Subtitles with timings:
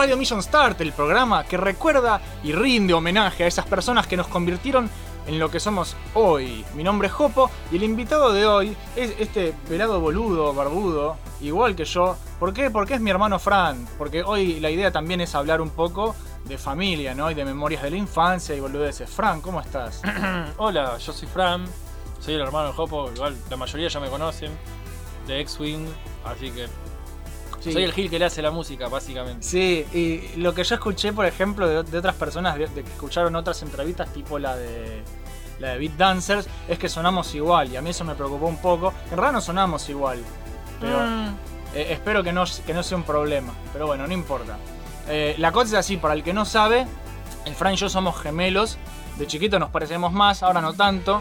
[0.00, 4.28] Radio Mission Start, el programa que recuerda y rinde homenaje a esas personas que nos
[4.28, 4.88] convirtieron
[5.26, 6.64] en lo que somos hoy.
[6.74, 11.76] Mi nombre es Jopo y el invitado de hoy es este pelado boludo, barbudo, igual
[11.76, 12.16] que yo.
[12.38, 12.70] ¿Por qué?
[12.70, 13.86] Porque es mi hermano Fran.
[13.98, 17.30] Porque hoy la idea también es hablar un poco de familia, ¿no?
[17.30, 19.10] Y de memorias de la infancia y boludeces.
[19.10, 20.00] Fran, ¿cómo estás?
[20.56, 21.66] Hola, yo soy Fran,
[22.20, 24.50] soy el hermano de Jopo, igual la mayoría ya me conocen,
[25.26, 25.86] de X-Wing,
[26.24, 26.68] así que
[27.60, 27.72] Sí.
[27.72, 29.46] soy el Gil que le hace la música, básicamente.
[29.46, 32.90] Sí, y lo que yo escuché, por ejemplo, de, de otras personas de, de que
[32.90, 35.02] escucharon otras entrevistas, tipo la de
[35.58, 38.56] la de Beat Dancers, es que sonamos igual, y a mí eso me preocupó un
[38.56, 38.94] poco.
[39.10, 40.20] En realidad no sonamos igual,
[40.80, 41.28] pero Mm,
[41.74, 43.52] eh, espero que no, que no sea un problema.
[43.74, 44.56] Pero bueno, no importa.
[45.08, 46.86] Eh, la cosa es así, para el que no sabe,
[47.44, 48.78] el Fran y yo somos gemelos.
[49.18, 51.20] De chiquito nos parecemos más, ahora no tanto.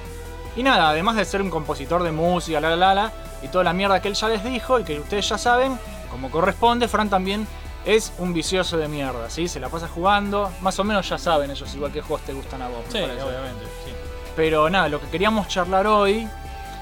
[0.55, 3.11] Y nada, además de ser un compositor de música, la la la la,
[3.43, 5.77] y toda la mierda que él ya les dijo y que ustedes ya saben,
[6.09, 7.47] como corresponde, Fran también
[7.85, 9.47] es un vicioso de mierda, ¿sí?
[9.47, 12.61] Se la pasa jugando, más o menos ya saben ellos igual que juegos te gustan
[12.61, 12.79] a vos.
[12.89, 13.91] sí, obviamente, sí.
[14.35, 16.27] Pero nada, lo que queríamos charlar hoy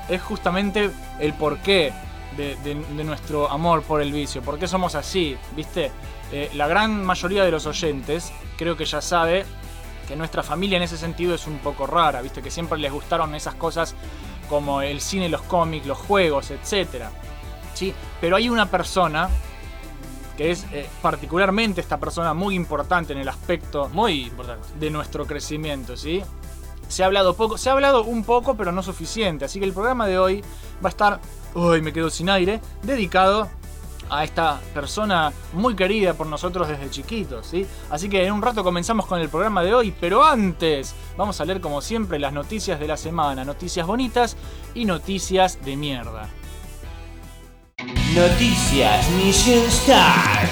[0.09, 0.89] es justamente
[1.19, 1.93] el porqué
[2.35, 4.41] de, de- de nuestro amor por el vicio.
[4.41, 5.37] ¿Por qué somos así?
[5.55, 5.91] ¿Viste?
[6.31, 9.45] Eh, la gran mayoría de los oyentes creo que ya sabe
[10.07, 12.41] que nuestra familia en ese sentido es un poco rara, ¿viste?
[12.41, 13.95] Que siempre les gustaron esas cosas
[14.49, 17.05] como el cine, los cómics, los juegos, etc.
[17.77, 17.93] ¿Sí?
[18.19, 19.29] Pero hay una persona
[20.35, 24.67] que es eh, particularmente esta persona muy importante en el aspecto Muy importante.
[24.79, 26.23] de nuestro crecimiento, ¿sí?
[26.87, 29.45] Se ha hablado poco, se ha hablado un poco, pero no suficiente.
[29.45, 30.41] Así que el programa de hoy
[30.83, 31.19] va a estar,
[31.53, 33.47] uy, me quedo sin aire, dedicado
[34.09, 37.67] a esta persona muy querida por nosotros desde chiquitos, ¿sí?
[37.91, 41.45] Así que en un rato comenzamos con el programa de hoy, pero antes vamos a
[41.45, 44.35] leer como siempre las noticias de la semana, noticias bonitas
[44.73, 46.27] y noticias de mierda.
[47.87, 50.51] Noticias Mission Start.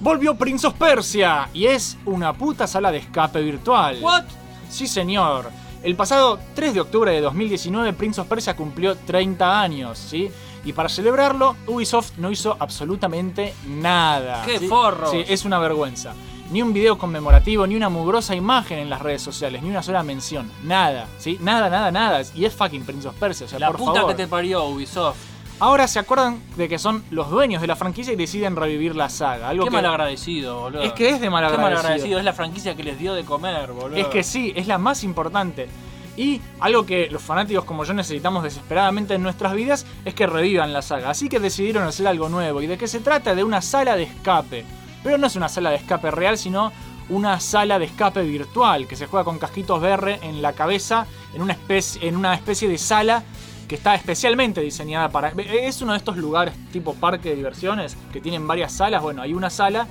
[0.00, 3.98] Volvió Prince of Persia y es una puta sala de escape virtual.
[4.00, 4.24] ¿What?
[4.68, 5.50] Sí, señor.
[5.82, 10.30] El pasado 3 de octubre de 2019, Prince of Persia cumplió 30 años, ¿sí?
[10.64, 14.42] Y para celebrarlo, Ubisoft no hizo absolutamente nada.
[14.44, 14.66] ¡Qué ¿sí?
[14.66, 15.12] forros!
[15.12, 16.14] Sí, es una vergüenza.
[16.50, 20.02] Ni un video conmemorativo, ni una mugrosa imagen en las redes sociales, ni una sola
[20.02, 20.50] mención.
[20.64, 21.36] Nada, ¿sí?
[21.42, 22.22] Nada, nada, nada.
[22.34, 24.10] Y es fucking Prince of Persia, o sea, La por puta favor.
[24.16, 25.16] que te parió Ubisoft.
[25.60, 29.10] Ahora se acuerdan de que son los dueños de la franquicia y deciden revivir la
[29.10, 29.48] saga.
[29.50, 30.82] Algo Qué que malagradecido, boludo.
[30.82, 31.70] Es que es de Qué malagradecido.
[31.76, 33.96] malagradecido, es la franquicia que les dio de comer, boludo.
[33.98, 35.68] Es que sí, es la más importante.
[36.16, 40.72] Y algo que los fanáticos como yo necesitamos desesperadamente en nuestras vidas es que revivan
[40.72, 41.10] la saga.
[41.10, 42.62] Así que decidieron hacer algo nuevo.
[42.62, 43.34] ¿Y de qué se trata?
[43.34, 44.64] De una sala de escape.
[45.02, 46.72] Pero no es una sala de escape real, sino
[47.08, 51.42] una sala de escape virtual que se juega con casquitos VR en la cabeza en
[51.42, 53.22] una especie, en una especie de sala
[53.66, 55.28] que está especialmente diseñada para...
[55.28, 59.02] Es uno de estos lugares tipo parque de diversiones que tienen varias salas.
[59.02, 59.86] Bueno, hay una sala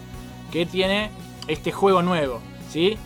[0.52, 1.12] que tiene
[1.48, 2.98] este juego nuevo, ¿sí?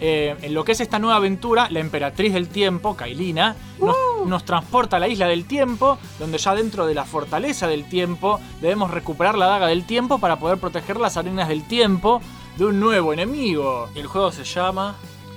[0.00, 3.96] Eh, en lo que es esta nueva aventura, la emperatriz del tiempo, Kailina, nos,
[4.26, 8.40] nos transporta a la isla del tiempo, donde ya dentro de la fortaleza del tiempo
[8.60, 12.20] debemos recuperar la daga del tiempo para poder proteger las arenas del tiempo
[12.56, 13.88] de un nuevo enemigo.
[13.94, 14.96] El juego se llama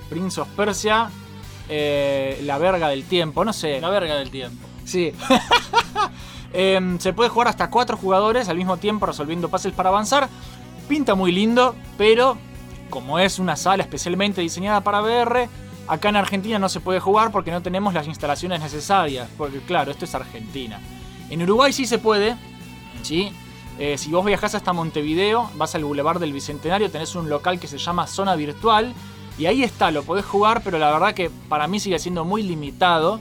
[0.09, 1.09] Prince of Persia,
[1.69, 3.80] eh, la verga del tiempo, no sé.
[3.81, 4.68] La verga del tiempo.
[4.86, 5.13] Sí.
[6.54, 10.30] Em, se puede jugar hasta cuatro jugadores al mismo tiempo resolviendo puzzles para avanzar.
[10.88, 12.38] Pinta muy lindo, pero
[12.89, 15.50] como es una sala especialmente diseñada para VR,
[15.88, 19.30] acá en Argentina no se puede jugar porque no tenemos las instalaciones necesarias.
[19.38, 20.80] Porque claro, esto es Argentina.
[21.30, 22.36] En Uruguay sí se puede,
[23.04, 23.31] ¿sí?
[23.80, 27.68] Eh, si vos viajás hasta Montevideo, vas al Boulevard del Bicentenario, tenés un local que
[27.68, 28.94] se llama Zona Virtual.
[29.38, 32.42] Y ahí está, lo podés jugar, pero la verdad que para mí sigue siendo muy
[32.42, 33.19] limitado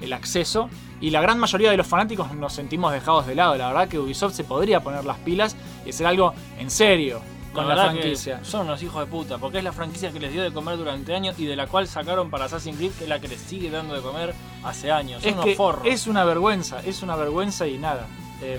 [0.00, 0.70] el acceso.
[1.00, 3.56] Y la gran mayoría de los fanáticos nos sentimos dejados de lado.
[3.56, 7.20] La verdad que Ubisoft se podría poner las pilas y hacer algo en serio
[7.56, 8.40] con la, franquicia.
[8.44, 11.14] Son unos hijos de puta, porque es la franquicia que les dio de comer durante
[11.14, 13.70] años y de la cual sacaron para Assassin's Creed, que es la que les sigue
[13.70, 15.22] dando de comer hace años.
[15.22, 15.82] Son Es unos que forros.
[15.86, 18.06] es una vergüenza, es una vergüenza y nada.
[18.42, 18.58] Eh,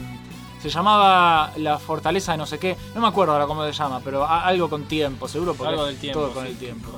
[0.62, 4.02] se llamaba la fortaleza de no sé qué, no me acuerdo ahora cómo se llama,
[4.04, 6.20] pero algo con tiempo, seguro, porque Algo del tiempo.
[6.20, 6.90] todo con sí, el tiempo.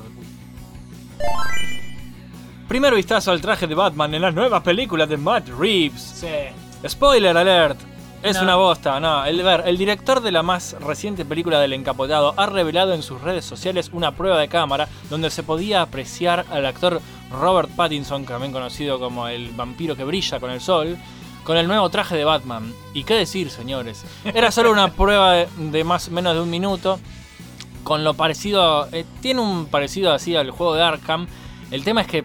[2.68, 6.00] Primer vistazo al traje de Batman en las nuevas películas de Matt Reeves.
[6.00, 6.88] Sí.
[6.88, 7.78] Spoiler alert.
[8.22, 8.42] Es No.
[8.42, 9.24] una bosta, no.
[9.24, 13.20] El, ver, el director de la más reciente película del encapotado ha revelado en sus
[13.22, 17.00] redes sociales una prueba de cámara donde se podía apreciar al actor
[17.30, 20.98] Robert Pattinson, también conocido como el vampiro que brilla con el sol,
[21.44, 22.74] con el nuevo traje de Batman.
[22.92, 24.04] ¿Y qué decir, señores?
[24.24, 27.00] Era solo una prueba de, de más menos de un minuto,
[27.84, 28.86] con lo parecido.
[28.92, 31.26] eh, tiene un parecido así al juego de Arkham.
[31.70, 32.24] El tema es que.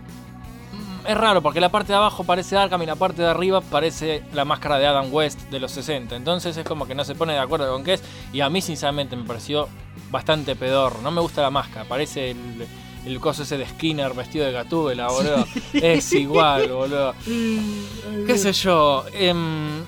[1.06, 3.62] Mm, Es raro porque la parte de abajo parece Arkham y la parte de arriba
[3.62, 6.16] parece la máscara de Adam West de los 60.
[6.16, 8.04] Entonces es como que no se pone de acuerdo con qué es.
[8.34, 9.68] Y a mí, sinceramente, me pareció
[10.12, 11.00] bastante pedor.
[11.02, 11.86] No me gusta la máscara.
[11.86, 12.68] Parece el,
[13.06, 15.46] el coso ese de Skinner vestido de Gatúbela, boludo.
[15.74, 17.14] Es igual, boludo.
[18.28, 19.06] ¿Qué sé yo?
[19.14, 19.84] Em,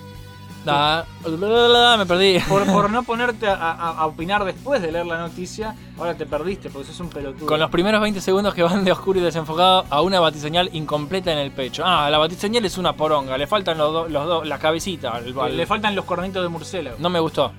[0.74, 2.40] da- me perdí.
[2.48, 6.26] Por, por no ponerte a, a- a opinar después de leer la noticia, ahora te
[6.26, 7.46] perdiste porque sos un pelotudo.
[7.48, 11.32] Con los primeros 20 segundos que van de oscuro y desenfocado a una batiseñal incompleta
[11.32, 11.84] en el pecho.
[11.86, 15.20] Ah, la batiseñal es una poronga, le faltan los dos, los dos, la cabecita.
[15.22, 16.98] Le faltan los cornitos de murciélago.
[17.00, 17.52] No me gustó.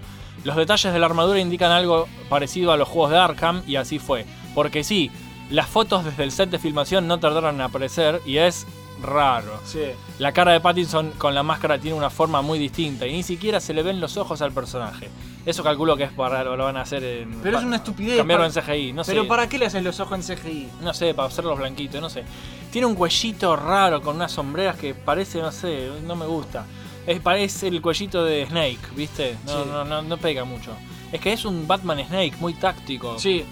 [0.44, 3.99] Los detalles de la armadura indican algo parecido a los juegos de Arkham y así
[3.99, 4.25] fue.
[4.55, 5.10] Porque sí,
[5.50, 8.66] las fotos desde el set de filmación no tardaron en aparecer y es
[9.02, 9.60] raro.
[9.64, 9.82] Sí.
[10.18, 13.60] La cara de Pattinson con la máscara tiene una forma muy distinta y ni siquiera
[13.60, 15.08] se le ven los ojos al personaje.
[15.46, 17.40] Eso calculo que es para lo van a hacer en.
[17.42, 18.18] Pero es una estupidez.
[18.18, 19.12] Cambiarlo en para- CGI, no sé.
[19.12, 20.68] Pero ¿para qué le haces los ojos en CGI?
[20.82, 22.24] No sé, para hacerlos blanquitos, no sé.
[22.70, 26.66] Tiene un cuellito raro con unas sombreras que parece, no sé, no me gusta.
[27.06, 29.36] Es, parece el cuellito de Snake, ¿viste?
[29.46, 29.68] No, Sí.
[29.70, 30.72] no, no, no pega mucho.
[31.10, 33.18] Es que es un Batman Snake muy táctico.
[33.18, 33.46] Sí.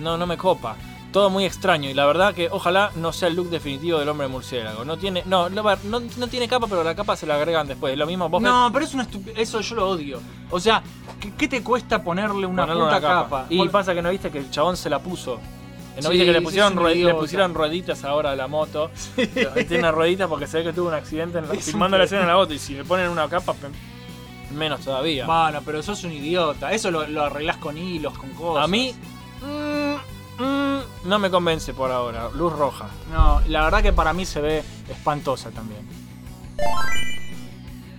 [0.00, 0.76] No, no me copa.
[1.12, 4.28] Todo muy extraño y la verdad que ojalá no sea el look definitivo del hombre
[4.28, 4.84] murciélago.
[4.84, 7.96] No tiene, no, no, no, no tiene capa, pero la capa se la agregan después.
[7.96, 9.06] Lo mismo vos No, pero es una.
[9.34, 10.20] Eso yo lo odio.
[10.50, 10.82] O sea,
[11.18, 13.22] ¿qué, qué te cuesta ponerle una ponerle puta una capa.
[13.22, 13.46] capa?
[13.48, 15.40] Y Por- pasa que no viste que el chabón se la puso.
[15.96, 18.36] ¿No Sí, viste que le sí, pusieron, es un rue- le pusieron rueditas ahora a
[18.36, 18.90] la moto?
[19.16, 22.04] Tiene una ruedita porque se ve que tuvo un accidente en la, un filmando la
[22.04, 23.54] escena en la moto y si le ponen una capa,
[24.54, 25.26] menos todavía.
[25.26, 26.70] Bueno, pero sos un idiota.
[26.72, 28.64] Eso lo, lo arreglás con hilos, con cosas.
[28.64, 28.94] A mí
[29.42, 29.77] mm,
[30.38, 32.28] mm, no me convence por ahora.
[32.34, 32.88] Luz roja.
[33.12, 35.86] No, la verdad que para mí se ve espantosa también.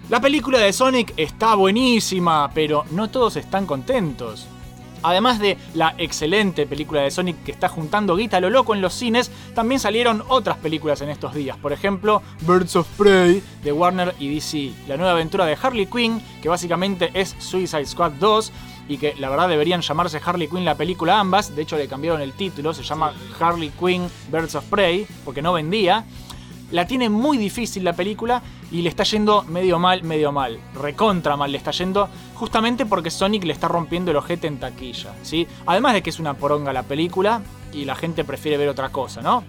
[0.09, 4.47] La película de Sonic está buenísima, pero no todos están contentos.
[5.01, 8.81] Además de la excelente película de Sonic que está juntando guita a lo loco en
[8.81, 11.57] los cines, también salieron otras películas en estos días.
[11.57, 14.73] Por ejemplo, Birds of Prey de Warner y DC.
[14.87, 18.51] La nueva aventura de Harley Quinn, que básicamente es Suicide Squad 2
[18.89, 21.55] y que la verdad deberían llamarse Harley Quinn la película ambas.
[21.55, 25.53] De hecho le cambiaron el título, se llama Harley Quinn Birds of Prey, porque no
[25.53, 26.03] vendía.
[26.71, 30.59] La tiene muy difícil la película y le está yendo medio mal, medio mal.
[30.73, 35.13] Recontra mal le está yendo, justamente porque Sonic le está rompiendo el ojete en taquilla,
[35.21, 35.47] ¿sí?
[35.65, 39.21] Además de que es una poronga la película y la gente prefiere ver otra cosa,
[39.21, 39.43] ¿no?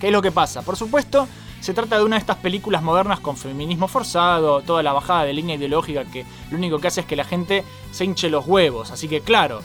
[0.00, 0.62] ¿Qué es lo que pasa?
[0.62, 1.26] Por supuesto,
[1.66, 5.32] se trata de una de estas películas modernas con feminismo forzado, toda la bajada de
[5.32, 8.92] línea ideológica que lo único que hace es que la gente se hinche los huevos.
[8.92, 9.62] Así que claro,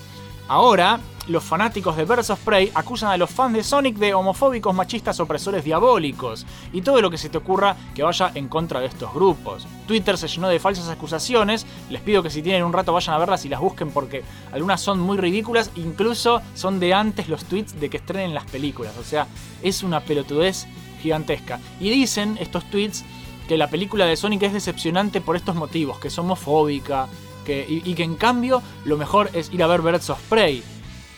[0.47, 4.73] ahora los fanáticos de Birds of Prey acusan a los fans de Sonic de homofóbicos,
[4.73, 8.87] machistas, opresores diabólicos y todo lo que se te ocurra que vaya en contra de
[8.87, 9.67] estos grupos.
[9.85, 13.19] Twitter se llenó de falsas acusaciones, les pido que si tienen un rato vayan a
[13.19, 17.79] verlas y las busquen porque algunas son muy ridículas, incluso son de antes los tweets
[17.79, 19.27] de que estrenen las películas, o sea,
[19.61, 20.65] es una pelotudez
[21.01, 21.59] gigantesca.
[21.79, 23.03] Y dicen estos tweets
[23.47, 27.07] que la película de Sonic es decepcionante por estos motivos, que es homofóbica,
[27.45, 30.63] que, y, que en cambio lo mejor es ir a ver Birds of Prey.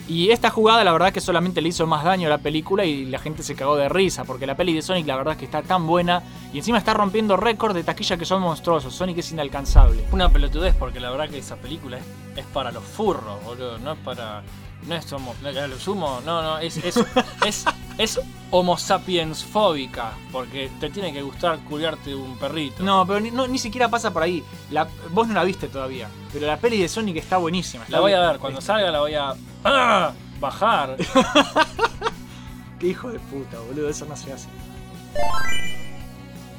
[0.07, 3.05] Y esta jugada la verdad que solamente le hizo más daño a la película y
[3.05, 5.61] la gente se cagó de risa, porque la peli de Sonic la verdad que está
[5.61, 10.03] tan buena y encima está rompiendo récords de taquilla que son monstruosos, Sonic es inalcanzable.
[10.11, 12.03] Una pelotudez porque la verdad que esa película es,
[12.35, 13.77] es para los furros, boludo.
[13.77, 14.43] No es para.
[14.87, 15.35] No es homo.
[15.41, 16.21] ya lo sumo.
[16.25, 16.59] No, no.
[16.59, 16.97] Es, es,
[17.45, 17.65] es,
[17.97, 18.19] es
[18.51, 20.13] homo sapiens fóbica.
[20.31, 22.83] Porque te tiene que gustar culiarte un perrito.
[22.83, 24.43] No, pero ni, no, ni siquiera pasa por ahí.
[24.71, 27.83] La, vos no la viste todavía, pero la peli de Sonic está buenísima.
[27.83, 28.39] está La voy a ver.
[28.39, 29.33] Cuando salga la voy a.
[29.63, 30.11] ¡Ah!
[30.39, 30.97] Bajar.
[32.79, 34.49] Qué hijo de puta, boludo, eso no se hace.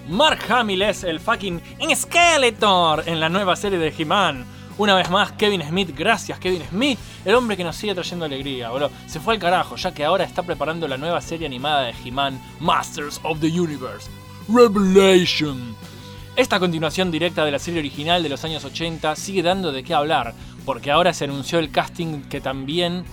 [0.09, 1.61] Mark Hamill es el fucking
[1.95, 4.47] Skeletor en la nueva serie de He-Man.
[4.77, 8.71] Una vez más, Kevin Smith, gracias Kevin Smith, el hombre que nos sigue trayendo alegría,
[8.71, 8.91] boludo.
[9.07, 12.41] Se fue al carajo, ya que ahora está preparando la nueva serie animada de He-Man,
[12.59, 14.11] Masters of the Universe.
[14.49, 15.77] Revelation.
[16.35, 19.95] Esta continuación directa de la serie original de los años 80 sigue dando de qué
[19.95, 20.35] hablar,
[20.67, 23.05] porque ahora se anunció el casting que también...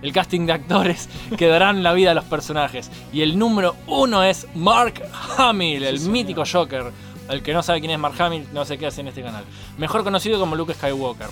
[0.00, 2.90] El casting de actores que darán la vida a los personajes.
[3.12, 5.02] Y el número uno es Mark
[5.36, 6.90] Hamill, el mítico Joker.
[7.32, 9.44] El que no sabe quién es Mark Hamill, no sé qué hace en este canal.
[9.78, 11.28] Mejor conocido como Luke Skywalker.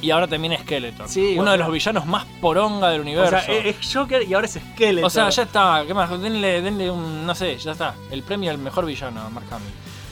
[0.00, 1.08] Y ahora también es Skeletor.
[1.08, 3.30] Sí, uno o de los villanos más poronga del O universo.
[3.30, 5.06] sea, es es Joker y ahora es Skeletor.
[5.06, 5.82] O sea, ya está.
[5.86, 6.08] ¿Qué más?
[6.20, 7.26] Denle, denle un.
[7.26, 7.94] No sé, ya está.
[8.10, 9.70] El premio al mejor villano a Mark Hamill.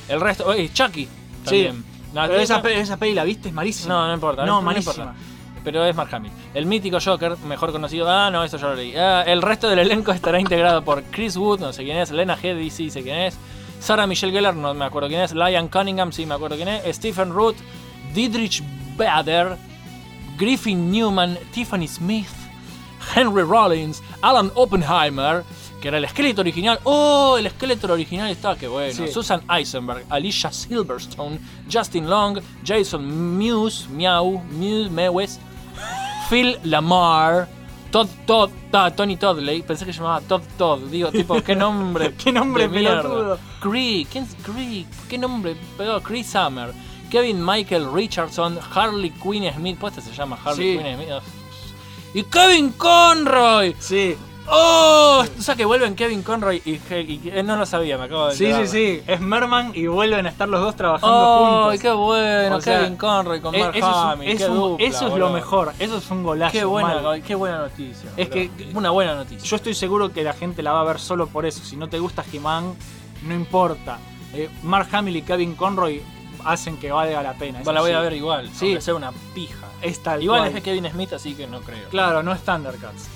[0.08, 0.44] El resto.
[0.46, 1.08] Oye, Chucky.
[1.44, 1.84] También.
[2.12, 3.94] No, Pero esa, esa- pe- esa peli la viste, es malísima.
[3.94, 4.44] no, no importa.
[4.44, 4.92] No, no malísima.
[4.92, 5.14] importa.
[5.62, 6.32] Pero es Mark Hamill.
[6.54, 8.08] El mítico Joker, mejor conocido.
[8.10, 8.94] Ah, no, eso ya lo leí.
[8.96, 12.10] Ah, el resto del elenco estará integrado por Chris Wood, no sé quién es.
[12.10, 13.36] Lena Headey, sí sé quién es.
[13.80, 15.32] Sarah Michelle Gellar, no me acuerdo quién es.
[15.32, 16.96] Lion Cunningham, sí me acuerdo quién es.
[16.96, 17.56] Stephen Root,
[18.14, 18.62] Dietrich
[18.96, 19.56] Bader,
[20.38, 22.28] Griffin Newman, Tiffany Smith,
[23.14, 25.44] Henry Rollins, Alan Oppenheimer,
[25.80, 26.80] que era el esqueleto original.
[26.84, 27.36] ¡Oh!
[27.38, 28.92] El esqueleto original estaba que bueno.
[28.92, 29.08] Sí.
[29.08, 31.38] Susan Eisenberg, Alicia Silverstone,
[31.70, 35.38] Justin Long, Jason Mewes, Mew, Mewes,
[36.28, 37.48] Phil Lamar,
[37.96, 42.12] Todd Todd, ta- Tony Toddley, pensé que se llamaba Todd Todd, digo, tipo, qué nombre.
[42.14, 43.38] Qué nombre pelotudo.
[43.60, 44.84] Cree, ¿quién es Cree?
[45.08, 45.56] ¿Qué nombre?
[45.78, 46.74] Pero Chris Summer,
[47.10, 50.82] Kevin Michael Richardson, Harley Quinn Smith, pues este se llama Harley Sí.
[50.82, 51.08] Quinn Smith.
[52.12, 53.74] Y Kevin Conroy.
[53.78, 54.14] Sí,
[54.48, 55.24] ¡Oh!
[55.38, 58.26] O sea que vuelven Kevin Conroy y, y- y- eh, no lo sabía, me acabo
[58.28, 58.66] de sí, sí, enterar.
[58.68, 59.02] sí.
[59.06, 61.62] Es Merman y vuelven a estar los dos trabajando ¡Oh!
[61.64, 61.80] juntos.
[61.80, 62.56] qué bueno!
[62.56, 65.14] O sea, Kevin Conroy con Eh, Mark eso es, un- Hamill, es dupla, eso es
[65.14, 65.72] lo mejor.
[65.78, 66.52] Eso es un golazo.
[66.52, 67.22] Qué buena, mal.
[67.22, 68.10] qué buena noticia.
[68.16, 68.48] Es boludo.
[68.56, 69.48] que- una buena noticia.
[69.48, 71.64] Yo estoy seguro que la gente la va a ver solo por eso.
[71.64, 72.74] Si no te gusta He-Man,
[73.24, 73.98] no importa.
[74.34, 76.02] Eh, Mark Hamill y Kevin Conroy
[76.44, 77.58] hacen que valga la pena.
[77.64, 78.02] Bueno, la voy a sí.
[78.02, 78.80] ver igual, Sí.
[78.80, 79.66] sea una pija.
[79.82, 80.48] Es tal Igual cual.
[80.48, 81.88] es de Kevin Smith, así que no creo.
[81.90, 83.08] Claro, no es Thundercats.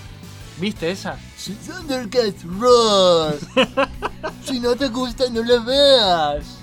[0.60, 1.18] ¿Viste esa?
[1.66, 3.36] Thundercats Ross.
[4.44, 6.58] si no te gusta, no la veas.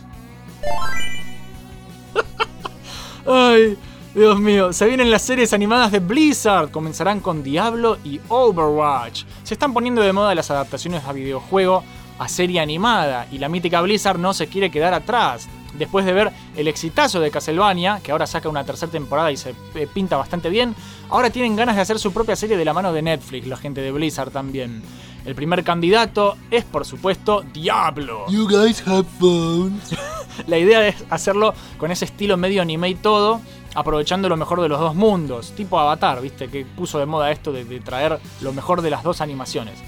[3.26, 3.76] Ay,
[4.14, 4.72] Dios mío.
[4.72, 6.70] Se vienen las series animadas de Blizzard.
[6.70, 9.24] Comenzarán con Diablo y Overwatch.
[9.44, 11.84] Se están poniendo de moda las adaptaciones a videojuego
[12.20, 13.28] a serie animada.
[13.32, 15.48] Y la mítica Blizzard no se quiere quedar atrás.
[15.78, 19.54] Después de ver el exitazo de Castlevania, que ahora saca una tercera temporada y se
[19.76, 20.76] eh, pinta bastante bien,
[21.10, 23.82] ahora tienen ganas de hacer su propia serie de la mano de Netflix, la gente
[23.82, 24.82] de Blizzard también.
[25.26, 28.26] El primer candidato es, por supuesto, Diablo.
[28.30, 29.94] You guys have phones.
[30.48, 33.42] La idea es hacerlo con ese estilo medio anime y todo,
[33.76, 37.52] aprovechando lo mejor de los dos mundos, tipo Avatar, viste, que puso de moda esto
[37.52, 39.80] de, de traer lo mejor de las dos animaciones.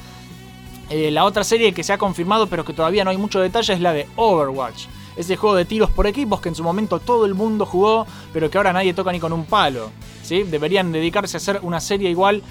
[0.90, 3.74] Eh, la otra serie que se ha confirmado, pero que todavía no hay mucho detalle,
[3.74, 4.88] es la de Overwatch.
[5.20, 8.50] Ese juego de tiros por equipos que en su momento todo el mundo jugó, pero
[8.50, 9.92] que ahora nadie toca ni con un palo.
[10.24, 10.44] ¿sí?
[10.44, 12.42] Deberían dedicarse a hacer una serie igual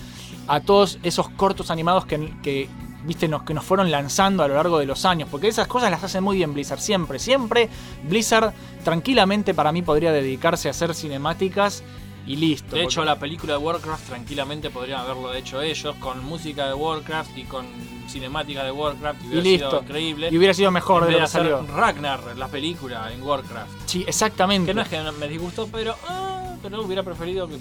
[0.47, 2.69] a todos esos cortos animados que, que,
[3.17, 5.31] que nos fueron lanzando a lo largo de los años.
[5.31, 6.81] Porque esas cosas las hace muy bien Blizzard.
[6.81, 7.71] Siempre, siempre.
[8.07, 8.53] Blizzard
[8.85, 11.83] tranquilamente para mí podría dedicarse a hacer cinemáticas
[12.29, 12.77] y listo.
[12.77, 17.37] De hecho, la película de Warcraft tranquilamente podrían haberlo hecho ellos, con música de Warcraft
[17.39, 17.67] y con
[18.09, 19.71] cinemática de Warcraft, y y hubiera listo.
[19.71, 20.29] sido increíble.
[20.31, 21.63] Y hubiera sido mejor de lo que salió.
[21.75, 23.71] Ragnar, la película en Warcraft.
[23.87, 24.67] Sí, exactamente.
[24.71, 27.57] Que no es que me disgustó, pero, ah, pero hubiera preferido que,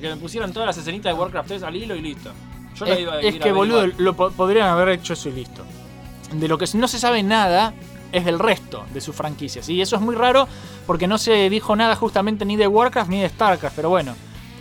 [0.00, 2.30] que me pusieran todas las escenitas de Warcraft 3 al hilo y listo.
[2.74, 5.28] Yo la es, iba a es a que boludo, lo po- podrían haber hecho eso
[5.28, 5.62] y listo.
[6.32, 7.74] De lo que no se sabe nada
[8.12, 9.68] es del resto de sus franquicias.
[9.68, 10.46] Y eso es muy raro
[10.86, 13.74] porque no se dijo nada justamente ni de Warcraft ni de Starcraft.
[13.74, 14.14] Pero bueno,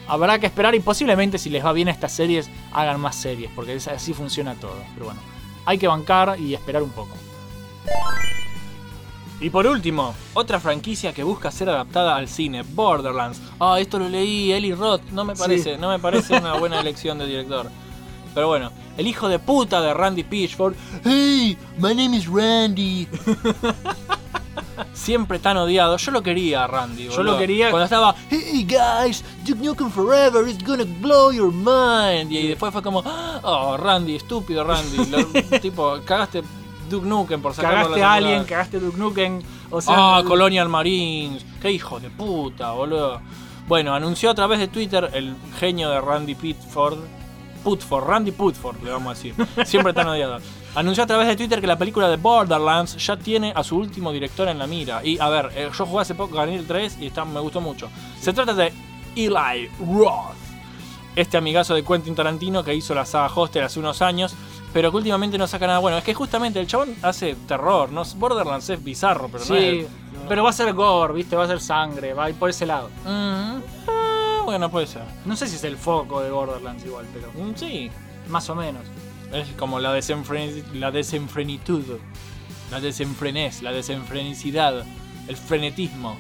[0.07, 3.51] habrá que esperar y posiblemente si les va bien a estas series hagan más series.
[3.55, 4.81] Porque así funciona todo.
[4.93, 5.19] Pero bueno,
[5.65, 7.15] hay que bancar y esperar un poco.
[9.41, 13.41] Y por último, otra franquicia que busca ser adaptada al cine, Borderlands.
[13.59, 15.01] Ah, esto lo leí, Eli Roth.
[15.11, 17.71] No me parece, no me parece una buena elección de director.
[18.33, 20.73] Pero bueno, el hijo de puta de Randy Pitchford,
[21.03, 23.07] Hey, my name is Randy.
[24.93, 25.97] siempre tan odiado.
[25.97, 27.05] Yo lo quería, Randy.
[27.05, 27.33] Yo boludo.
[27.33, 32.31] lo quería- Cuando estaba Hey guys, Duke Nukem Forever is gonna blow your mind.
[32.31, 33.03] y después fue como,
[33.43, 35.05] oh, Randy, estúpido Randy.
[35.09, 36.43] Lo- tipo, cagaste
[36.89, 39.41] Duke Nukem por sacarlo Cagaste a alguien, cagaste Duke Nukem.
[39.69, 41.45] O sea, Ah, Colonial Marines.
[41.61, 43.21] Qué hijo de puta, boludo.
[43.67, 46.97] Bueno, anunció a través de Twitter el genio de Randy Pitford.
[47.63, 49.35] Putford, Randy Putford, le vamos a decir.
[49.65, 50.39] Siempre tan odiado.
[50.73, 54.11] Anunció a través de Twitter que la película de Borderlands ya tiene a su último
[54.11, 55.03] director en la mira.
[55.03, 57.59] Y a ver, eh, yo jugué hace poco, gané el 3 y está, me gustó
[57.59, 57.89] mucho.
[58.19, 58.71] Se trata de
[59.15, 60.35] Eli Roth.
[61.15, 64.33] Este amigazo de Quentin Tarantino que hizo la saga Hostel hace unos años,
[64.71, 65.97] pero que últimamente no saca nada bueno.
[65.97, 68.03] Es que justamente el chabón hace terror, ¿no?
[68.15, 69.87] Borderlands es bizarro, pero no sí, es.
[70.29, 72.65] pero va a ser gore, viste, va a ser sangre, va a ir por ese
[72.65, 72.89] lado.
[74.45, 75.03] Bueno, puede ser.
[75.25, 77.89] No sé si es el foco de Borderlands igual, pero Mm, sí,
[78.29, 78.83] más o menos.
[79.33, 81.83] es como la, desenfren la desenfrenitud,
[82.69, 84.83] la desenfrenez, la desenfrenicidad,
[85.27, 86.17] el frenetismo.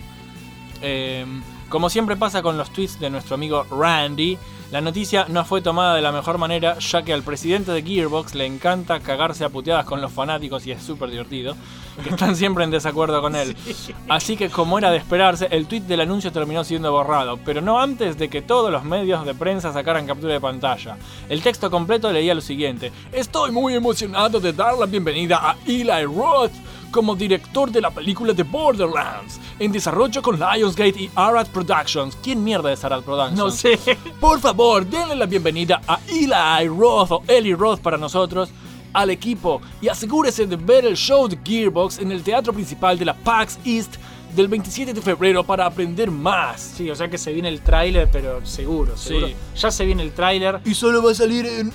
[0.81, 1.25] Eh,
[1.69, 4.37] como siempre pasa con los tweets de nuestro amigo Randy,
[4.71, 8.35] la noticia no fue tomada de la mejor manera, ya que al presidente de Gearbox
[8.35, 11.57] le encanta cagarse a puteadas con los fanáticos y es súper divertido,
[12.01, 13.53] que están siempre en desacuerdo con él.
[14.07, 17.81] Así que como era de esperarse, el tweet del anuncio terminó siendo borrado, pero no
[17.81, 20.95] antes de que todos los medios de prensa sacaran captura de pantalla.
[21.27, 26.05] El texto completo leía lo siguiente: Estoy muy emocionado de dar la bienvenida a Eli
[26.05, 26.53] Roth
[26.91, 32.17] como director de la película de Borderlands, en desarrollo con Lionsgate y Arad Productions.
[32.21, 33.39] ¿Quién mierda es Arad Productions?
[33.39, 33.79] No sé.
[34.19, 38.49] Por favor, denle la bienvenida a Eli Roth o Eli Roth para nosotros,
[38.93, 43.05] al equipo, y asegúrese de ver el show de Gearbox en el teatro principal de
[43.05, 43.95] la PAX East
[44.35, 46.59] del 27 de febrero para aprender más.
[46.75, 49.27] Sí, o sea que se viene el tráiler, pero seguro, seguro.
[49.27, 49.35] Sí.
[49.55, 50.59] Ya se viene el tráiler.
[50.65, 51.71] Y solo va a salir en.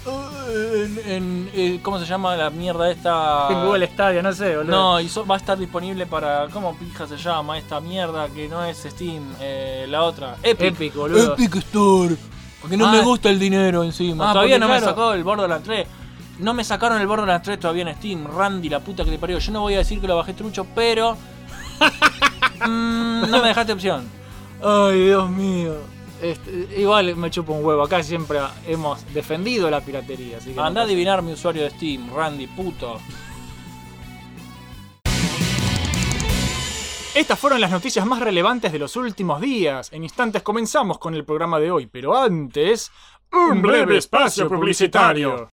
[0.74, 3.48] En, en- eh, ¿Cómo se llama la mierda esta?
[3.50, 4.70] En Google Stadia, no sé, boludo.
[4.76, 6.48] No, y so- va a estar disponible para.
[6.48, 9.22] ¿Cómo pija se llama esta mierda que no es Steam?
[9.40, 10.36] Eh, la otra.
[10.42, 10.66] Epic.
[10.74, 11.34] Epic, boludo.
[11.34, 12.16] Epic Store.
[12.60, 12.92] Porque no Ah.
[12.92, 14.30] me gusta el dinero encima.
[14.30, 14.86] Ah, todavía no me claro.
[14.86, 15.86] sacó el Borderlands 3.
[16.38, 18.26] No me sacaron el Borderlands 3 todavía en Steam.
[18.26, 19.38] Randy, la puta que te parió.
[19.38, 21.16] Yo no voy a decir que lo bajé trucho, pero.
[22.60, 24.08] mm, no me dejaste opción.
[24.62, 25.74] Ay, Dios mío.
[26.22, 27.82] Este, igual me chupo un huevo.
[27.82, 30.38] Acá siempre hemos defendido la piratería.
[30.38, 32.98] Así que no Anda a adivinar mi usuario de Steam, Randy, puto.
[37.14, 39.90] Estas fueron las noticias más relevantes de los últimos días.
[39.92, 42.90] En instantes comenzamos con el programa de hoy, pero antes,
[43.32, 45.48] un breve espacio publicitario.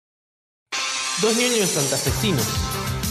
[1.22, 2.73] Dos niños santafesinos.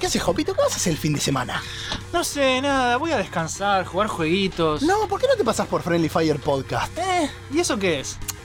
[0.00, 0.54] ¿Qué haces, Jopito?
[0.54, 1.62] ¿Qué vas a hacer el fin de semana?
[2.10, 4.80] No sé, nada, voy a descansar, jugar jueguitos.
[4.80, 6.96] No, ¿por qué no te pasas por Friendly Fire Podcast?
[6.96, 8.16] Eh, ¿y eso qué es?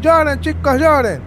[0.00, 1.20] Lloren chicos, lloren.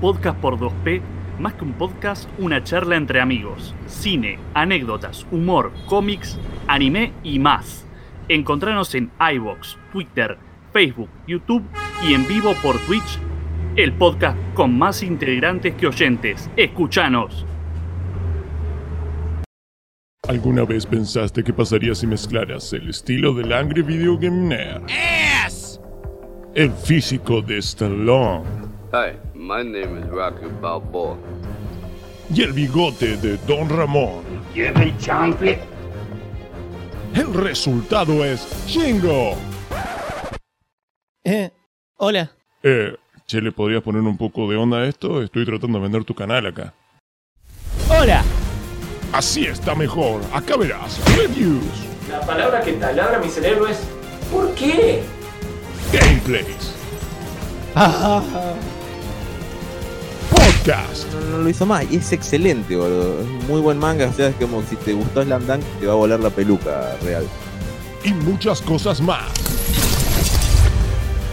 [0.00, 1.00] Podcast por 2P,
[1.40, 3.74] más que un podcast, una charla entre amigos.
[3.88, 7.84] Cine, anécdotas, humor, cómics, anime y más.
[8.28, 10.38] Encontranos en iVoox, Twitter,
[10.72, 11.64] Facebook, YouTube
[12.06, 13.18] y en vivo por Twitch.
[13.74, 16.48] El podcast con más integrantes que oyentes.
[16.56, 17.44] Escuchanos.
[20.28, 24.84] ¿Alguna vez pensaste qué pasaría si mezclaras el estilo del Angry Video Game Nerd?
[26.54, 28.44] El físico de Stallone
[28.92, 31.16] Hi, my name is Rocky Balboa.
[32.34, 34.22] y el bigote de Don Ramón.
[37.14, 39.34] El resultado es Shingo.
[41.24, 41.50] Eh,
[41.96, 42.30] hola.
[42.62, 45.22] Eh, che, ¿le podrías poner un poco de onda a esto?
[45.22, 46.72] Estoy tratando de vender tu canal acá.
[47.90, 48.22] Hola.
[49.12, 50.22] Así está mejor.
[50.32, 51.00] Acá verás.
[51.16, 51.62] Reviews,
[52.10, 53.78] La palabra que taladra mi cerebro es.
[54.30, 55.02] ¿Por qué?
[55.92, 56.72] Gameplays,
[60.30, 61.12] podcast.
[61.12, 63.20] No, no lo hizo más y es excelente, boludo.
[63.20, 64.06] Es un muy buen manga.
[64.08, 66.96] O sea, es como si te gustó Slam Dunk, te va a volar la peluca
[67.02, 67.26] real.
[68.04, 69.30] y muchas cosas más.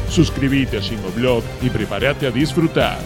[0.10, 2.98] Suscríbete a Shingoblog y prepárate a disfrutar.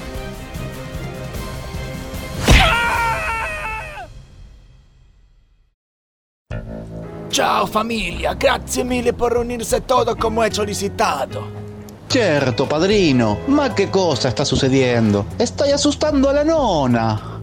[7.34, 11.50] Ciao famiglia, grazie mille per unirse todo como he solicitado.
[12.06, 15.26] Certo, padrino, ma che cosa sta sucediendo?
[15.38, 17.40] Stai assustando alla nonna.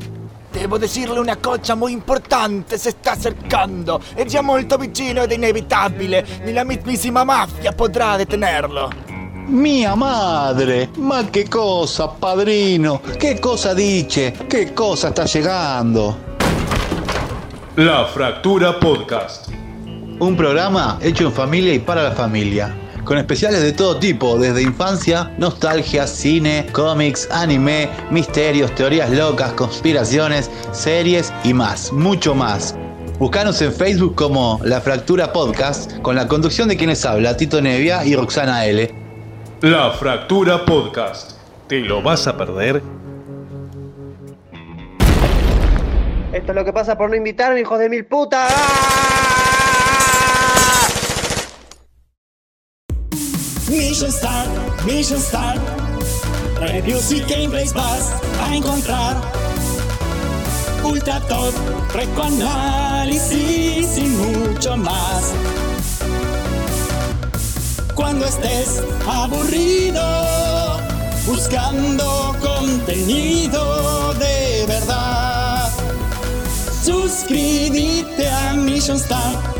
[0.53, 4.01] Devo decirle una cosa muy importante, se sta acercando.
[4.15, 6.25] È già molto vicino ed è inevitabile.
[6.45, 8.93] Ni la mismissima mafia potrà detenerlo.
[9.47, 13.01] Mia madre, ma che cosa, padrino?
[13.17, 14.31] Che cosa dice?
[14.47, 16.29] Che cosa sta llegando?
[17.75, 19.50] La Fractura Podcast.
[20.21, 22.77] Un programa hecho en familia y para la familia.
[23.05, 30.51] Con especiales de todo tipo, desde infancia, nostalgia, cine, cómics, anime, misterios, teorías locas, conspiraciones,
[30.73, 32.77] series y más, mucho más.
[33.19, 38.05] Buscanos en Facebook como La Fractura Podcast, con la conducción de quienes habla, Tito Nevia
[38.05, 38.95] y Roxana L.
[39.63, 41.39] La Fractura Podcast.
[41.67, 42.83] ¿Te lo vas a perder?
[46.35, 49.40] Esto es lo que pasa por no invitarme, hijos de mil putas.
[53.71, 54.49] Mission Start,
[54.85, 55.61] Mission Start.
[56.59, 58.11] Reviews y gameplays vas
[58.43, 59.17] a encontrar.
[60.83, 61.55] Ultra Top,
[62.21, 65.33] análisis y mucho más.
[67.95, 70.81] Cuando estés aburrido,
[71.27, 75.71] buscando contenido de verdad,
[76.83, 79.60] suscríbete a Mission Start.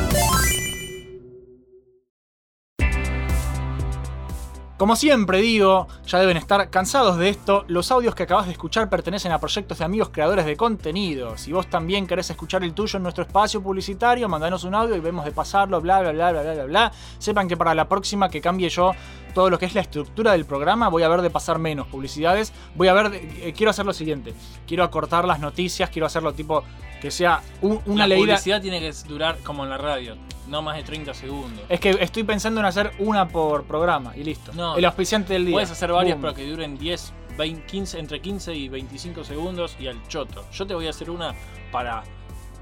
[4.81, 8.89] Como siempre digo, ya deben estar cansados de esto, los audios que acabas de escuchar
[8.89, 11.37] pertenecen a proyectos de amigos creadores de contenido.
[11.37, 14.99] Si vos también querés escuchar el tuyo en nuestro espacio publicitario, mandanos un audio y
[14.99, 16.91] vemos de pasarlo, bla bla bla bla bla bla bla.
[17.19, 18.93] Sepan que para la próxima que cambie yo
[19.31, 22.53] todo lo que es la estructura del programa, voy a ver de pasar menos publicidades.
[22.75, 24.33] Voy a ver, de- eh, quiero hacer lo siguiente,
[24.67, 26.63] quiero acortar las noticias, quiero hacerlo tipo
[27.01, 28.35] que sea un- una la leída...
[28.35, 30.15] publicidad tiene que durar como en la radio,
[30.47, 31.63] no más de 30 segundos.
[31.67, 34.51] Es que estoy pensando en hacer una por programa y listo.
[34.53, 35.53] No, el auspiciante del día.
[35.55, 36.21] Puedes hacer varias, Boom.
[36.21, 40.45] pero que duren 10, 20, 15, entre 15 y 25 segundos y al choto.
[40.51, 41.33] Yo te voy a hacer una
[41.71, 42.03] para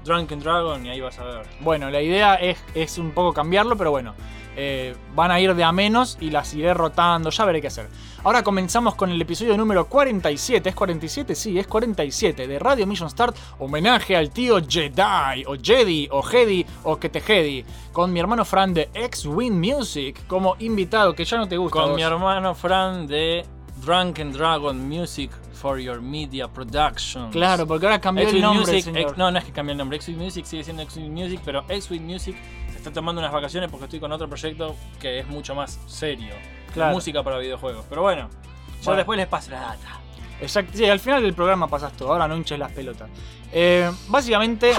[0.04, 1.46] Drunken Dragon y ahí vas a ver.
[1.60, 4.14] Bueno, la idea es, es un poco cambiarlo, pero bueno.
[4.56, 7.88] eh, van a ir de a menos y las iré rotando, ya veré qué hacer.
[8.22, 10.68] Ahora comenzamos con el episodio número 47.
[10.68, 11.34] ¿Es 47?
[11.34, 13.34] Sí, es 47 de Radio Mission Start.
[13.58, 17.64] Homenaje al tío Jedi, o Jedi, o Jedi, o que te Jedi.
[17.92, 21.78] Con mi hermano Fran de X-Wing Music como invitado, que ya no te gusta.
[21.80, 21.96] Con vos.
[21.96, 23.46] mi hermano Fran de
[23.82, 27.30] Drunken Dragon Music for Your Media Productions.
[27.32, 29.18] Claro, porque ahora cambió el nombre, Music, señor.
[29.18, 29.96] no, no es que cambió el nombre.
[29.96, 32.36] X-Wing Music sigue siendo X-Wing Music, pero X-Wing Music
[32.70, 36.34] se está tomando unas vacaciones porque estoy con otro proyecto que es mucho más serio.
[36.72, 36.94] Claro.
[36.94, 37.84] Música para videojuegos.
[37.88, 38.96] Pero bueno, yo Bueno.
[38.96, 40.00] después les paso la data.
[40.40, 43.10] Exacto, sí, al final del programa pasas todo, ahora no hinches las pelotas.
[43.52, 44.72] Eh, básicamente,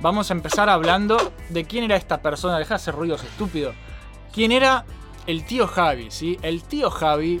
[0.00, 3.72] vamos a empezar hablando de quién era esta persona, deja de hacer ruidos estúpido.
[4.32, 4.84] ¿Quién era
[5.26, 6.12] el tío Javi?
[6.12, 6.38] ¿sí?
[6.42, 7.40] El tío Javi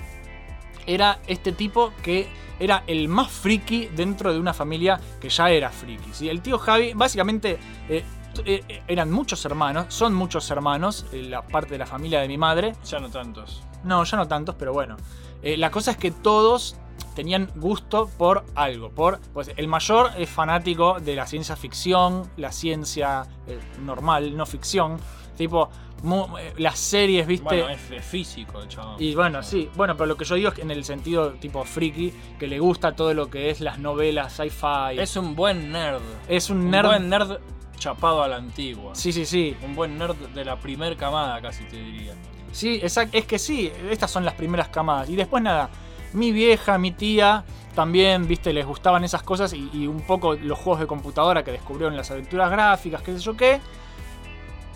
[0.86, 2.26] era este tipo que
[2.60, 6.10] era el más friki dentro de una familia que ya era friki.
[6.12, 6.28] ¿sí?
[6.28, 11.42] El tío Javi, básicamente, eh, t- eh, eran muchos hermanos, son muchos hermanos, eh, la
[11.42, 12.74] parte de la familia de mi madre.
[12.84, 13.64] Ya no tantos.
[13.82, 14.96] No, ya no tantos, pero bueno.
[15.42, 16.76] Eh, la cosa es que todos
[17.14, 18.90] tenían gusto por algo.
[18.90, 24.44] Por, pues el mayor es fanático de la ciencia ficción, la ciencia eh, normal, no
[24.44, 24.98] ficción.
[25.40, 25.70] Tipo,
[26.38, 27.44] eh, las series, ¿viste?
[27.62, 28.96] Bueno, es, es físico chabón.
[28.98, 31.64] Y bueno, sí, bueno, pero lo que yo digo es que en el sentido tipo
[31.64, 34.98] friki, que le gusta todo lo que es las novelas, sci-fi.
[35.00, 36.02] Es un buen nerd.
[36.28, 37.38] Es un nerd- buen nerd
[37.78, 38.94] chapado a la antigua.
[38.94, 39.56] Sí, sí, sí.
[39.64, 42.12] Un buen nerd de la primer camada, casi te diría.
[42.52, 43.16] Sí, exacto.
[43.16, 45.08] Es que sí, estas son las primeras camadas.
[45.08, 45.70] Y después nada,
[46.12, 50.58] mi vieja, mi tía, también, viste, les gustaban esas cosas y, y un poco los
[50.58, 53.58] juegos de computadora que descubrieron las aventuras gráficas, qué sé yo qué.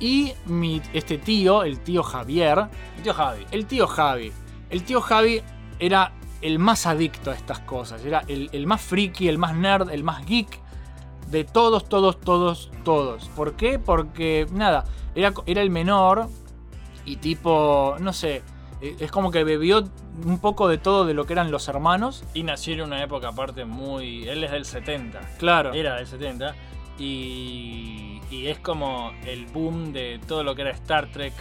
[0.01, 2.69] Y mi, este tío, el tío Javier.
[2.97, 3.47] El tío Javi.
[3.51, 4.33] El tío Javi.
[4.71, 5.43] El tío Javi
[5.79, 8.05] era el más adicto a estas cosas.
[8.05, 10.61] Era el, el más friki, el más nerd, el más geek
[11.31, 13.29] de todos, todos, todos, todos.
[13.31, 13.79] ¿Por qué?
[13.79, 16.29] Porque, nada, era, era el menor
[17.05, 18.43] y tipo, no sé,
[18.81, 19.85] eh, es como que bebió
[20.25, 22.25] un poco de todo de lo que eran los hermanos.
[22.35, 24.29] Y nació en una época aparte muy...
[24.29, 25.21] Él es del 70.
[25.39, 25.73] Claro.
[25.73, 26.55] Era del 70.
[26.99, 31.33] Y, y es como el boom de todo lo que era Star Trek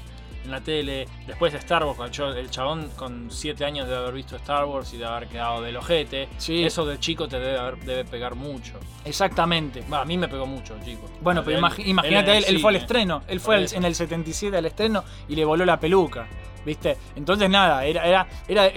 [0.46, 1.08] en la tele.
[1.26, 4.66] Después de Star Wars, el cho- el chabón con 7 años de haber visto Star
[4.66, 6.28] Wars y de haber quedado del ojete.
[6.38, 6.64] Sí.
[6.64, 8.74] Eso de chico te debe, haber- debe pegar mucho.
[9.06, 9.84] Exactamente.
[9.92, 11.10] A mí me pegó mucho, chico.
[11.22, 13.24] Bueno, pero Él- imagínate, él, el él fue al estreno.
[13.28, 13.76] Él fue eso.
[13.78, 16.28] en el 77 al estreno y le voló la peluca.
[16.66, 16.98] ¿Viste?
[17.16, 18.72] Entonces nada, era, era, era,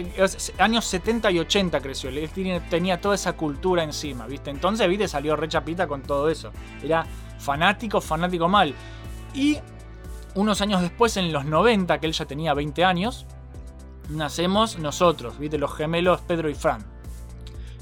[0.58, 2.10] años 70 y 80 creció.
[2.10, 2.28] Él
[2.68, 4.50] tenía toda esa cultura encima, ¿viste?
[4.50, 5.06] Entonces, ¿viste?
[5.06, 6.50] Salió re chapita con todo eso.
[6.82, 7.06] Era
[7.38, 8.74] fanático, fanático mal.
[9.34, 9.58] Y
[10.34, 13.24] unos años después, en los 90, que él ya tenía 20 años,
[14.08, 15.58] nacemos nosotros, ¿viste?
[15.58, 16.84] Los gemelos Pedro y Fran.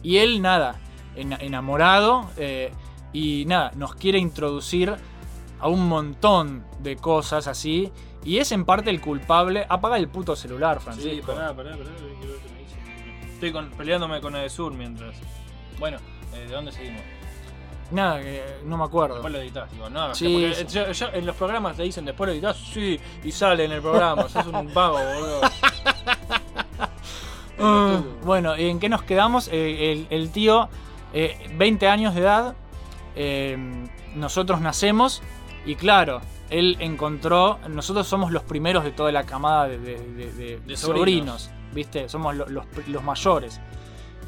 [0.03, 0.81] Y él, nada,
[1.17, 2.73] en- enamorado eh,
[3.13, 4.95] y nada, nos quiere introducir
[5.61, 7.91] a un montón de cosas así.
[8.25, 9.67] Y es en parte el culpable.
[9.69, 11.11] Apaga el puto celular, Francisco.
[11.11, 11.91] Sí, pará, pará, pará.
[13.35, 15.15] Estoy con- peleándome con el sur mientras.
[15.79, 15.99] Bueno,
[16.35, 17.03] eh, ¿de dónde seguimos?
[17.91, 19.17] Nada, que no me acuerdo.
[19.17, 20.75] Después lo editas, digo, no, Sí, porque sí.
[20.75, 23.83] yo- yo- en los programas te dicen después lo editas, sí, y sale en el
[23.83, 25.41] programa, sos un vago, boludo.
[27.59, 29.49] Ah, bueno, ¿en qué nos quedamos?
[29.53, 30.69] Eh, el, el tío,
[31.13, 32.55] eh, 20 años de edad,
[33.15, 33.57] eh,
[34.17, 35.23] nosotros nacemos
[35.65, 36.21] y claro,
[36.59, 40.77] él encontró, nosotros somos los primeros de toda la camada de, de- de- de De
[40.77, 41.43] sobrinos.
[41.43, 41.51] sobrinos.
[41.75, 42.09] ¿viste?
[42.09, 43.61] Somos lo- los, los mayores.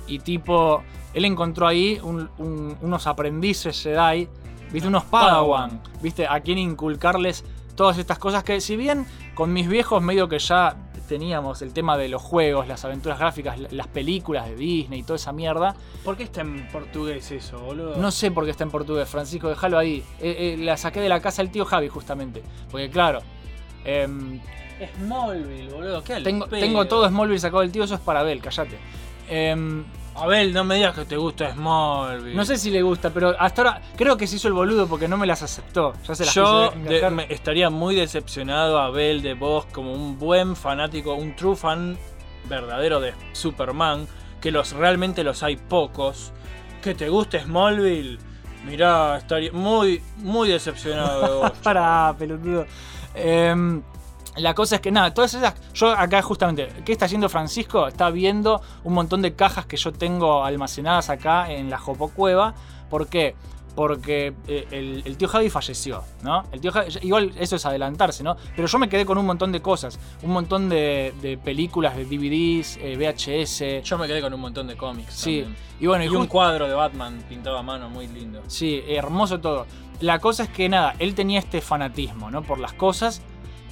[0.09, 0.83] Y tipo,
[1.15, 4.29] él encontró ahí un- un- unos aprendices Jedi,
[4.73, 4.89] ¿viste?
[4.89, 6.27] Unos Padawan, ¿viste?
[6.27, 7.45] A quien inculcarles
[7.77, 11.97] todas estas cosas que si bien con mis viejos medio que ya teníamos el tema
[11.97, 15.75] de los juegos, las aventuras gráficas, la- las películas de Disney y toda esa mierda,
[16.05, 17.97] ¿Por qué está en portugués eso, boludo?
[17.97, 20.05] no sé por qué está en portugués, Francisco, déjalo ahí.
[20.21, 23.21] Eh, eh, la saqué de la casa del tío Javi justamente, porque claro...
[23.85, 24.41] em,
[24.99, 26.03] Smallville, boludo.
[26.05, 26.61] ¿Qué al tengo, pedo?
[26.61, 28.77] tengo todo Smallville sacado del tío, eso es para Abel, callate.
[30.19, 32.35] Abel, no me digas que te gusta Smallville.
[32.35, 35.09] no sé si le gusta, pero hasta ahora creo que se hizo el boludo porque
[35.09, 35.93] no me las aceptó.
[36.07, 40.57] Ya se las Yo de- me- estaría muy decepcionado, Abel, de vos como un buen
[40.57, 41.97] fanático, un true fan
[42.49, 44.07] verdadero de Superman,
[44.41, 46.33] que los realmente los hay pocos.
[46.83, 48.19] Que te guste Smallville,
[48.65, 51.51] mirá, estaría muy, muy decepcionado de vos.
[51.63, 52.67] Para, pelotudo.
[53.15, 53.83] Em,
[54.37, 55.55] la cosa es que nada, todas esas.
[55.75, 57.87] Yo acá justamente, ¿qué está haciendo Francisco?
[57.89, 62.55] Está viendo un montón de cajas que yo tengo almacenadas acá en la Jopo Cueva.
[62.91, 63.35] ¿Por qué?
[63.75, 66.45] Porque eh, el, el tío Javi falleció, ¿no?
[66.51, 68.35] El tío Javi- igual eso es adelantarse, ¿no?
[68.55, 69.99] Pero yo me quedé con un montón de cosas.
[70.23, 73.85] Un montón de, de películas, de DVDs, eh, VHS.
[73.87, 75.13] Yo me quedé con un montón de cómics.
[75.13, 75.43] Sí.
[75.43, 75.61] también.
[75.79, 78.43] Y bueno, y y un cuadro de Batman pintado a mano muy lindo.
[78.47, 79.67] Sí, hermoso todo.
[80.01, 82.43] La cosa es que nada, él tenía este fanatismo, ¿no?
[82.43, 83.21] Por las cosas.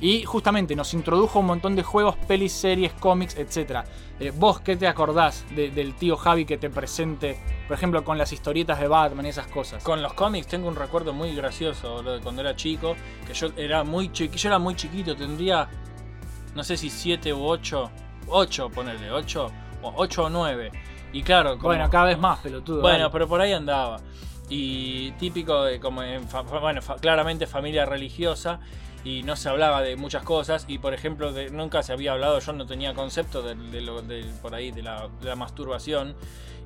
[0.01, 3.85] Y justamente nos introdujo un montón de juegos, pelis, series, cómics, etc.
[4.21, 8.19] Eh, ¿Vos qué te acordás de- del tío Javi que te presente, por ejemplo, con
[8.19, 9.83] las historietas de Batman y esas cosas?
[9.83, 13.49] Con los cómics tengo un recuerdo muy gracioso, boludo, de cuando era chico, que yo
[13.57, 15.69] era muy chiquito, yo era muy chiquito, tendría
[16.55, 17.91] no sé si 7 u 8,
[18.29, 19.51] 8 ponerle, 8
[19.83, 20.71] o 8 o 9.
[21.13, 22.81] Y claro, como- Bueno, cada vez más, pelotudo.
[22.83, 23.99] Bueno, pero por ahí andaba.
[24.49, 26.29] Y típico de como en
[26.61, 28.61] bueno, claramente familia religiosa
[29.05, 32.39] y no se hablaba de muchas cosas y por ejemplo de- nunca se había hablado,
[32.41, 36.15] yo no tenía concepto de, de lo de- por ahí de la, de la masturbación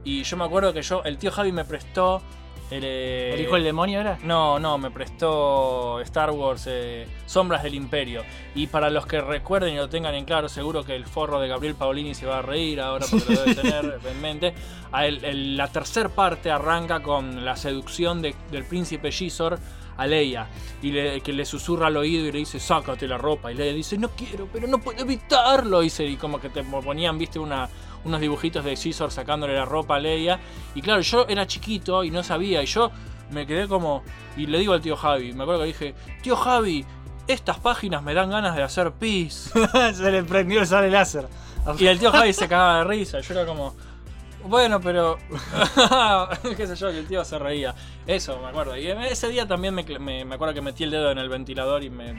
[0.04, 2.22] y yo me acuerdo que yo el tío Javi me prestó
[2.70, 4.18] el, eh, ¿El hijo del demonio era?
[4.22, 8.22] no, no, me prestó Star Wars eh, Sombras del Imperio.
[8.54, 11.48] Y para los que recuerden y lo tengan en claro, seguro que el forro de
[11.48, 14.54] Gabriel Paolini se va a reír ahora porque lo debe tener en mente.
[15.02, 19.58] El- el- la tercera parte arranca con la seducción de- del príncipe Gisor
[19.98, 20.46] a Leia
[20.80, 23.74] y le, que le susurra al oído y le dice sácate la ropa y Leia
[23.74, 27.38] dice no quiero pero no puedo evitarlo y, se- y como que te ponían viste
[27.38, 27.68] una,
[28.04, 30.38] unos dibujitos de Gisor sacándole la ropa a Leia.
[30.74, 32.90] Y claro yo era chiquito y no sabía y yo
[33.30, 34.02] me quedé como
[34.36, 36.84] y le digo al tío Javi me acuerdo que dije tío Javi
[37.26, 39.50] estas páginas me dan ganas de hacer pis
[39.94, 41.28] se le prendió el sable láser.
[41.78, 43.74] y el tío Javi se cagaba de risa yo era como
[44.44, 45.18] bueno, pero.
[46.56, 47.74] qué sé yo, que el tío se reía.
[48.06, 48.76] Eso, me acuerdo.
[48.76, 51.82] Y ese día también me, me- me acuerdo que metí el dedo en el ventilador
[51.84, 52.14] y me,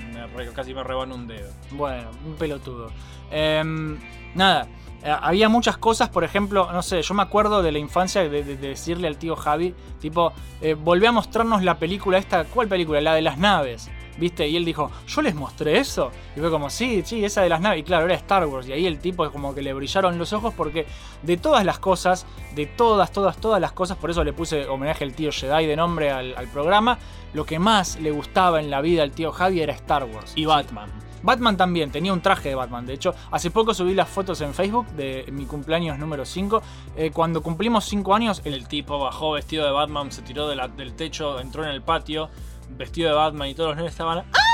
[0.55, 1.51] casi me rebanó un dedo.
[1.71, 2.91] Bueno, un pelotudo.
[3.31, 3.99] Em,
[4.35, 4.67] nada,
[5.03, 8.29] eh, había muchas cosas, por ejemplo, no sé, yo me acuerdo de la infancia de,
[8.29, 12.67] de- de decirle al tío Javi, tipo, eh, volví a mostrarnos la película esta, ¿cuál
[12.67, 12.99] película?
[13.01, 13.89] La de las naves.
[14.19, 14.47] ¿Viste?
[14.47, 16.11] Y él dijo, ¿yo les mostré eso?
[16.35, 17.79] Y fue como, sí, sí, esa de las naves.
[17.79, 18.67] Y claro, era Star Wars.
[18.67, 20.85] Y ahí el tipo como que le brillaron los ojos porque
[21.23, 25.03] de todas las cosas, de todas, todas, todas las cosas, por eso le puse homenaje
[25.05, 26.99] al tío Jedi de nombre al, al programa,
[27.33, 30.33] lo que más le gustaba en la vida al tío Javi era Star Wars.
[30.35, 30.89] Y Batman.
[31.21, 32.85] Batman también, tenía un traje de Batman.
[32.85, 36.61] De hecho, hace poco subí las fotos en Facebook de mi cumpleaños número 5.
[36.95, 40.55] Eh, cuando cumplimos 5 años, el, El tipo bajó vestido de Batman, se tiró de
[40.55, 42.29] la- del techo, entró en el patio,
[42.69, 44.19] vestido de Batman y todos los nenes estaban.
[44.19, 44.49] ¡Ah!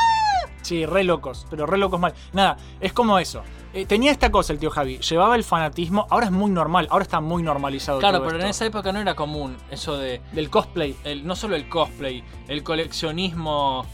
[0.61, 2.13] Sí, re locos, pero re locos mal.
[2.33, 3.43] Nada, es como eso.
[3.71, 7.03] Eh, tenía esta cosa el tío Javi, llevaba el fanatismo, ahora es muy normal, ahora
[7.03, 7.99] está muy normalizado.
[7.99, 10.21] Claro, todo pero en esa época no era común eso de.
[10.31, 10.95] Del cosplay.
[11.03, 13.85] El, no solo el cosplay, el coleccionismo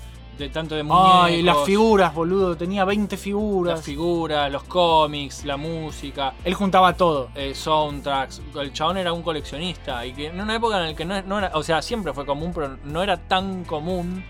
[0.42, 1.22] de tanto de muñecos.
[1.24, 3.76] Ay, las figuras, boludo, tenía 20 figuras.
[3.78, 6.34] Las figuras, los cómics, la música.
[6.44, 7.30] Él juntaba todo.
[7.36, 8.42] eh, soundtracks.
[8.56, 10.06] El chabón era un coleccionista.
[10.06, 11.52] Y que en una época en la que no, no era.
[11.54, 14.24] O sea, siempre fue común, pero no era tan común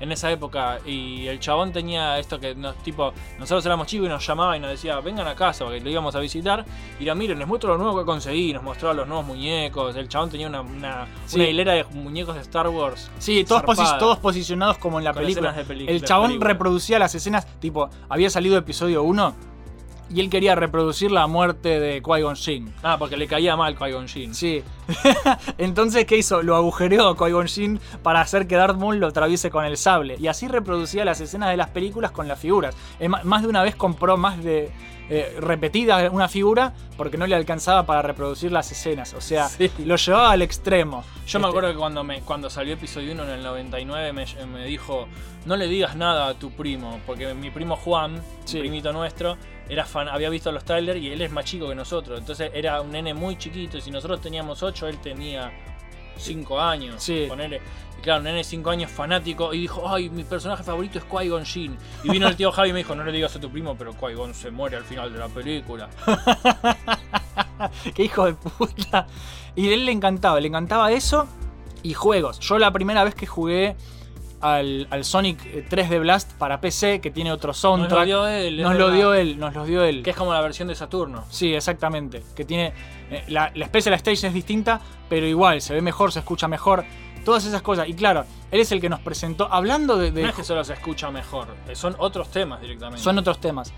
[0.00, 0.78] en esa época.
[0.86, 4.60] Y el chabón tenía esto que, nos, tipo, nosotros éramos chicos y nos llamaba y
[4.60, 6.64] nos decía, vengan a casa, porque lo íbamos a visitar.
[7.00, 8.52] Y era, miren, les muestro lo nuevo que conseguí.
[8.52, 9.94] Nos mostraba los nuevos muñecos.
[9.96, 11.36] El chabón tenía una, una, Sí.
[11.36, 13.10] una hilera de muñecos de Star Wars.
[13.18, 15.54] Sí, todos, posi- todos posicionados como en la película.
[15.86, 16.48] el chabón película.
[16.48, 19.34] reproducía las escenas, tipo, había salido episodio 1
[20.10, 22.72] y él quería reproducir la muerte de Qui-Gon Jinn.
[22.82, 24.34] Ah, porque le caía mal Qui-Gon Jinn.
[24.34, 24.62] Sí,
[25.58, 26.42] Entonces, ¿qué hizo?
[26.42, 30.16] Lo agujereó Qui-Gon Jinn para hacer que Darth Maul lo atraviese con el sable.
[30.18, 32.74] Y así reproducía las escenas de las películas con las figuras.
[33.00, 34.70] Eh, Más de una vez compró más de
[35.10, 39.14] eh, repetida una figura porque no le alcanzaba para reproducir las escenas.
[39.14, 39.48] O sea,
[39.84, 41.02] lo llevaba al extremo.
[41.26, 44.26] Yo me Este, acuerdo que cuando, me, cuando salió episodio 1 en el 99 me,
[44.46, 45.08] me dijo,
[45.46, 48.58] no le digas nada a tu primo, porque mi primo Juan, Sí.
[48.60, 49.36] primito nuestro,
[49.68, 52.18] era fan, había visto los trailers y él es más chico que nosotros.
[52.18, 55.52] Entonces era un nene muy chiquito y si nosotros teníamos 8, él tenía
[56.16, 57.02] 5 años.
[57.02, 57.26] Sí.
[57.28, 57.60] ponele.
[57.98, 61.04] Y claro, un nene de 5 años fanático y dijo, ay, mi personaje favorito es
[61.04, 61.44] Qui-Gon.
[62.04, 63.92] Y vino el tío Javi y me dijo, no le digas a tu primo, pero
[63.92, 65.88] Qui-Gon se muere al final de la película.
[67.94, 69.06] Qué hijo de puta.
[69.54, 71.26] Y a él le encantaba, le encantaba eso
[71.82, 72.38] y juegos.
[72.40, 73.76] Yo la primera vez que jugué
[74.40, 77.90] al, al Sonic eh, 3D Blast para PC, que tiene otro soundtrack.
[77.90, 80.02] Nos lo dio él, Nos lo dio él, nos los dio él.
[80.02, 81.24] Que es como la versión de Saturno.
[81.30, 82.22] Sí, exactamente.
[82.36, 82.72] Que tiene.
[83.10, 86.84] eh, la, la Special Stage es distinta, pero igual, se ve mejor, se escucha mejor.
[87.24, 87.88] Todas esas cosas.
[87.88, 89.52] Y claro, él es el que nos presentó.
[89.52, 90.12] Hablando de.
[90.12, 93.02] de- No es que solo se escucha mejor, eh, son otros temas directamente.
[93.02, 93.72] son otros temas.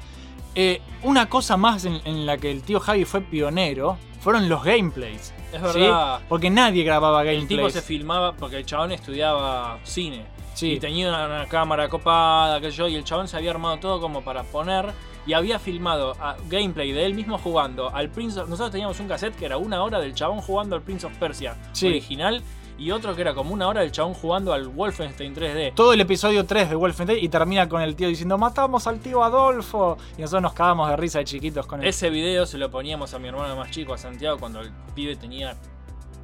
[0.54, 4.62] Eh, una cosa más en, en la que el tío Javi fue pionero fueron los
[4.64, 5.32] gameplays.
[5.52, 5.80] Es ¿sí?
[5.80, 6.20] verdad.
[6.28, 7.72] Porque nadie grababa El tipo gameplays.
[7.74, 10.24] se filmaba porque el chabón estudiaba cine.
[10.54, 10.72] Sí.
[10.72, 14.22] Y tenía una, cámara copada, que yo, y el chabón se había armado todo como
[14.22, 14.86] para poner.
[15.26, 18.48] Y había filmado a- gameplay de él mismo jugando al Prince of.
[18.48, 21.56] Nosotros teníamos un cassette que era una hora del chabón jugando al Prince of Persia
[21.72, 21.88] Sí.
[21.88, 22.42] original.
[22.78, 25.72] Y otro que era como una hora del chabón jugando al Wolfenstein 3D.
[25.74, 29.22] Todo el episodio 3 de Wolfenstein y termina con el tío diciendo matamos al tío
[29.22, 29.98] Adolfo.
[30.16, 31.88] Y nosotros nos cagamos de risa de chiquitos con él.
[31.88, 35.14] Ese video se lo poníamos a mi hermano más chico, a Santiago, cuando el pibe
[35.16, 35.54] tenía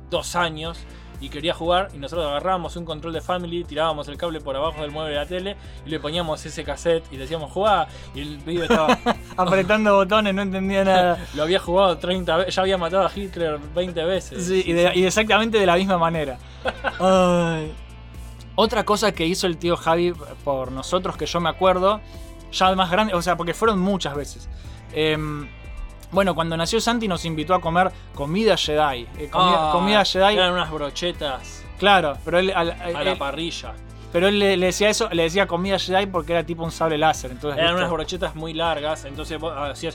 [0.08, 0.78] dos años
[1.20, 1.88] y quería jugar.
[1.94, 5.16] Y nosotros agarrábamos un control de Family, tirábamos el cable por abajo del mueble de
[5.18, 7.88] la tele y le poníamos ese cassette y le decíamos jugar.
[8.14, 8.98] Y el pibe estaba.
[9.36, 11.18] Apretando botones, no entendía nada.
[11.34, 14.46] lo había jugado 30 veces, ya había matado a Hitler 20 veces.
[14.46, 16.38] Sí, y, de- y exactamente de la misma manera.
[17.00, 17.72] Ay.
[18.54, 22.00] Otra cosa que hizo el tío Javi por nosotros que yo me acuerdo,
[22.52, 24.48] ya más grande, o sea, porque fueron muchas veces.
[24.94, 25.46] Em,
[26.16, 29.06] bueno, cuando nació Santi nos invitó a comer comida Jedi.
[29.18, 30.32] eh, comida, Ah, comida Jedi.
[30.34, 33.74] Eran unas brochetas Claro, pero él, al- a la parrilla.
[34.12, 36.96] pero él le, le decía eso, le decía comida Jedi porque era tipo un sable
[36.96, 37.32] láser.
[37.32, 37.82] Entonces, Eran ¿viste?
[37.82, 39.94] unas brochetas muy largas, entonces vos hacías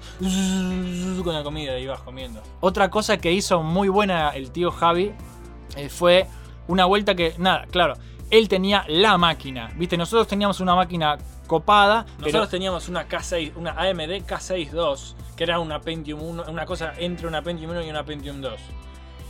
[1.23, 2.41] con la comida y ibas comiendo.
[2.59, 5.11] Otra cosa que hizo muy buena el tío Javi
[5.75, 6.27] eh, fue
[6.67, 7.95] una vuelta que, nada, claro,
[8.29, 9.97] él tenía la máquina, ¿viste?
[9.97, 11.17] Nosotros teníamos una máquina
[11.51, 16.45] copada, Nosotros pero teníamos una K6, una AMD K6 II, que era una Pentium 1,
[16.47, 18.53] una cosa entre una Pentium 1 y una Pentium 2.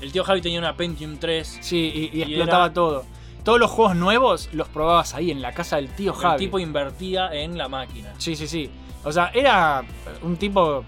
[0.01, 1.57] El tío Javi tenía una Pentium 3.
[1.61, 3.05] sí, y, y y explotaba era- todo.
[3.43, 6.37] Todos los juegos nuevos los probabas ahí, en la casa del tío El Javi.
[6.45, 8.13] tipo invertía en la máquina.
[8.19, 8.69] Sí, sí, sí.
[9.03, 9.83] O sea, era
[10.21, 10.85] un tipo...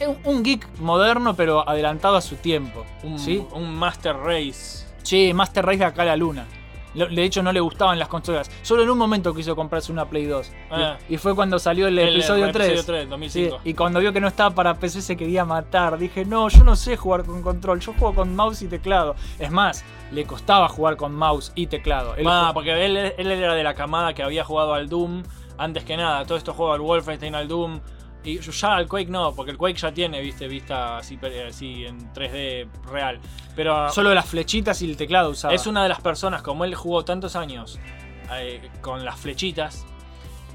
[0.00, 2.86] Un, un geek moderno, pero adelantado a su tiempo.
[3.02, 3.44] Un, ¿sí?
[3.52, 4.86] un Master Race.
[5.02, 6.46] Sí, Master Race de acá a la luna.
[6.96, 8.50] De hecho, no le gustaban las consolas.
[8.62, 10.48] Solo en un momento quiso comprarse una Play 2.
[10.48, 10.98] Y- Ah.
[11.08, 12.68] Y, fue cuando salió el, El- episodio el 3.
[12.68, 13.60] episodio 3, 2005.
[13.62, 15.98] Sí, y cuando vio que no estaba para PC se quería matar.
[15.98, 17.80] Dije, no, yo no sé jugar con control.
[17.80, 19.14] Yo juego con mouse y teclado.
[19.38, 22.14] Es más, le costaba jugar con mouse y teclado.
[22.16, 25.22] Él Ah, porque él, él era de la camada que había jugado al Doom
[25.58, 26.24] antes que nada.
[26.24, 27.80] Todo esto juego al Wolfenstein, al Doom.
[28.26, 31.86] Y ya al Quake no, porque el Quake ya tiene, viste, vista así, per- así
[31.86, 33.20] en 3D real.
[33.54, 35.54] Pero Solo las flechitas y el teclado usaba.
[35.54, 37.78] es una de las personas, como él jugó tantos años
[38.32, 39.86] eh, con las flechitas,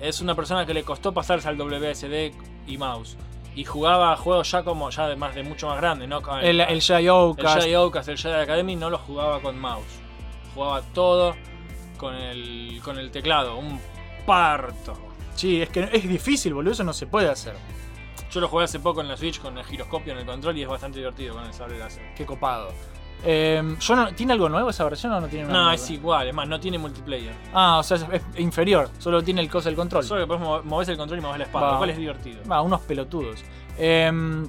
[0.02, 2.34] es una persona que le costó pasarse al WSD
[2.68, 3.18] y mouse.
[3.56, 6.22] Y jugaba juegos ya como, ya de más de mucho más grande, ¿no?
[6.42, 7.58] El, el Jedi Outcast.
[7.58, 10.00] el Jedi el Jedi Academy no lo jugaba con mouse.
[10.54, 11.36] Jugaba todo
[11.98, 13.58] con el, con el teclado.
[13.58, 13.80] Un
[14.26, 15.11] parto.
[15.42, 16.74] Sí, es que es difícil, boludo.
[16.74, 17.56] Eso no se puede hacer.
[18.32, 20.62] Yo lo jugué hace poco en la Switch con el giroscopio en el control y
[20.62, 22.14] es bastante divertido con el sable láser.
[22.16, 22.70] Qué copado.
[23.24, 25.76] Eh, yo no, ¿Tiene algo nuevo esa versión o no tiene nada No, nuevo?
[25.76, 27.34] es igual, es más, no tiene multiplayer.
[27.54, 28.90] Ah, o sea, es, es inferior.
[29.00, 30.04] Solo tiene el coso del control.
[30.04, 31.72] Solo que podés mo- movés el control y movés la espada, Va.
[31.74, 32.40] lo cual es divertido.
[32.50, 33.44] Va, unos pelotudos.
[33.78, 34.48] Em,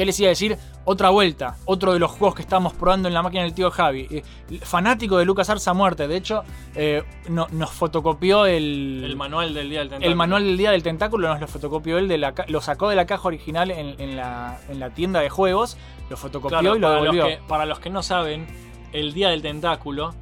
[0.00, 0.56] ¿Qué les iba a decir?
[0.86, 4.06] Otra vuelta, otro de los juegos que estamos probando en la máquina del tío Javi.
[4.10, 4.22] Eh,
[4.62, 6.08] fanático de LucasArts a muerte.
[6.08, 6.42] De hecho,
[6.74, 10.10] eh, no- nos fotocopió el, El manual del día del tentáculo.
[10.10, 11.28] el manual del día del tentáculo.
[11.28, 14.58] Nos lo fotocopió él, de la, lo sacó de la caja original en, en la,
[14.70, 15.76] en la tienda de juegos.
[16.08, 17.26] Lo fotocopió Claro, y lo para, los devolvió.
[17.26, 18.46] que, para los que no saben,
[18.94, 20.14] el Día del Tentáculo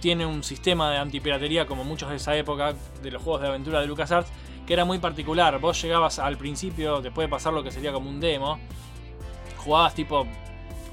[0.00, 3.80] tiene un sistema de antipiratería como muchos de esa época de los juegos de aventura
[3.80, 4.32] de LucasArts
[4.66, 5.60] que era muy particular.
[5.60, 8.58] Vos llegabas al principio, después de pasar lo que sería como un demo,
[9.64, 10.26] jugabas tipo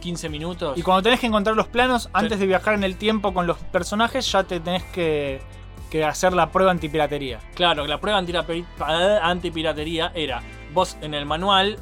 [0.01, 0.77] 15 minutos.
[0.77, 3.57] Y cuando tenés que encontrar los planos, antes de viajar en el tiempo con los
[3.57, 5.41] personajes, ya te tenés que,
[5.91, 7.39] que hacer la prueba antipiratería.
[7.55, 8.17] Claro, la prueba
[9.21, 10.41] antipiratería era,
[10.73, 11.77] vos en el manual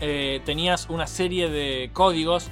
[0.00, 2.48] eh, tenías una serie de códigos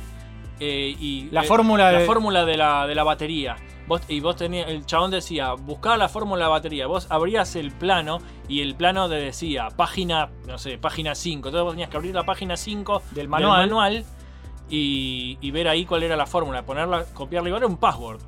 [0.61, 3.57] eh, y La eh, fórmula la de- fórmula de la, de la batería.
[3.87, 6.87] Vos, y vos tenías, el chabón decía, buscá la fórmula de batería.
[6.89, 8.19] Vos abrías el plano
[8.49, 11.49] y el plano te decía, página, no sé, página 5.
[11.49, 13.61] Entonces vos tenías que abrir la página 5 Del manual.
[13.69, 14.05] manual
[14.69, 18.21] y, y ver ahí cuál era la fórmula, ponerla, copiarla igual, era un password.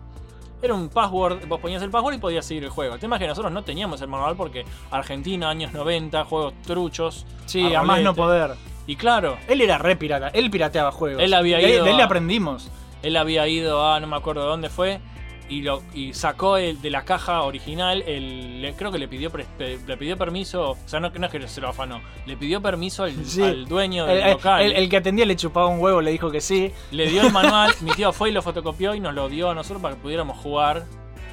[0.60, 2.94] Era un password, vos ponías el password y podías seguir el juego.
[2.94, 7.26] El tema es que nosotros no teníamos el manual porque Argentina, años 90, juegos truchos.
[7.46, 8.54] Sí, a más no poder.
[8.86, 11.22] Y claro, Él era re pirata, él pirateaba juegos.
[11.22, 12.70] Él había De ido De él le a- aprendimos.
[13.02, 15.00] él había ido a, no me acuerdo de dónde fue,
[15.48, 19.30] y, lo, y sacó el, de la caja original, el, le- creo que le pidió,
[19.30, 22.60] pre- le pidió permiso, o sea, no, no es que se lo afanó, le pidió
[22.60, 23.42] permiso al, Sí.
[23.42, 24.62] al dueño El, del el- local.
[24.62, 26.72] el- el que atendía le chupaba un huevo, le dijo que sí.
[26.90, 29.54] Le dio el manual, mi tío fue y lo fotocopió y nos lo dio a
[29.54, 30.84] nosotros para que pudiéramos jugar.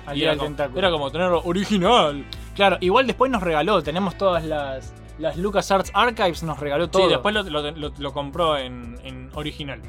[0.06, 2.24] Al Y era, como, era como tenerlo original.
[2.56, 7.04] Claro, igual después nos regaló, tenemos todas las, las LucasArts Archives, nos regaló todo.
[7.04, 9.82] Sí, después lo, lo- lo- lo compró en, en original.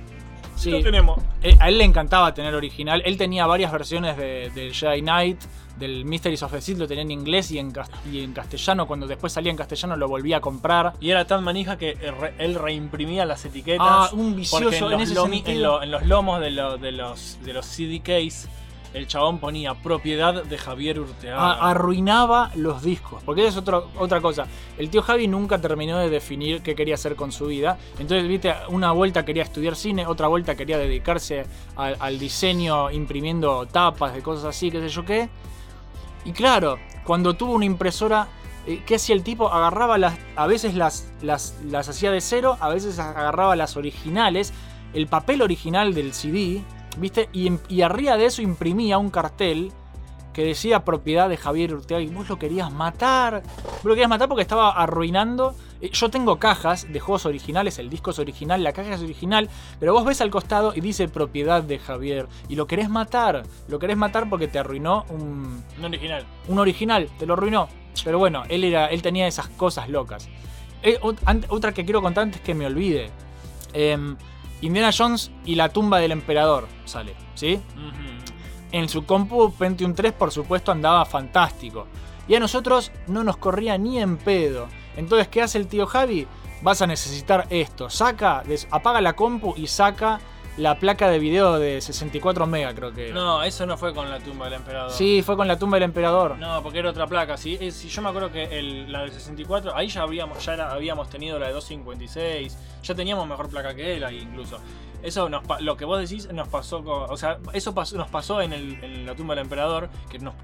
[0.56, 0.70] Sí.
[0.70, 1.22] Lo tenemos.
[1.42, 3.02] Eh, A él le encantaba tener original.
[3.04, 5.38] Él tenía varias versiones de- del Jedi Knight,
[5.78, 7.70] del Mysteries of the Sith, lo tenía en inglés y en,
[8.10, 8.86] y en castellano.
[8.86, 10.94] Cuando después salía en castellano lo volvía a comprar.
[11.00, 13.86] Y era tan manija que eh, re- él reimprimía las etiquetas.
[13.88, 15.14] Ah, un vicioso en, ese
[15.52, 18.48] en lo- en los lomos de, lo- de los, de los CD case,
[18.96, 21.52] el chabón ponía propiedad de Javier Urteaga.
[21.52, 23.22] Arruinaba los discos.
[23.24, 23.68] Porque esa es
[23.98, 24.46] otra cosa.
[24.78, 27.78] El tío Javi nunca terminó de definir qué quería hacer con su vida.
[27.98, 31.44] Entonces, viste, una vuelta quería estudiar cine, otra vuelta quería dedicarse
[31.76, 35.28] al, al diseño imprimiendo tapas de cosas así, qué sé yo qué.
[36.24, 38.28] Y claro, cuando tuvo una impresora,
[38.66, 39.48] eh, ¿qué hacía el tipo?
[39.52, 40.16] Agarraba las.
[40.36, 44.54] A veces las, las, las hacía de cero, a veces agarraba las originales,
[44.94, 46.62] el papel original del CD,
[46.96, 47.28] ¿viste?
[47.32, 49.72] Y, y arriba de eso imprimía un cartel
[50.32, 53.42] que decía propiedad de Javier Urteaga y vos lo querías matar.
[53.64, 55.54] Vos lo querías matar porque estaba arruinando.
[55.80, 59.48] Eh, Yo tengo cajas de juegos originales, el disco es original, la caja es original,
[59.80, 63.44] pero vos ves al costado y dice propiedad de Javier y lo querés matar.
[63.68, 66.26] Lo querés matar porque te arruinó un, Un original.
[66.48, 67.68] un original, te lo arruinó.
[68.04, 70.28] Pero bueno, él, era, él tenía esas cosas locas.
[70.82, 70.98] Eh,
[71.48, 73.10] otra que quiero contar antes que me olvide.
[73.72, 74.16] Em,
[74.60, 77.60] Indiana Jones y la tumba del emperador sale, ¿sí?
[78.72, 81.86] En su compu Pentium 3 por supuesto andaba fantástico.
[82.28, 84.66] Y a nosotros no nos corría ni en pedo.
[84.96, 86.26] Entonces, ¿qué hace el tío Javi?
[86.62, 87.88] Vas a necesitar esto.
[87.90, 90.20] Saca, apaga la compu y saca
[90.56, 93.14] la placa de video de 64 mega, creo que era.
[93.14, 94.90] No, eso no fue con la tumba del emperador.
[94.90, 96.38] Sí, fue con la tumba del emperador.
[96.38, 97.36] No, porque era otra placa.
[97.36, 100.54] Sí, Eh, sí, yo me acuerdo que el- la del 64, ahí ya habíamos, ya
[100.54, 104.58] era- habíamos tenido la de 256, ya teníamos mejor placa que él ahí incluso.
[105.02, 108.40] Eso nos lo que vos decís nos pasó, con- o sea, eso pasó- nos pasó
[108.40, 110.34] en, el- en la tumba del emperador, que nos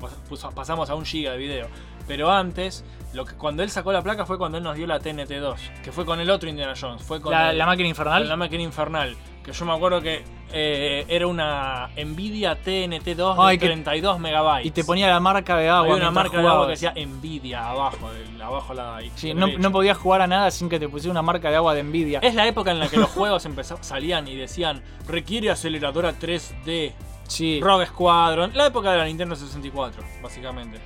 [0.54, 1.68] pasamos a un giga de video.
[2.06, 2.84] Pero antes,
[3.14, 5.90] lo que, cuando él sacó la placa fue cuando él nos dio la TNT2, que
[5.90, 8.28] fue con el otro Indiana Jones, fue con ¿La- el- la máquina infernal?
[8.28, 10.22] La máquina infernal, que yo me acuerdo que
[10.54, 14.66] eh, era una Nvidia TNT2 de Ay, que- 32 megabytes.
[14.66, 15.82] Y te ponía la marca de agua.
[15.94, 19.72] Había una marca de agua que decía Nvidia abajo, del- abajo la Sí, no, no
[19.72, 22.20] podías jugar a nada sin que te pusiera una marca de agua de Nvidia.
[22.22, 23.46] Es la época en la que los juegos
[23.80, 26.92] salían y decían requiere aceleradora 3D.
[27.28, 27.60] Sí.
[27.62, 28.50] Rogue Squadron.
[28.54, 30.78] La época de la Nintendo 64, básicamente.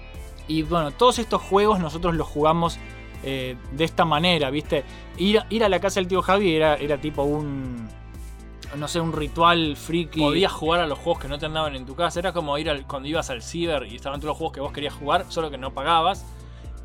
[0.48, 2.78] Y bueno, todos estos juegos nosotros los jugamos
[3.24, 4.84] eh, de esta manera, ¿viste?
[5.16, 7.88] Ir, ir a la casa del tío Javi era, era tipo un.
[8.74, 10.20] No sé, un ritual friki.
[10.20, 12.18] Podías jugar a los juegos que no te andaban en tu casa.
[12.20, 14.72] Era como ir al- cuando ibas al ciber y estaban todos los juegos que vos
[14.72, 16.26] querías jugar, solo que no pagabas.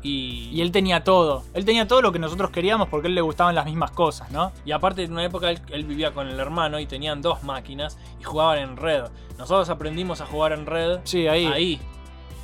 [0.04, 1.44] Y, Y él tenía todo.
[1.54, 4.30] Él tenía todo lo que nosotros queríamos porque a él le gustaban las mismas cosas,
[4.32, 4.50] ¿no?
[4.64, 7.96] Y aparte, en una época él, él vivía con el hermano y tenían dos máquinas
[8.20, 9.04] y jugaban en red.
[9.38, 10.98] Nosotros aprendimos a jugar en red.
[11.04, 11.46] Sí, ahí.
[11.46, 11.80] Ahí.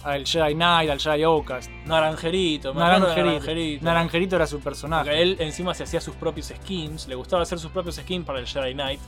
[0.05, 1.69] Al Jedi Knight, al Jedi Outcast.
[1.85, 3.25] Naranjerito, me Naranjerito.
[3.27, 3.85] Naranjerito.
[3.85, 5.05] Naranjerito era su personaje.
[5.11, 8.39] Porque él encima se hacía sus propios skins, le gustaba hacer sus propios skins para
[8.39, 9.01] el Jedi Knight.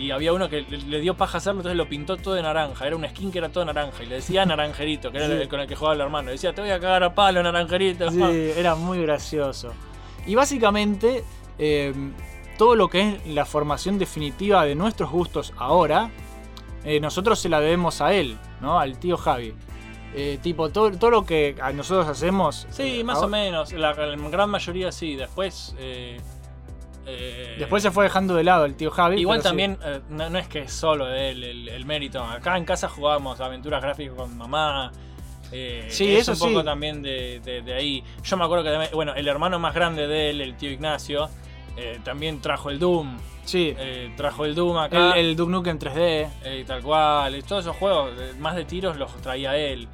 [0.00, 2.86] Y había uno que le, dio paja hacerlo, entonces lo pintó todo de naranja.
[2.86, 4.02] Era un skin que era todo naranja.
[4.02, 5.32] Y le decía Naranjerito, que era Sí.
[5.34, 6.26] el con el que jugaba el hermano.
[6.26, 8.10] Le decía, te voy a cagar a palo, Naranjerito.
[8.10, 8.20] Sí,
[8.56, 9.74] era muy gracioso.
[10.26, 11.22] Y básicamente,
[11.58, 11.92] eh,
[12.56, 16.10] todo lo que es la formación definitiva de nuestros gustos ahora,
[16.84, 18.80] eh, nosotros se la debemos a él, ¿no?
[18.80, 19.52] Al tío Javi.
[20.14, 22.66] Eh, tipo, todo, todo lo que a nosotros hacemos.
[22.70, 23.72] Sí, eh, más ahora- o menos.
[23.74, 25.14] La, la gran mayoría sí.
[25.14, 25.74] Después.
[27.06, 29.20] Eh, Después se fue dejando de lado el tío Javi.
[29.20, 29.44] Igual sí.
[29.44, 32.22] también, eh, no, no es que es solo de él el, el mérito.
[32.22, 34.92] Acá en casa jugábamos aventuras gráficas con mamá.
[35.52, 36.64] eh, Sí, es eso un poco sí.
[36.66, 38.04] también de, de- de ahí.
[38.22, 41.28] Yo me acuerdo que, también- bueno, el hermano más grande de él, el tío Ignacio,
[42.04, 43.16] también trajo el Doom.
[43.44, 43.74] Sí.
[44.16, 45.12] Trajo el Doom acá.
[45.16, 46.28] El, el Duke Nukem 3D.
[46.44, 47.34] Eh, tal cual.
[47.36, 49.88] y todos esos juegos, más de tiros, los traía él.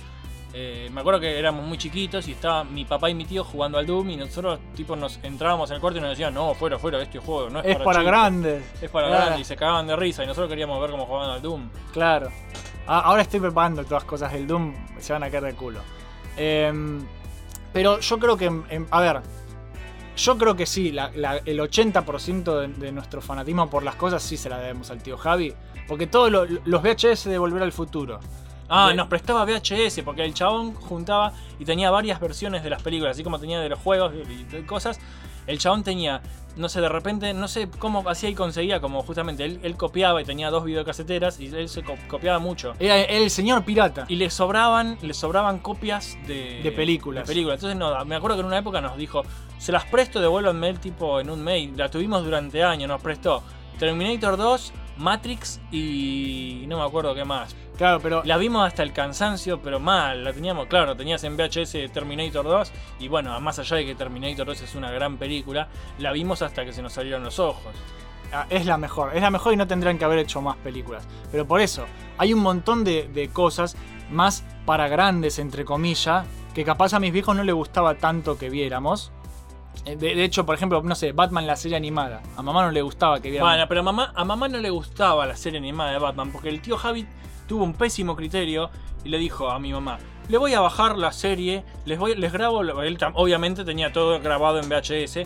[0.59, 3.77] Eh, me acuerdo que éramos muy chiquitos y estaba mi papá y mi tío jugando
[3.77, 6.79] al Doom y nosotros tipo nos entrábamos en el cuarto y nos decían, no, fuera,
[6.79, 8.65] fuera, este juego no es, Es para grandes.
[8.81, 9.23] Es para Claro.
[9.27, 11.69] grandes y se cagaban de risa y nosotros queríamos ver cómo jugaban al Doom.
[11.93, 12.31] Claro.
[12.87, 15.81] A- ahora estoy preparando todas cosas del Doom, se van a caer de culo.
[16.39, 17.05] Em,
[17.73, 19.21] pero yo creo que, em, a ver,
[20.17, 24.23] yo creo que sí, la- la- el 80% de, de nuestro fanatismo por las cosas
[24.23, 25.53] sí se la debemos al tío Javi.
[25.87, 28.21] Porque todos lo- los VHS de Volver al Futuro.
[28.69, 33.13] Ah, nos prestaba VHS porque el chabón juntaba y tenía varias versiones de las películas,
[33.17, 34.99] así como tenía de los juegos y de cosas.
[35.47, 36.21] El chabón tenía,
[36.57, 40.21] no sé, de repente, no sé cómo hacía y conseguía, como justamente él, él copiaba
[40.21, 42.73] y tenía dos videocaseteras y él se co- copiaba mucho.
[42.81, 44.07] Era el señor pirata.
[44.09, 47.23] Y le sobraban, le sobraban copias de, De películas.
[47.25, 47.59] de películas.
[47.63, 49.23] Entonces, no, me acuerdo que en una época nos dijo,
[49.59, 51.75] se las presto, devuélvanme el tipo en un mail.
[51.77, 53.45] La tuvimos durante años, nos prestó
[53.79, 57.55] Terminator 2, Matrix y no me acuerdo qué más.
[57.77, 58.23] Claro, pero.
[58.25, 60.25] La vimos hasta el cansancio, pero mal.
[60.25, 62.73] La teníamos, claro, tenías en VHS Terminator 2.
[63.01, 65.69] Y bueno, más allá de que Terminator 2 es una gran película,
[65.99, 67.75] la vimos hasta que se nos salieron los ojos.
[68.33, 71.07] Ah, Es la mejor, es la mejor y no tendrían que haber hecho más películas.
[71.31, 71.85] Pero por eso,
[72.19, 73.77] hay un montón de, de cosas
[74.11, 78.51] más para grandes, entre comillas, que capaz a mis viejos no les gustaba tanto que
[78.51, 79.13] viéramos.
[79.85, 82.23] Eh, De, de hecho, por ejemplo, no sé, Batman la serie animada.
[82.37, 83.53] A mamá no le gustaba que viéramos.
[83.53, 86.49] Bueno, pero a mamá, a mamá no le gustaba la serie animada de Batman, porque
[86.49, 87.07] el tío Javi
[87.47, 88.71] tuvo un pésimo criterio
[89.05, 92.33] y le dijo a mi mamá, le voy a bajar la serie, les voy, les
[92.33, 95.21] grabo, él obviamente tenía todo grabado en VHS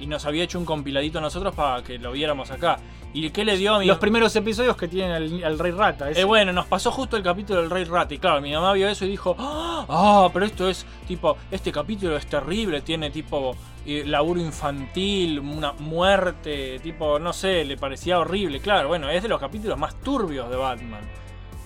[0.00, 2.78] y nos había hecho un compiladito a nosotros para que lo viéramos acá.
[3.12, 6.10] ¿Y qué le dio a mi Los primeros episodios que tienen el, el Rey Rata.
[6.10, 6.22] ese.
[6.22, 8.88] Eh, bueno, nos pasó justo el capítulo del Rey Rat y claro, mi mamá vio
[8.88, 13.56] eso y dijo, ah, pero esto es tipo, este capítulo es terrible, tiene tipo
[13.86, 18.58] eh, laburo infantil, una muerte, tipo, no sé, le parecía horrible.
[18.58, 21.02] Claro, bueno, es de los capítulos más turbios de Batman.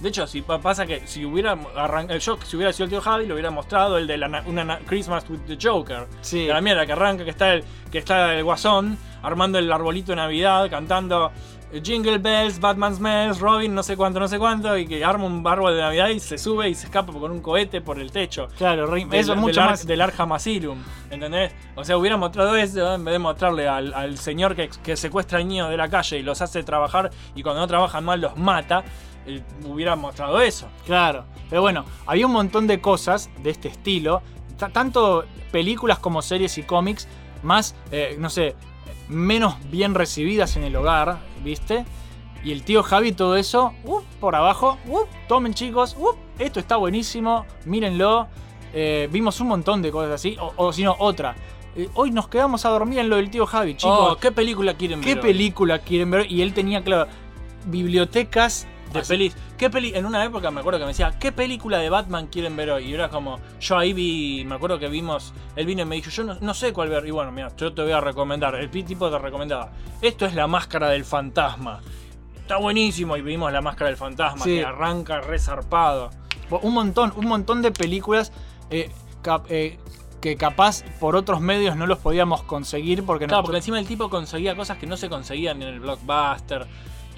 [0.00, 3.00] De hecho, si pa- pasa que si hubiera arrancado, yo si hubiera sido el tío
[3.00, 6.06] Javi, le hubiera mostrado el de la na- una na- Christmas with the Joker.
[6.20, 6.46] Sí.
[6.46, 10.12] De la mierda que arranca, que está el, que está el guasón armando el arbolito
[10.12, 11.32] de Navidad, cantando
[11.72, 15.24] eh, Jingle Bells, Batman Smells, Robin, no sé cuánto, no sé cuánto, y que arma
[15.24, 18.12] un árbol de Navidad y se sube y se escapa con un cohete por el
[18.12, 18.46] techo.
[18.56, 19.84] Claro, Del- eso es mucho más.
[19.84, 20.78] Del Arkham Asylum,
[21.10, 21.52] ¿entendés?
[21.74, 25.40] O sea, hubiera mostrado eso en vez de mostrarle al, al señor que, que secuestra
[25.40, 28.84] niños de la calle y los hace trabajar y cuando no trabajan mal los mata.
[29.64, 30.68] Hubiera mostrado eso.
[30.86, 34.22] Claro, pero bueno, había un montón de cosas de este estilo,
[34.58, 37.08] ta- tanto películas como series y cómics,
[37.42, 38.54] más, eh, no sé,
[39.08, 41.84] menos bien recibidas en el hogar, ¿viste?
[42.44, 46.76] Y el tío Javi todo eso, uh, por abajo, uh, tomen chicos, uh, esto está
[46.76, 48.28] buenísimo, mírenlo.
[48.72, 51.34] Eh, vimos un montón de cosas así, o, o si no, otra.
[51.74, 54.12] Eh, hoy nos quedamos a dormir en lo del tío Javi, chicos.
[54.12, 55.24] Oh, ¿Qué película quieren ¿Qué ver?
[55.24, 55.32] hoy?
[55.32, 56.30] película quieren ver?
[56.30, 57.06] Y él tenía, claro,
[57.66, 59.36] bibliotecas de así- pelis.
[59.56, 59.92] ¿Qué peli?
[59.94, 62.84] En una época me acuerdo que me decía, ¿qué película de Batman quieren ver hoy?
[62.86, 66.10] Y era como, yo ahí vi, me acuerdo que vimos, él vino y me dijo,
[66.10, 67.06] yo no, no sé cuál ver.
[67.06, 68.54] Y bueno, mira, yo te voy a recomendar.
[68.54, 69.70] El tipo te recomendaba.
[70.00, 71.80] Esto es la máscara del fantasma.
[72.36, 73.16] Está buenísimo.
[73.16, 74.56] Y vimos la máscara del fantasma Sí.
[74.56, 76.10] que arranca resarpado.
[76.62, 78.32] Un montón, un montón de películas
[78.70, 78.90] eh,
[79.22, 79.78] cap- eh,
[80.20, 83.44] que capaz por otros medios no los podíamos conseguir porque Claro, no.
[83.44, 86.66] porque encima el tipo conseguía cosas que no se conseguían en el blockbuster.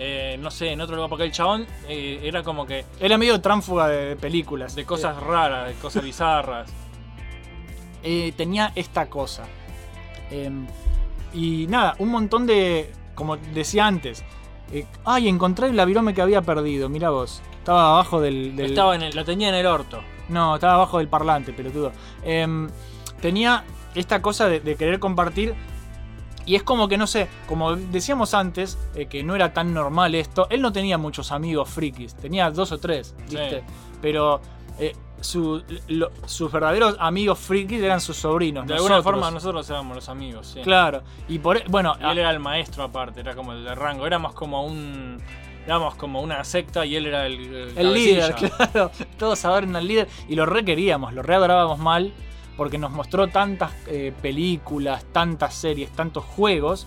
[0.03, 3.39] Eh, no sé, en otro lugar, porque el chabón eh, era como que Era medio
[3.43, 4.75] tránfuga de películas.
[4.75, 6.71] de cosas raras, de cosas bizarras.
[8.03, 9.45] eh, tenía esta cosa.
[10.31, 10.67] Em,
[11.35, 12.91] y nada, un montón de.
[13.15, 14.25] Como decía antes.
[15.05, 16.89] ay, encontré el virome que había perdido.
[16.89, 17.43] Mira vos.
[17.59, 18.57] Estaba abajo del.
[18.57, 20.01] del- Estaba en el, lo tenía en el orto.
[20.31, 21.93] No, estaba abajo del parlante, pelotudo.
[22.25, 22.71] Em,
[23.21, 25.55] tenía esta cosa de, de querer compartir.
[26.51, 30.15] Y es como que, no sé, como decíamos antes, eh, que no era tan normal
[30.15, 30.47] esto.
[30.51, 33.61] Él no tenía muchos amigos frikis, tenía dos o tres, ¿viste?
[33.61, 33.67] Sí.
[34.03, 34.41] Pero
[34.79, 38.67] eh, su- lo- sus verdaderos amigos frikis eran sus sobrinos.
[38.67, 40.61] De alguna forma nosotros éramos los amigos, sí.
[40.63, 41.03] Claro.
[41.29, 44.07] Y por e- bueno, Y él era el maestro aparte, era como el de rango.
[44.07, 45.19] Éramos como un.
[45.67, 47.39] Éramos como una secta y él era el.
[47.55, 48.91] El, El líder, claro.
[49.19, 50.09] Todos adoran al líder.
[50.29, 52.13] Y lo requeríamos, lo readorábamos mal.
[52.57, 56.87] Porque nos mostró tantas eh, películas, tantas series, tantos juegos.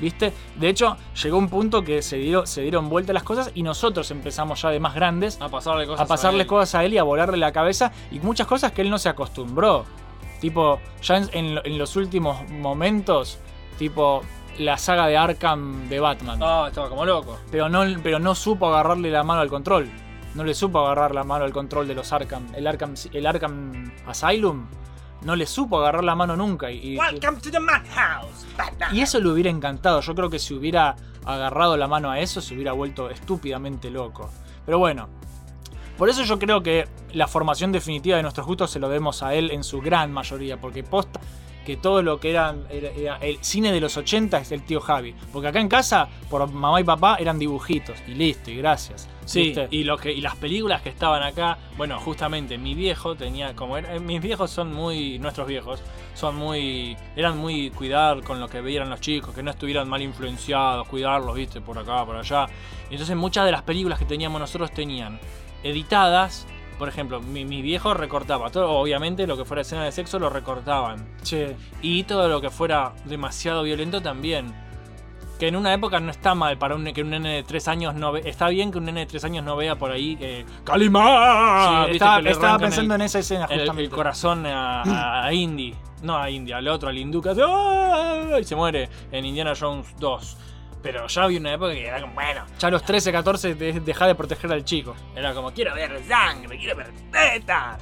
[0.00, 0.32] ¿Viste?
[0.56, 4.10] De hecho, llegó un punto que se, dio- se dieron vuelta las cosas y nosotros
[4.10, 6.46] empezamos ya de más grandes A pasarle cosas a pasarle él.
[6.48, 7.92] cosas a él y a volarle la cabeza.
[8.10, 9.84] Y muchas cosas que él no se acostumbró.
[10.40, 13.38] Tipo, ya en, en lo- en los últimos momentos,
[13.78, 14.22] tipo
[14.58, 17.38] la saga de Arkham de Batman Ah, estaba como loco.
[17.50, 19.88] pero no, pero no supo agarrarle la mano al control.
[20.34, 22.48] No le supo agarrar la mano al control de los Arkham.
[22.56, 24.66] El Arkham, el Arkham Asylum
[25.24, 26.70] no le supo agarrar la mano nunca.
[26.70, 28.46] Y, y- Welcome to the madhouse,
[28.92, 30.00] y eso le hubiera encantado.
[30.00, 30.94] Yo creo que si hubiera
[31.24, 34.30] agarrado la mano a eso, se hubiera vuelto estúpidamente loco.
[34.66, 35.08] Pero bueno,
[35.96, 39.32] Por eso yo creo que la formación definitiva de nuestros gustos se lo debemos a
[39.34, 41.20] él en su gran mayoría, porque posta
[41.64, 44.80] que todo lo que era, era- era el cine de los 80 es el tío
[44.80, 45.14] Javi.
[45.32, 47.96] Porque acá en casa, por mamá y papá, eran dibujitos.
[48.08, 49.08] Y listo, y gracias.
[49.24, 49.68] Sí, ¿Viste?
[49.70, 53.78] y, lo que, y las películas que estaban acá, bueno, justamente mi viejo tenía, como
[53.78, 55.82] era- mis viejos son muy, nuestros viejos,
[56.14, 60.02] son muy, eran muy cuidar con lo que veían los chicos, que no estuvieran mal
[60.02, 62.46] influenciados, cuidarlos, viste, por acá, por allá.
[62.90, 65.18] Y entonces muchas de las películas que teníamos nosotros tenían
[65.62, 66.46] editadas,
[66.78, 70.28] por ejemplo, mi, mi viejo recortaba, todo, obviamente lo que fuera escena de sexo lo
[70.28, 71.06] recortaban.
[71.22, 71.56] Che.
[71.80, 74.52] Y todo lo que fuera demasiado violento también.
[75.38, 77.94] Que en una época no está mal para un, que un nene de 3 años
[77.94, 78.22] no ve.
[78.24, 80.16] Está bien que un nene de 3 años no vea por ahí.
[80.20, 80.44] Sí,
[81.92, 83.94] estaba- estaba pensando en esa escena, el- El, justamente.
[83.94, 85.74] corazón a, a Indy.
[86.02, 87.20] No a Indy, al otro, al Hindu.
[87.20, 88.38] que hace, ¡ah!
[88.40, 90.36] Y se muere en Indiana Jones 2.
[90.82, 92.44] Pero ya había una época que era como, bueno.
[92.58, 94.94] Ya a los 13, 14 de- deja de proteger al chico.
[95.16, 97.80] Era como, quiero ver sangre, quiero ver tetas.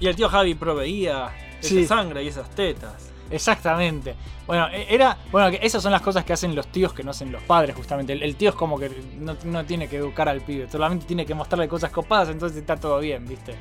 [0.00, 1.30] Y el tío Javi proveía
[1.60, 1.80] Sí.
[1.80, 3.07] esa sangre y esas tetas.
[3.30, 4.14] Exactamente.
[4.46, 5.16] Bueno, e- era.
[5.30, 7.76] Bueno, que esas son las cosas que hacen los tíos que no hacen los padres,
[7.76, 8.12] justamente.
[8.12, 11.34] El, tío es como que no, no tiene que educar al pibe, solamente tiene que
[11.34, 13.54] mostrarle cosas copadas, entonces está todo bien, ¿viste?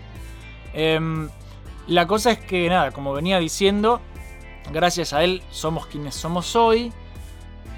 [0.74, 1.30] Em,
[1.88, 4.02] la cosa es que, nada, como venía diciendo,
[4.72, 6.92] gracias a él somos quienes somos hoy.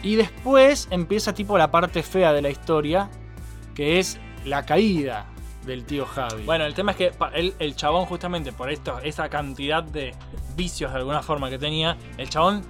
[0.01, 3.09] Y después empieza tipo la parte fea de la historia,
[3.75, 5.25] que es la caída
[5.65, 6.43] del tío Javi.
[6.43, 10.13] Bueno, el tema es que el, el chabón, justamente por esto, esa cantidad de
[10.55, 12.61] vicios de alguna forma que tenía, el chabón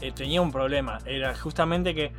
[0.00, 0.98] eh, tenía un problema.
[1.06, 2.12] Era justamente que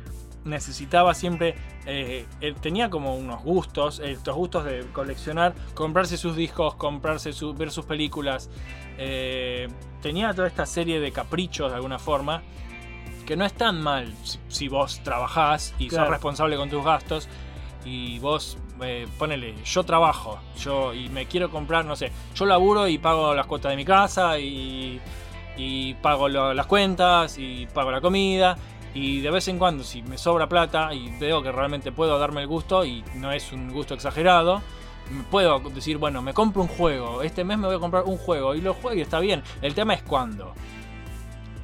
[0.44, 1.54] necesitaba siempre.
[1.86, 7.32] eh, él tenía como unos gustos, eh, estos gustos de coleccionar, comprarse sus discos, comprarse
[7.32, 8.50] su, ver sus películas.
[8.98, 9.68] eh,
[10.02, 12.42] tenía toda esta serie de caprichos de alguna forma.
[13.26, 16.04] Que no es tan mal si, si vos trabajás y Claro.
[16.06, 17.28] sos responsable con tus gastos
[17.84, 22.88] y vos eh, ponele, yo trabajo, yo y me quiero comprar, no sé, yo laburo
[22.88, 25.00] y pago las cuotas de mi casa y,
[26.00, 28.56] pago las cuentas y pago la comida
[28.94, 32.42] y de vez en cuando si me sobra plata y veo que realmente puedo darme
[32.42, 34.62] el gusto y no es un gusto exagerado,
[35.30, 38.54] puedo decir, bueno, me compro un juego, este mes me voy a comprar un juego
[38.54, 39.42] y lo juego y está bien.
[39.62, 40.54] El tema es cuándo.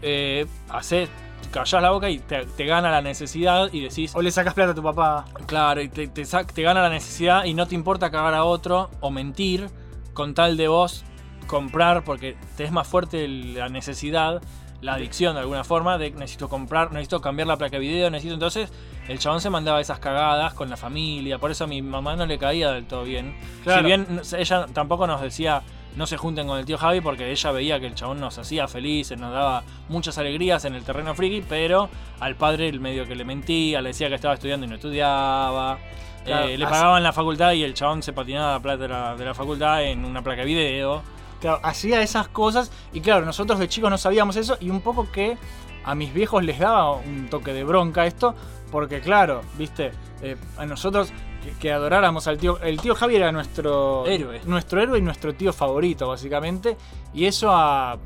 [0.03, 1.09] Eh, haces,
[1.51, 4.73] callás la boca y te, te gana la necesidad y decís, O le sacas plata
[4.73, 5.25] a tu papá.
[5.47, 9.11] Claro, y te, te gana la necesidad y no te importa cagar a otro o
[9.11, 9.69] mentir
[10.13, 11.05] con tal de vos
[11.47, 14.43] comprar porque te es más fuerte la necesidad,
[14.81, 18.35] la adicción de alguna forma de necesito comprar, necesito cambiar la placa de video, necesito
[18.35, 18.73] entonces
[19.09, 22.27] el chabón se mandaba esas cagadas con la familia, por eso a mi mamá no
[22.27, 23.37] le caía del todo bien.
[23.63, 23.81] Claro.
[23.81, 25.63] Si bien ella tampoco nos decía
[25.97, 28.67] no se junten con el tío Javi porque ella veía que el chabón nos hacía
[28.69, 31.89] felices, nos daba muchas alegrías en el terreno friki, pero
[32.21, 35.79] al padre el medio que le mentía, le decía que estaba estudiando y no estudiaba.
[36.25, 39.17] Claro, Eh, le pagaban la facultad y el chabón se patinaba la plata de la,
[39.17, 41.03] de la facultad en una placa de video.
[41.41, 45.11] Claro, hacía esas cosas y claro, nosotros de chicos no sabíamos eso y un poco
[45.13, 45.37] que
[45.85, 48.35] a mis viejos les daba un toque de bronca esto,
[48.73, 49.93] porque claro, viste,
[50.23, 51.13] Eh, a nosotros
[51.45, 54.41] que, que adoráramos al tío, el tío Javi era nuestro Héroe.
[54.47, 56.77] nuestro héroe y nuestro tío favorito básicamente,
[57.13, 57.99] y eso a,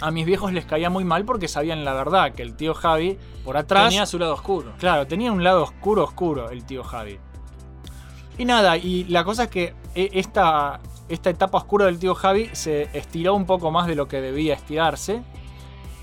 [0.00, 3.18] a mis viejos les caía muy mal porque sabían la verdad, que el tío Javi
[3.44, 3.88] por atrás...
[3.88, 4.72] Tenía su lado oscuro.
[4.78, 7.18] Claro, tenía un lado oscuro, oscuro el tío Javi.
[8.38, 12.50] Y nada, y la cosa es que e- esta, esta etapa oscura del tío Javi
[12.52, 15.22] se estiró un poco más de lo que debía estirarse.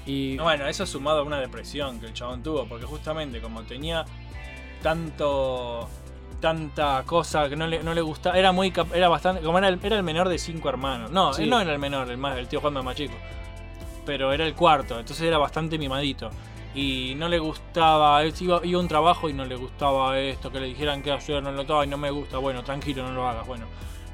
[0.05, 4.03] Y Bueno, eso sumado a una depresión que el chabón tuvo, porque justamente como tenía
[4.81, 5.87] tanto
[6.43, 9.79] tanta cosa que no le, no le gustaba, era muy era bastante, como era el,
[9.81, 11.09] era el menor de cinco hermanos.
[11.09, 11.43] No, Sí.
[11.43, 13.13] él no era el menor, el más el tío Juan era más chico.
[14.05, 16.29] Pero era el cuarto, entonces era bastante mimadito.
[16.75, 20.51] Y no le gustaba, él iba, iba a un trabajo y no le gustaba esto,
[20.51, 23.13] que le dijeran que hacer, no lo estaba y no me gusta, bueno, tranquilo, no
[23.13, 23.65] lo hagas, bueno.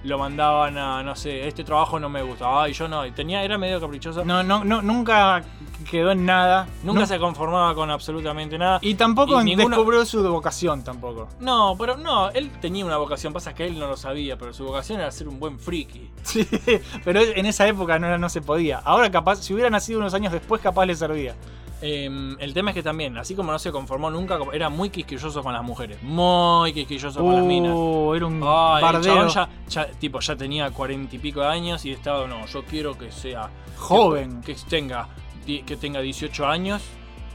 [0.04, 3.44] Lo mandaban a, no sé, este trabajo no me gusta, ay, yo no, y tenía,
[3.44, 4.24] era medio caprichoso.
[4.24, 5.44] no, no, no, nunca
[5.92, 6.68] quedó en nada.
[6.84, 8.80] Nunca No- se conformaba con absolutamente nada.
[8.82, 11.28] Y tampoco y ninguno- descubrió su vocación tampoco.
[11.42, 14.64] No, pero no, él tenía una vocación, pasa que él no lo sabía, pero su
[14.64, 16.10] vocación era ser un buen friki.
[16.24, 16.48] Sí,
[17.04, 18.78] pero en esa época no, no se podía.
[18.80, 21.36] Ahora capaz, si hubiera nacido unos años después, capaz le servía.
[21.82, 25.42] Eh, el tema es que también, así como no se conformó nunca, era muy quisquilloso
[25.42, 25.98] con las mujeres.
[26.04, 27.72] Muy quisquilloso con las minas.
[27.74, 31.48] Uh, era un Ay, el chabón ya, ya, tipo, ya tenía cuarenta y pico de
[31.48, 34.42] años y estaba, no, yo quiero que sea Joven.
[34.42, 35.08] Que, que tenga,
[35.46, 36.82] que tenga 18 años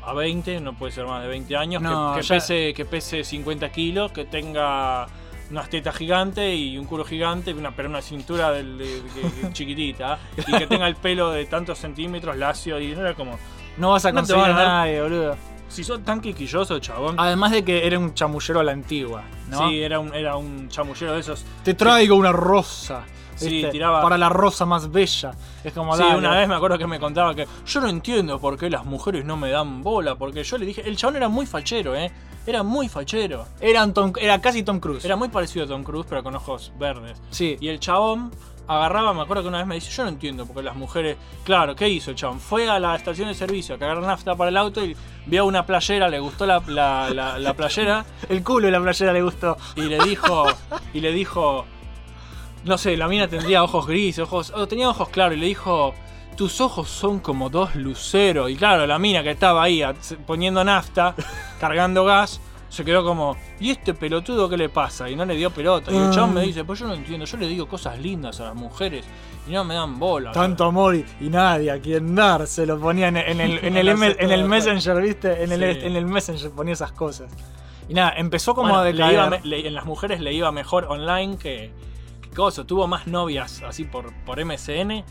[0.05, 2.84] a 20, no puede ser más de 20 años, que- No, que, ya- pese, que
[2.84, 5.07] pese 50 kilos, que tenga
[5.51, 10.18] unas tetas gigantes y un culo gigante, una, pero una cintura del- de- de- chiquitita,
[10.47, 13.38] y que tenga el pelo de tantos centímetros lacio, y era como...
[13.77, 15.37] No vas a No conseguir a nadie, boludo.
[15.68, 17.16] Si sos tan quisquilloso, chabón.
[17.18, 19.68] Además de que era un chamullero a la antigua, ¿no?
[19.68, 21.45] Sí, era un, era un chamullero de esos.
[21.64, 23.03] Te traigo una rosa.
[23.35, 25.33] Sí, tiraba- Para la rosa más bella.
[25.64, 26.18] Es como Sí, dale.
[26.18, 29.25] una vez me acuerdo que me contaba que yo no entiendo por qué las mujeres
[29.25, 30.14] no me dan bola.
[30.14, 32.12] Porque yo le dije, el chabón era muy fachero, ¿eh?
[32.47, 33.47] Era muy fachero.
[33.61, 35.05] Era, Tom- era casi Tom Cruise.
[35.05, 37.20] Era muy parecido a Tom Cruise, pero con ojos verdes.
[37.31, 37.57] Sí.
[37.61, 38.31] Y el chabón
[38.66, 41.16] agarraba, me acuerdo que una vez me dice, yo no entiendo por qué las mujeres...
[41.44, 42.40] Claro, ¿qué hizo el chabón?
[42.40, 44.96] Fue a la estación de servicio a cargar nafta para el auto y
[45.26, 49.12] vio una playera, le gustó la, la- la- la playera El culo de la playera
[49.12, 49.56] le gustó.
[49.76, 50.46] y le dijo...
[50.92, 51.66] y le dijo...
[52.64, 54.52] No sé, la mina tendría ojos grises, ojos...
[54.56, 55.94] oh, tenía ojos claros y le dijo...
[56.36, 58.50] Tus ojos son como dos luceros.
[58.50, 59.84] Y claro, la mina que estaba ahí
[60.26, 61.14] poniendo nafta,
[61.60, 62.40] cargando gas,
[62.75, 65.09] se quedó como, ¿y este pelotudo qué le pasa?
[65.09, 65.91] Y no le dio pelota.
[65.93, 68.45] Y el chabón me dice, pues yo no entiendo, yo le digo cosas lindas a
[68.47, 69.07] las mujeres
[69.49, 70.33] y no me dan bola.
[70.33, 72.47] Tanto amor y, y nadie a quien dar.
[72.47, 75.43] Se lo ponía en, en el, en el, M- en el Messenger, ¿viste?
[75.45, 77.33] En el, en el Messenger ponía esas cosas.
[77.89, 81.37] Y nada, empezó como Bueno, a le iba en las mujeres le iba mejor online
[81.39, 81.70] que,
[82.22, 82.64] que coso.
[82.66, 85.05] Tuvo más novias así por, por MSN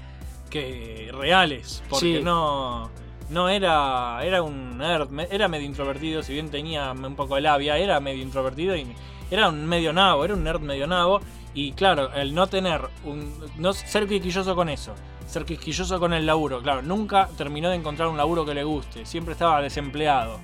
[0.49, 1.83] que reales.
[1.89, 2.23] Porque Sí.
[2.23, 2.89] no,
[3.29, 4.23] no era.
[4.23, 5.09] Era un nerd.
[5.31, 6.23] Era medio introvertido.
[6.23, 8.87] Si bien tenía un poco de labia, era medio introvertido y
[9.31, 10.25] era un medio nabo.
[10.25, 11.21] Era un nerd medio nabo.
[11.53, 13.33] Y claro, el no tener un.
[13.57, 14.93] No ser quisquilloso con eso.
[15.27, 16.61] Ser quisquilloso con el laburo.
[16.61, 19.05] Claro, nunca terminó de encontrar un laburo que le guste.
[19.05, 20.39] Siempre estaba desempleado.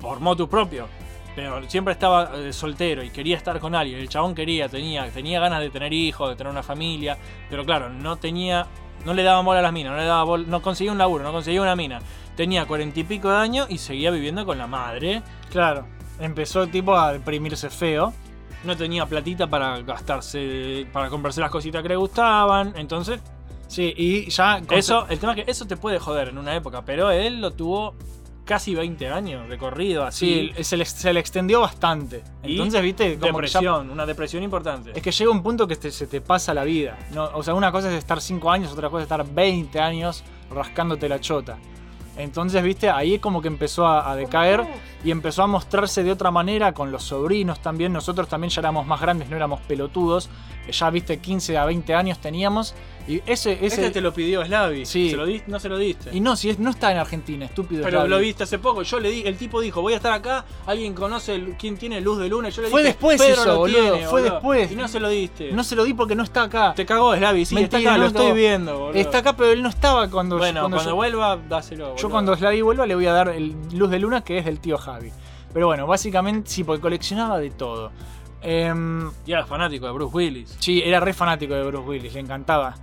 [0.00, 0.88] Por motu propio.
[1.34, 3.98] Pero siempre estaba eh, soltero y quería estar con alguien.
[3.98, 7.16] El chabón quería, tenía, tenía ganas de tener hijos, de tener una familia.
[7.48, 8.66] Pero claro, no tenía.
[9.04, 11.24] No le daba bola a las minas, no le daba bola- no conseguía un laburo,
[11.24, 12.00] no conseguía una mina.
[12.36, 15.22] Tenía cuarenta y pico de años y seguía viviendo con la madre.
[15.50, 15.86] Claro,
[16.20, 18.12] empezó tipo a deprimirse feo.
[18.64, 22.74] No tenía platita para gastarse, para comprarse las cositas que le gustaban.
[22.76, 23.20] Entonces,
[23.66, 24.60] Sí, y ya.
[24.70, 27.50] eso, el tema es que eso te puede joder en una época, pero él lo
[27.52, 27.94] tuvo
[28.44, 30.52] casi 20 años recorrido así.
[30.56, 32.22] Sí, se le, se le extendió bastante.
[32.42, 34.92] Y Entonces, viste, como ya- depresión, una depresión importante.
[34.94, 36.98] es que llega un punto que te- se te pasa la vida.
[37.12, 37.24] ¿no?
[37.34, 41.08] O sea, una cosa es estar 5 años, otra cosa es estar 20 años rascándote
[41.08, 41.58] la chota.
[42.16, 44.62] Entonces, viste, ahí como que empezó a, a decaer
[45.04, 47.92] y empezó a mostrarse de otra manera con los sobrinos también.
[47.92, 50.28] Nosotros también ya éramos más grandes, no éramos pelotudos.
[50.70, 52.74] Ya, viste, 15 a 20 años teníamos.
[53.08, 53.54] Y ese...
[53.54, 54.86] ese Ese te lo pidió Slavi.
[54.86, 55.10] Sí.
[55.10, 56.10] ¿Se lo di- no se lo diste.
[56.16, 57.82] Y no, si es, no está en Argentina, estúpido.
[57.82, 58.10] Pero Slavi.
[58.10, 58.82] lo viste hace poco.
[58.84, 60.44] Yo le di, el tipo dijo, voy a estar acá.
[60.66, 62.50] Alguien conoce el- quién tiene luz de luna.
[62.50, 64.34] Yo le Fue dije, después Pedro eso, boludo, tiene, fue boludo.
[64.34, 64.70] después.
[64.70, 65.50] Y no se lo diste.
[65.50, 66.74] No se lo di porque no está acá.
[66.76, 68.34] te cagó Slavi, sí, está Mentira, acá, lo estoy no.
[68.34, 69.00] viendo, boludo.
[69.00, 71.96] Está acá, pero él no estaba cuando Bueno, cuando, yo- vuelva, dáselo.
[71.96, 74.60] Yo cuando Slavi vuelva le voy a dar el Luz de Luna que es del
[74.60, 74.91] tío Javi.
[75.52, 77.90] Pero bueno, básicamente sí, porque coleccionaba de todo.
[78.40, 80.56] Em, Y era fanático de Bruce Willis.
[80.58, 82.74] sí, era re fanático de Bruce Willis, le encantaba.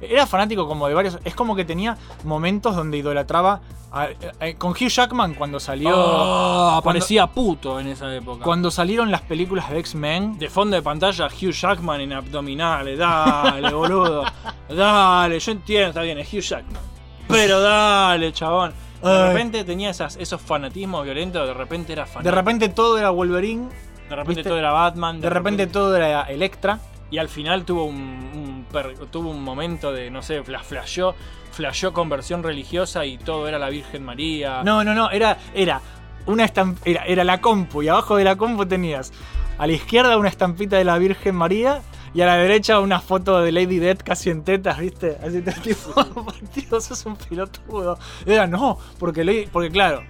[0.00, 1.18] Era fanático como de varios.
[1.24, 3.60] Es como que tenía momentos donde idolatraba.
[3.94, 4.04] a-
[4.40, 5.90] a- con Hugh Jackman cuando salió.
[5.94, 8.42] Oh, cuando- parecía puto en esa época.
[8.42, 10.38] Cuando salieron las películas de X-Men.
[10.38, 12.98] De fondo de pantalla, Hugh Jackman en abdominales.
[12.98, 14.24] Dale, boludo.
[14.70, 16.80] Dale, yo entiendo, está bien, es Hugh Jackman.
[17.28, 18.72] Pero dale, chabón.
[19.02, 22.24] De repente tenía esas, esos fanatismos violentos, de repente era fanático.
[22.24, 23.68] De repente todo era Wolverine.
[24.08, 24.48] de repente ¿viste?
[24.50, 25.20] todo era Batman.
[25.20, 26.78] De repente todo era Electra.
[27.10, 31.14] Y al final tuvo un, un per- tuvo un momento de, no sé, fla- flasheó,
[31.50, 34.62] flasheó conversión religiosa y todo era la Virgen María.
[34.64, 35.82] No, no, no, era, era
[36.24, 36.46] una
[36.84, 39.12] era, era la compu y abajo de la compu tenías
[39.58, 41.82] a la izquierda una estampita de la Virgen María
[42.14, 45.18] y a la derecha una foto de Lady Death casi en tetas, ¿viste?
[45.22, 46.04] Así te tipo,
[46.54, 47.98] tío, sos un pilotudo.
[48.26, 50.02] Era, no, porque, Lady- porque claro.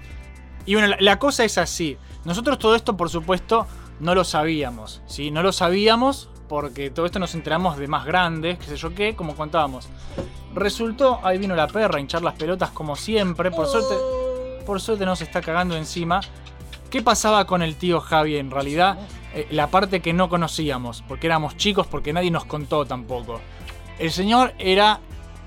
[0.67, 1.97] Y bueno, la, la cosa es así.
[2.25, 3.67] Nosotros todo esto, por supuesto,
[4.01, 5.31] no lo sabíamos, ¿sí?
[5.31, 9.15] No lo sabíamos porque todo esto nos enteramos de más grandes, qué sé yo qué,
[9.17, 9.89] como contábamos.
[10.55, 13.95] Resultó, ahí vino la perra a hinchar las pelotas como siempre, por suerte,
[14.67, 16.21] por suerte no se está cagando encima.
[16.91, 18.99] ¿Qué pasaba con el tío Javi en realidad?
[19.35, 23.41] Eh, la parte que no conocíamos, porque éramos chicos, porque nadie nos contó tampoco.
[23.99, 25.01] El señor era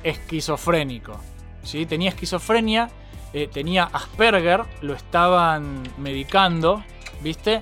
[0.03, 1.19] esquizofrénico,
[1.63, 1.85] ¿sí?
[1.85, 2.89] Tenía esquizofrenia,
[3.33, 6.83] eh, tenía Asperger, lo estaban medicando,
[7.21, 7.61] ¿viste?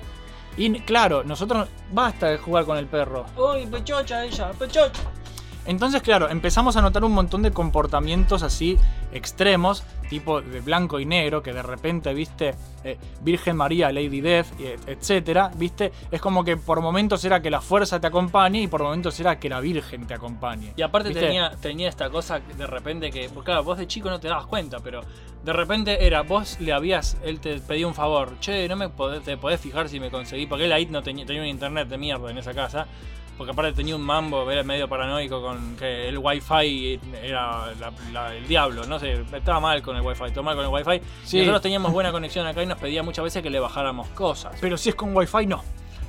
[0.56, 3.26] Y claro, nosotros basta de jugar con el perro.
[3.36, 5.02] Uy, pechocha ella, pechocha.
[5.66, 8.78] Entonces, claro, empezamos a notar un montón de comportamientos así
[9.12, 14.46] extremos, tipo de blanco y negro, que de repente, viste, eh, Virgen María, Lady Death,
[14.86, 18.82] etcétera, viste, es como que por momentos era que la fuerza te acompañe y por
[18.82, 20.74] momentos era que la Virgen te acompañe.
[20.76, 21.24] Y aparte ¿Viste?
[21.24, 24.46] tenía, tenía esta cosa de repente que, pues claro, vos de chico no te dabas
[24.46, 25.02] cuenta, pero
[25.44, 29.22] de repente era, vos le habías, él te pedía un favor, che, no me podés,
[29.22, 31.98] te podés fijar si me conseguí, porque él ahí no tenía, tenía un internet de
[31.98, 32.86] mierda en esa casa.
[33.36, 38.34] Porque aparte tenía un mambo, era medio paranoico con que el wifi era la- la-
[38.34, 41.04] el diablo, no sé, estaba mal con el wifi, todo mal con el wifi.
[41.24, 41.38] Sí.
[41.38, 44.56] Nosotros teníamos buena conexión acá y nos pedía muchas veces que le bajáramos cosas.
[44.60, 45.62] Pero si es con wifi, no.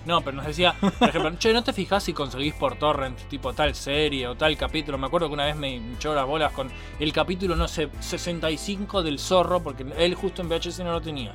[0.05, 3.53] No, pero nos decía, por ejemplo, che, ¿no te fijas si conseguís por torrent tipo
[3.53, 4.99] tal serie o tal capítulo?
[4.99, 6.69] Me acuerdo que una vez me hinchó las bolas con
[6.99, 11.33] el capítulo, no sé, 65 del zorro, porque él justo en VHS no lo tenía.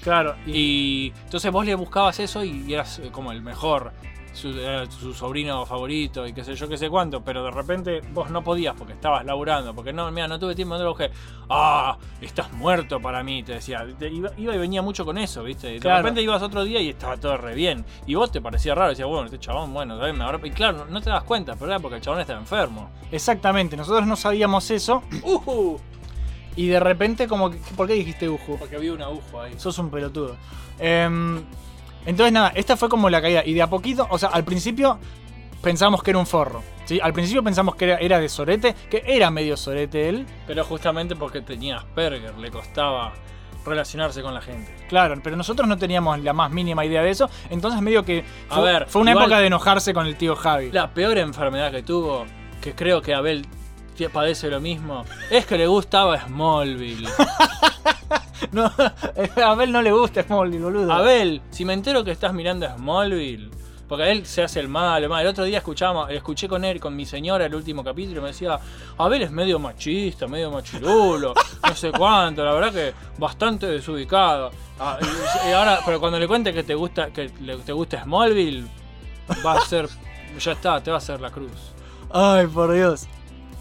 [0.00, 0.36] Claro.
[0.46, 3.92] Y entonces vos le buscabas eso y eras como el mejor,
[4.34, 8.00] su, era su sobrino favorito y qué sé yo, qué sé cuánto, pero de repente
[8.12, 11.10] vos no podías porque estabas laburando, porque no, mira, no tuve tiempo, no lo busqué.
[11.48, 13.86] Ah, estás muerto para mí, te decía.
[13.98, 15.68] Te- iba, iba y venía mucho con eso, ¿viste?
[15.74, 17.84] Y De repente ibas otro día y estaba todo re bien.
[18.06, 20.14] Y vos te parecía raro, decías, bueno, este chabón, bueno, ¿sabes?
[20.14, 22.90] Me habrá- Y claro, no- te das cuenta, pero era porque el chabón estaba enfermo.
[23.12, 25.02] Exactamente, nosotros no sabíamos eso.
[26.56, 28.56] Y de repente, como que, ¿por qué dijiste Uju?
[28.58, 29.54] Porque había un agujo ahí.
[29.58, 30.36] Sos un pelotudo.
[30.78, 31.42] Em,
[32.06, 33.42] entonces, nada, esta fue como la caída.
[33.44, 34.98] Y de a poquito, o sea, al principio
[35.62, 36.62] pensamos que era un forro.
[36.84, 37.00] ¿sí?
[37.02, 40.26] Al principio pensamos que era, era de sorete, que era medio sorete él.
[40.46, 43.12] Pero justamente porque tenía Asperger, le costaba
[43.64, 44.74] relacionarse con la gente.
[44.88, 47.30] Claro, pero nosotros no teníamos la más mínima idea de eso.
[47.48, 48.22] Entonces, medio que.
[48.50, 50.70] A Fue, ver, fue una igual- época de enojarse con el tío Javi.
[50.70, 52.26] La peor enfermedad que tuvo,
[52.60, 53.46] que creo que Abel
[54.12, 57.08] padece lo mismo, es que le gustaba Smallville.
[58.52, 58.94] No, a
[59.50, 60.92] Abel no le gusta Smallville, boludo.
[60.92, 63.50] Abel, si me entero que estás mirando Smallville,
[63.88, 65.22] porque él se hace el mal, el mal.
[65.22, 68.28] El otro día escuchamos, escuché con él, con mi señora, el último capítulo, y me
[68.28, 68.58] decía,
[68.98, 71.34] Abel es medio machista, medio machirulo,
[71.66, 74.50] no sé cuánto, la verdad que bastante desubicado.
[74.80, 78.02] Ah, y- y ahora, pero cuando le cuente que te gusta, que le- te gusta
[78.02, 78.64] Smallville,
[79.46, 79.88] va a ser,
[80.40, 81.50] ya está, te va a hacer la cruz.
[82.10, 83.06] Ay, por Dios.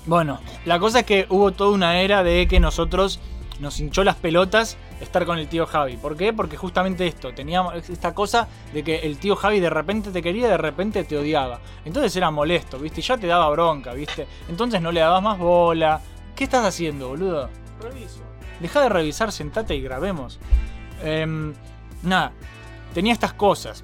[0.05, 3.19] Bueno, la cosa es que hubo toda una era de que nosotros
[3.63, 5.97] nos hinchó las pelotas estar con el tío Javi.
[5.97, 6.33] ¿Por qué?
[6.33, 10.49] Porque justamente esto, teníamos esta cosa de que el tío Javi de repente te quería,
[10.49, 11.59] de repente te odiaba.
[11.85, 12.99] Entonces era molesto, ¿viste?
[12.99, 14.27] Y ya te daba bronca, ¿viste?
[14.49, 16.01] Entonces no le dabas más bola.
[16.35, 17.49] ¿Qué estás haciendo, boludo?
[17.81, 18.21] Reviso.
[18.59, 20.39] Deja de revisar, sentate y grabemos.
[21.01, 21.53] Em,
[22.03, 22.33] nada,
[22.93, 23.83] tenía estas cosas.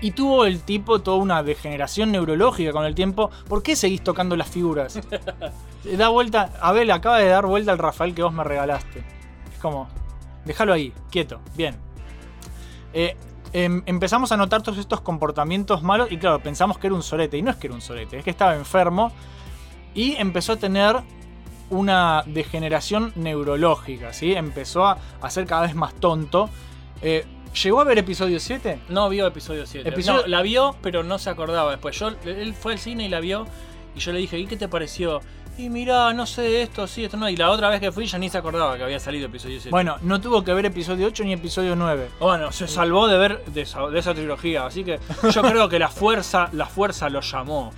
[0.00, 3.30] Y tuvo el tipo toda una degeneración neurológica con el tiempo.
[3.48, 5.00] ¿Por qué seguís tocando las figuras?
[5.98, 6.52] da vuelta.
[6.60, 9.04] Abel acaba de dar vuelta al Rafael que vos me regalaste.
[9.52, 9.88] Es como.
[10.44, 11.40] Déjalo ahí, quieto.
[11.56, 11.76] Bien.
[12.92, 13.16] Eh,
[13.52, 16.12] em, empezamos a notar todos estos comportamientos malos.
[16.12, 17.36] Y claro, pensamos que era un sorete.
[17.36, 19.10] Y no es que era un sorete, es que estaba enfermo.
[19.94, 20.96] Y empezó a tener
[21.70, 24.32] una degeneración neurológica, ¿sí?
[24.32, 26.48] Empezó a, a ser cada vez más tonto.
[27.02, 27.26] Eh,
[27.62, 28.80] ¿Llegó a ver episodio 7?
[28.88, 29.88] No vio episodio 7.
[29.88, 31.98] Episodio- No, la vio, pero no se acordaba después.
[31.98, 33.46] Yo, él fue al cine y la vio.
[33.96, 35.20] Y yo le dije, ¿y qué te pareció?
[35.56, 37.28] Y mirá, no sé, esto sí, esto no.
[37.28, 39.70] Y la otra vez que fui ya ni se acordaba que había salido episodio 7.
[39.70, 42.08] Bueno, no tuvo que ver episodio 8 ni episodio 9.
[42.20, 45.00] Bueno, se salvó de ver de esa, de esa trilogía, así que
[45.32, 47.72] yo creo que la fuerza, la fuerza lo llamó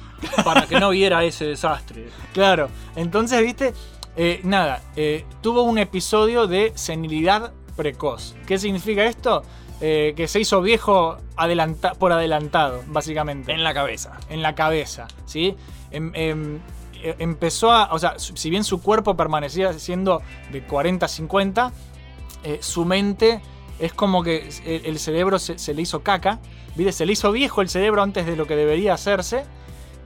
[0.44, 2.08] para que no viera ese desastre.
[2.34, 3.72] Claro, entonces, viste,
[4.16, 8.34] Eh, nada, eh, tuvo un episodio de senilidad precoz.
[8.46, 9.42] ¿Qué significa esto?
[9.80, 13.52] Eh, que se hizo viejo adelanta- por adelantado, básicamente.
[13.52, 14.18] En la cabeza.
[14.28, 15.56] En la cabeza, ¿sí?
[15.90, 16.58] Em- em,
[17.02, 17.88] eh, empezó a.
[17.92, 20.20] O sea, si bien su cuerpo permanecía siendo
[20.52, 21.72] de 40 a 50,
[22.44, 23.40] eh, su mente
[23.78, 26.40] es como que el, el cerebro se, se le hizo caca.
[26.76, 26.92] ¿Viste?
[26.92, 29.44] Se le hizo viejo el cerebro antes de lo que debería hacerse.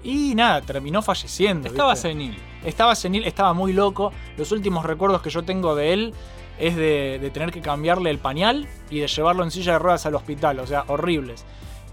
[0.04, 1.66] Y nada, terminó falleciendo.
[1.68, 2.08] Estaba ¿viste?
[2.10, 2.38] senil.
[2.64, 4.12] Estaba senil, estaba muy loco.
[4.36, 6.14] Los últimos recuerdos que yo tengo de él
[6.58, 10.06] es de, de tener que cambiarle el pañal y de llevarlo en silla de ruedas
[10.06, 10.60] al hospital.
[10.60, 11.44] O sea, horribles.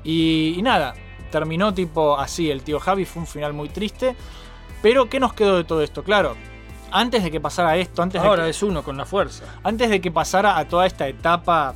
[0.03, 0.93] Y, y nada,
[1.31, 2.49] terminó tipo así.
[2.51, 4.15] El tío Javi fue un final muy triste.
[4.81, 6.03] Pero, ¿qué nos quedó de todo esto?
[6.03, 6.35] Claro,
[6.91, 9.45] antes de que pasara esto, antes Ahora de que, es uno con la fuerza.
[9.63, 11.73] antes de que pasara a toda esta etapa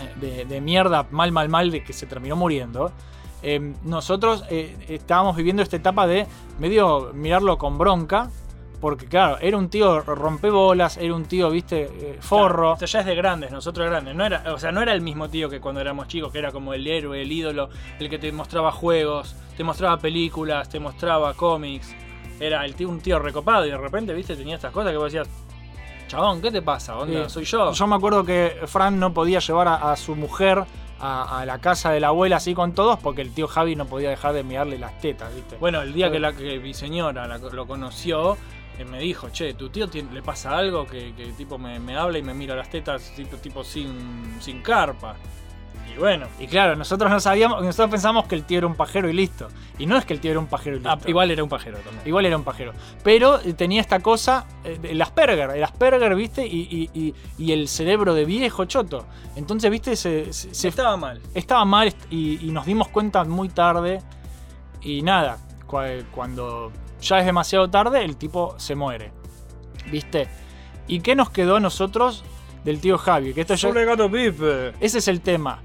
[0.00, 2.92] eh, de, de mierda, mal, mal, mal, de que se terminó muriendo,
[3.42, 6.26] eh, nosotros eh, estábamos viviendo esta etapa de
[6.58, 8.30] medio mirarlo con bronca,
[8.86, 12.74] porque claro, era un tío rompebolas, era un tío, viste, eh, forro.
[12.74, 14.14] Esto ya es de grandes, nosotros grandes.
[14.14, 16.52] No era, o sea, no era el mismo tío que cuando éramos chicos, que era
[16.52, 17.68] como el héroe, el ídolo,
[17.98, 21.92] el que te mostraba juegos, te mostraba películas, te mostraba cómics.
[22.38, 25.12] Era el tío, un tío recopado y de repente, viste, tenía estas cosas que vos
[25.12, 25.28] decías,
[26.06, 26.96] chabón, ¿qué te pasa?
[26.96, 27.30] Onda, Sí.
[27.34, 27.72] soy yo.
[27.72, 30.62] Yo me acuerdo que Fran no podía llevar a, a su mujer
[30.98, 33.84] a, a la casa de la abuela así con todos porque el tío Javi no
[33.84, 35.56] podía dejar de mirarle las tetas, ¿viste?
[35.58, 38.38] Bueno, el día que, la, que mi señora la- lo conoció,
[38.84, 42.18] me dijo, che, tu tío tiene- le pasa algo que, que tipo me, me habla
[42.18, 45.16] y me mira las tetas tipo, tipo sin, sin carpa.
[45.94, 49.08] Y bueno, Y claro, nosotros no sabíamos, nosotros pensamos que el tío era un pajero
[49.08, 49.48] y listo.
[49.78, 50.90] Y no es que el tío era un pajero y listo.
[50.90, 52.02] ah, igual era un pajero también.
[52.06, 52.72] Igual era un pajero.
[53.02, 56.46] Pero eh, tenía esta cosa, eh, el Asperger, el Asperger, ¿viste?
[56.46, 59.06] Y, y- y- y el cerebro de viejo choto.
[59.36, 59.96] Entonces, ¿viste?
[59.96, 61.20] Se, se- se- Estaba mal.
[61.34, 64.02] estaba mal y, y nos dimos cuenta muy tarde.
[64.82, 69.12] Y nada, cua- cuando ya es demasiado tarde, el tipo se muere.
[69.90, 70.28] ¿Viste?
[70.88, 72.24] ¿Y qué nos quedó a nosotros
[72.64, 73.34] del tío Javi?
[73.34, 74.72] Que esto gato Pipe.
[74.80, 75.60] ese es el tema.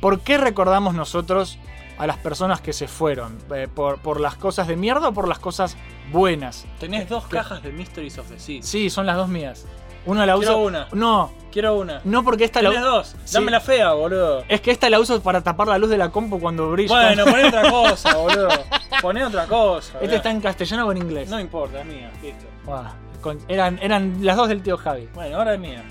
[0.00, 1.58] ¿Por qué recordamos nosotros
[1.98, 3.38] a las personas que se fueron?
[3.54, 5.76] Eh, ¿por, por las cosas de mierda o por las cosas
[6.12, 6.66] buenas?
[6.78, 8.62] Tenés dos cajas de Mysteries of the Sea.
[8.62, 9.66] Sí, son las dos mías.
[10.04, 10.58] Una la uso.
[10.58, 10.88] una.
[10.92, 12.02] No, Quiero una.
[12.04, 13.16] no porque esta la dos.
[13.24, 13.32] Sí.
[13.32, 14.44] Dame la fea, boludo.
[14.46, 16.94] Es que esta la uso para tapar la luz de la compu cuando brilla.
[16.94, 18.48] Bueno, poné otra cosa, boludo.
[19.00, 19.98] Poné otra cosa.
[20.02, 21.30] ¿Este está en castellano o en inglés?
[21.30, 22.10] No importa, es mía.
[22.22, 22.44] Listo.
[23.22, 25.08] Con- eran, eran las dos del tío Javi.
[25.14, 25.82] Bueno, ahora es mía.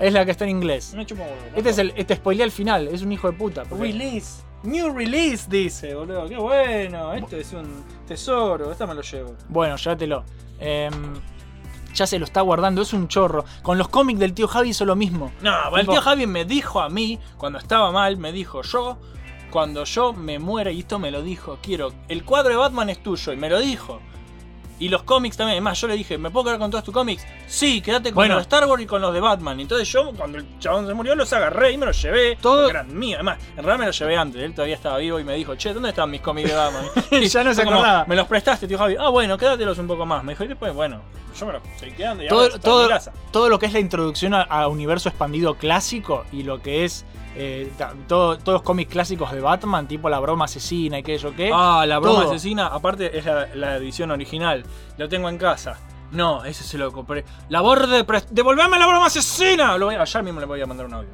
[0.00, 0.92] Es la que está en inglés.
[0.92, 1.56] No chupo boludo.
[1.56, 1.92] Este es el.
[1.96, 3.62] Este spoilé al final, es un hijo de puta.
[3.62, 4.42] porque- Release.
[4.64, 6.28] New release, dice, boludo.
[6.28, 7.14] Qué bueno.
[7.14, 8.72] Esto es un tesoro.
[8.72, 9.36] Esta me lo llevo.
[9.48, 10.24] Bueno, llévatelo.
[10.58, 11.14] Em,
[11.96, 13.44] ya se lo está guardando, es un chorro.
[13.62, 15.32] Con los cómics del tío Javi hizo lo mismo.
[15.40, 18.98] No, el tío Javi me dijo a mí, cuando estaba mal, me dijo, yo,
[19.50, 23.02] cuando yo me muera, y esto me lo dijo, quiero, el cuadro de Batman es
[23.02, 24.00] tuyo, y me lo dijo.
[24.78, 27.26] Y los cómics también, además yo le dije, ¿me puedo quedar con todos tus cómics?
[27.46, 28.34] Sí, quédate con Bueno.
[28.34, 29.58] los de Star Wars y con los de Batman.
[29.58, 32.36] Entonces yo, cuando el chabón se murió, los agarré y me los llevé.
[32.36, 33.16] Todo- porque eran míos.
[33.16, 34.42] Además, en realidad me los llevé antes.
[34.42, 36.84] Él todavía estaba vivo y me dijo, che, ¿dónde están mis cómics de Batman?
[37.12, 38.04] Y ya no se como, acordaba.
[38.06, 38.96] Me los prestaste, tío Javi.
[38.98, 40.22] Ah, bueno, quédatelos un poco más.
[40.22, 41.00] Me dijo, y después, bueno,
[41.38, 43.12] yo me los seguí quedando y ahora todo, en todo, mi casa.
[43.30, 47.04] todo lo que es la introducción a, a universo expandido clásico y lo que es
[47.36, 47.70] eh,
[48.08, 51.50] todo- todos los cómics clásicos de Batman, tipo la broma asesina y qué yo qué.
[51.52, 52.30] Ah, la broma todo.
[52.30, 54.64] asesina, aparte es la, la edición original.
[54.98, 55.78] Lo tengo en casa.
[56.12, 57.24] No, ese se lo compré.
[57.48, 59.76] La borde, devolveme la broma asesina.
[59.76, 61.10] Lo voy, ayer mismo le voy a mandar un audio.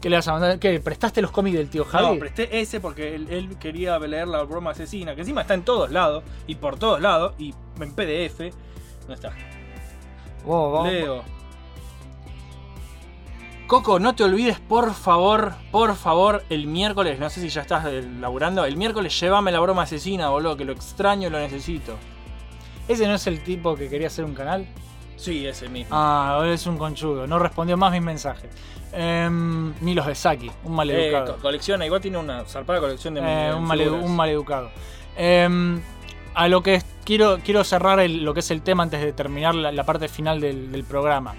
[0.00, 0.58] ¿Qué le vas a mandar?
[0.58, 0.78] ¿Qué?
[0.80, 2.06] ¿Prestaste los cómics del tío Javi?
[2.14, 5.62] No, presté ese porque él, él quería leer la broma asesina, que encima está en
[5.62, 8.52] todos lados y por todos lados y en PDF.
[9.00, 9.32] ¿Dónde está?
[10.44, 10.86] Wow, wow.
[10.86, 11.24] Leo.
[13.68, 17.84] Coco, no te olvides, por favor, por favor, el miércoles, no sé si ya estás
[17.86, 21.94] eh, laburando, el miércoles llévame la broma asesina, boludo, que lo extraño y lo necesito.
[22.88, 24.66] ¿Ese no es el tipo que quería hacer un canal?
[25.16, 25.94] Sí, ese mismo.
[25.94, 27.26] Ah, es un conchudo.
[27.26, 28.48] No respondió más mis mensajes.
[28.90, 31.34] Em, ni los de Saki, un Eh, maleducado.
[31.36, 34.04] co- colecciona, igual tiene una zarpada colección de Eh, un, male- figuras.
[34.06, 34.70] un maleducado.
[35.14, 35.82] Em,
[36.34, 39.12] a lo que es- quiero, quiero cerrar el- lo que es el tema antes de
[39.12, 41.34] terminar la, la parte final del, del programa.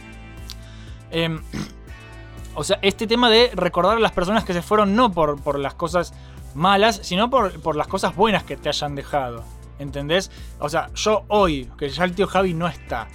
[2.56, 5.58] O sea, este tema de recordar a las personas que se fueron no por, por
[5.60, 6.14] las cosas
[6.56, 9.44] malas, sino por, por las cosas buenas que te hayan dejado.
[9.78, 10.30] ¿Entendés?
[10.60, 13.08] O sea, yo hoy, que ya el tío Javi no está,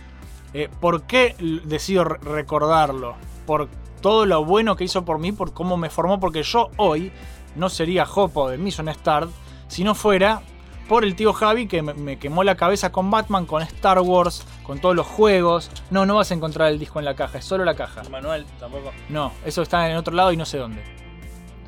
[0.55, 3.16] eh, ¿por qué decido re- recordarlo?
[3.47, 3.68] Por
[4.01, 7.12] todo lo bueno que hizo por mí, por cómo me formó, porque yo hoy
[7.57, 9.30] no sería Jopo de Mission Start
[9.68, 10.41] si no fuera
[10.89, 14.45] por el tío Javi que me, me quemó la cabeza con Batman, con Star Wars,
[14.62, 15.70] con todos los juegos.
[15.91, 18.03] No, no vas a encontrar el disco en la caja, es solo la caja.
[18.03, 18.93] El manual tampoco.
[19.09, 20.82] No, eso está en otro lado y no sé dónde.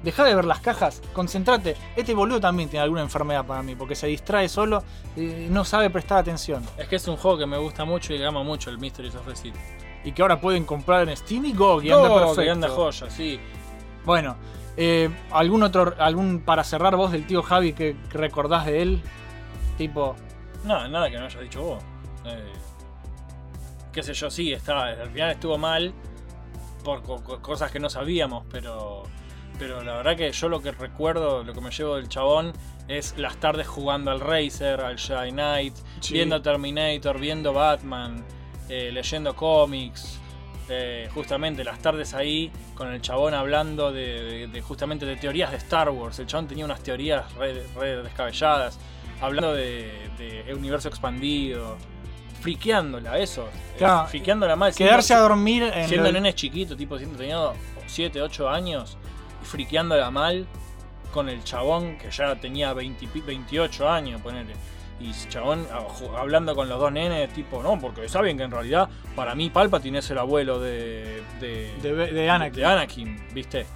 [0.02, 1.76] Deja de ver las cajas, concentrate.
[1.96, 4.84] Este boludo también tiene alguna enfermedad para mí, porque se distrae solo
[5.16, 6.62] y no sabe prestar atención.
[6.76, 9.16] Es que es un juego que me gusta mucho y que ama mucho el Mysteries
[9.16, 9.52] of the Sea.
[10.04, 12.42] Y que ahora pueden comprar en Steam y GOG y anda perfecto.
[12.42, 13.40] que anda joya, sí.
[14.04, 14.36] Bueno,
[14.76, 19.02] eh, ¿algún otro, algún para cerrar vos del tío Javi que, que recordás de él?
[19.78, 20.16] Tipo,
[20.64, 21.82] No, nada que no hayas dicho vos.
[22.24, 22.52] Eh,
[23.92, 25.92] qué sé yo, sí, está, al final estuvo mal
[26.84, 29.02] por co- co- cosas que no sabíamos, pero,
[29.58, 32.52] pero la verdad que yo lo que recuerdo, lo que me llevo del chabón,
[32.88, 36.14] es las tardes jugando al Racer, al Jedi Knight, Sí.
[36.14, 38.24] viendo Terminator, viendo Batman,
[38.68, 40.20] eh, leyendo cómics.
[40.68, 45.50] Eh, justamente las tardes ahí con el chabón hablando de, de- de justamente de teorías
[45.50, 46.18] de Star Wars.
[46.18, 48.78] El chabón tenía unas teorías re, re descabelladas,
[49.20, 51.76] hablando de, de universo expandido,
[52.40, 53.44] friqueándola, eso.
[53.44, 54.74] eh, Claro, friqueándola mal.
[54.74, 57.54] quedarse siendo- a dormir en Siendo lo- nenes chiquitos, tipo siendo tenido
[57.86, 58.96] 7, 8 años,
[59.42, 60.46] y friqueándola mal
[61.12, 64.52] con el chabón que ya tenía 20 y pi- 28 años, ponele.
[64.98, 65.66] Y chabón
[66.16, 69.98] hablando con los dos nenes, tipo, no, porque saben que en realidad para mí Palpatine
[69.98, 71.22] es el abuelo de.
[71.40, 73.26] de, De- de Anakin.
[73.34, 73.66] ¿viste?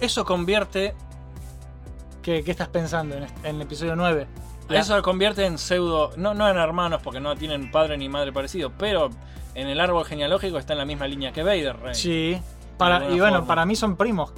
[0.00, 0.94] Eso convierte.
[2.22, 4.26] ¿qué, qué estás pensando en, este- en el episodio 9?
[4.68, 6.12] La- Eso lo convierte en pseudo.
[6.16, 9.10] No, no en hermanos porque no tienen padre ni madre parecido, pero
[9.54, 11.94] en el árbol genealógico está en la misma línea que Vader, Rey.
[11.94, 12.38] Sí.
[12.76, 13.46] Para, y bueno, forma.
[13.48, 14.32] para mí son primos,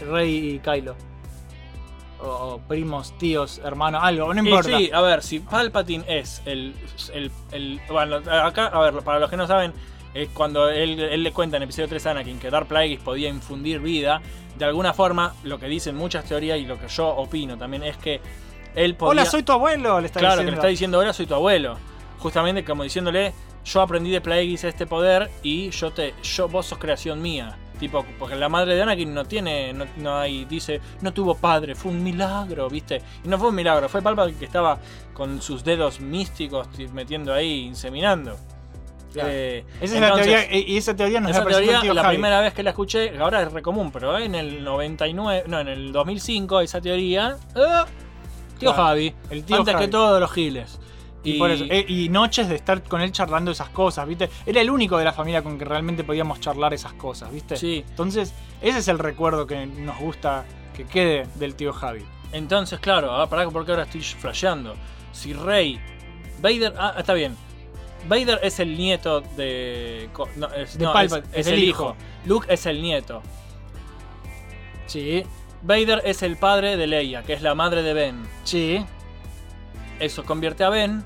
[0.00, 0.94] Rey y Kylo.
[2.20, 4.76] O, primos, tíos, hermanos, algo, no Y importa.
[4.78, 6.74] sí, a ver, si Palpatine es el,
[7.12, 9.72] el, el- Bueno, acá, a ver, para los que no saben,
[10.14, 13.28] es cuando él, él le cuenta en episodio 3 a Anakin que Darth Plagueis podía
[13.28, 14.22] infundir vida,
[14.58, 17.98] de alguna forma, lo que dicen muchas teorías y lo que yo opino también es
[17.98, 18.22] que
[18.74, 19.10] él podía...
[19.10, 20.50] Hola, soy tu abuelo, le está claro, diciendo.
[20.50, 21.76] que le está diciendo ahora soy tu abuelo.
[22.18, 23.34] Justamente como diciéndole,
[23.66, 27.58] yo aprendí de Plagueis este poder y yo te, yo, vos sos creación mía.
[27.78, 31.74] Tipo, porque la madre de Anakin no tiene, no, no hay, dice, no tuvo padre,
[31.74, 33.02] fue un milagro, ¿viste?
[33.22, 34.78] Y no fue un milagro, fue Palpatine que estaba
[35.12, 38.36] con sus dedos místicos metiendo ahí, inseminando.
[39.12, 39.28] Claro.
[39.32, 42.14] Eh, Esa es la teoría, y esa teoría nos esa la teoría, tío la Javi.
[42.16, 45.68] primera vez que la escuché, ahora es re común, pero en el 99, no, en
[45.68, 47.84] el 2005, esa teoría, eh,
[48.58, 49.84] tío Claro, Javi, el tío antes Javi.
[49.86, 50.80] que todos los giles.
[51.34, 54.30] Y, por eso, eh, y noches de estar con él charlando esas cosas, ¿viste?
[54.44, 57.56] Era el único de la familia con que realmente podíamos charlar esas cosas, ¿viste?
[57.56, 57.84] Sí.
[57.88, 62.04] Entonces, ese es el recuerdo que nos gusta que quede del tío Javi.
[62.32, 64.74] Entonces, claro, ah, pará, porque ahora estoy flasheando.
[65.12, 65.80] Si Rey.
[66.40, 66.74] Vader.
[66.78, 67.36] Ah, está bien.
[68.08, 70.08] Vader es el nieto de.
[70.36, 71.84] No, es, De no, Palpatine, es, es es el el hijo.
[71.84, 71.96] hijo.
[72.26, 73.22] Luke es el nieto.
[74.86, 75.24] Sí.
[75.62, 78.22] Vader es el padre de Leia, que es la madre de Ben.
[78.44, 78.84] Sí.
[79.98, 81.02] Eso convierte a Ben.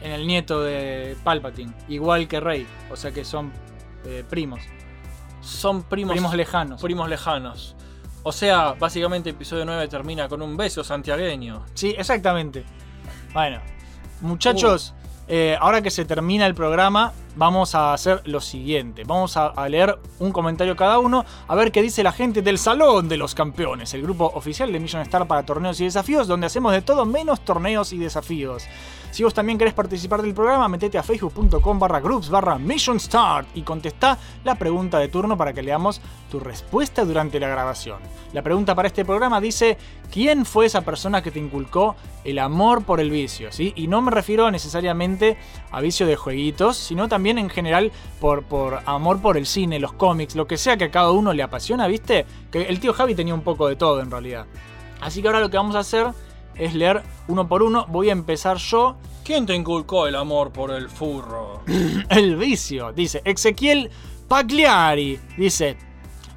[0.00, 1.72] En el nieto de Palpatine.
[1.88, 2.66] Igual que Rey.
[2.90, 3.52] O sea que son
[4.04, 4.60] eh, primos.
[5.40, 6.12] Son primos.
[6.12, 6.82] Primos lejanos.
[6.82, 7.76] Primos lejanos.
[8.22, 11.64] O sea, básicamente episodio 9 termina con un beso santiagueño.
[11.74, 12.64] Sí, exactamente.
[13.32, 13.60] Bueno,
[14.20, 14.94] muchachos,
[15.28, 19.04] eh, ahora que se termina el programa, vamos a hacer lo siguiente.
[19.04, 22.58] Vamos a, a leer un comentario cada uno, a ver qué dice la gente del
[22.58, 26.46] Salón de los Campeones, el grupo oficial de Mission Star para torneos y desafíos, donde
[26.46, 28.64] hacemos de todo menos torneos y desafíos.
[29.16, 33.48] Si vos también querés participar del programa, metete a facebook.com barra groups barra Mission Start
[33.54, 37.96] y contestá la pregunta de turno para que leamos tu respuesta durante la grabación.
[38.34, 39.78] La pregunta para este programa dice,
[40.12, 43.50] ¿quién fue esa persona que te inculcó el amor por el vicio?
[43.52, 43.72] ¿sí?
[43.74, 45.38] Y no me refiero necesariamente
[45.70, 49.94] a vicio de jueguitos, sino también en general por, por amor por el cine, los
[49.94, 52.26] cómics, lo que sea que a cada uno le apasiona, ¿viste?
[52.50, 54.44] Que el tío Javi tenía un poco de todo en realidad.
[55.00, 56.08] Así que ahora lo que vamos a hacer
[56.58, 57.86] es leer uno por uno.
[57.88, 58.96] Voy a empezar yo.
[59.24, 61.62] ¿Quién te inculcó el amor por el furro?
[62.10, 62.92] el vicio.
[62.92, 63.90] Dice Ezequiel
[64.28, 65.18] Pagliari.
[65.36, 65.76] Dice.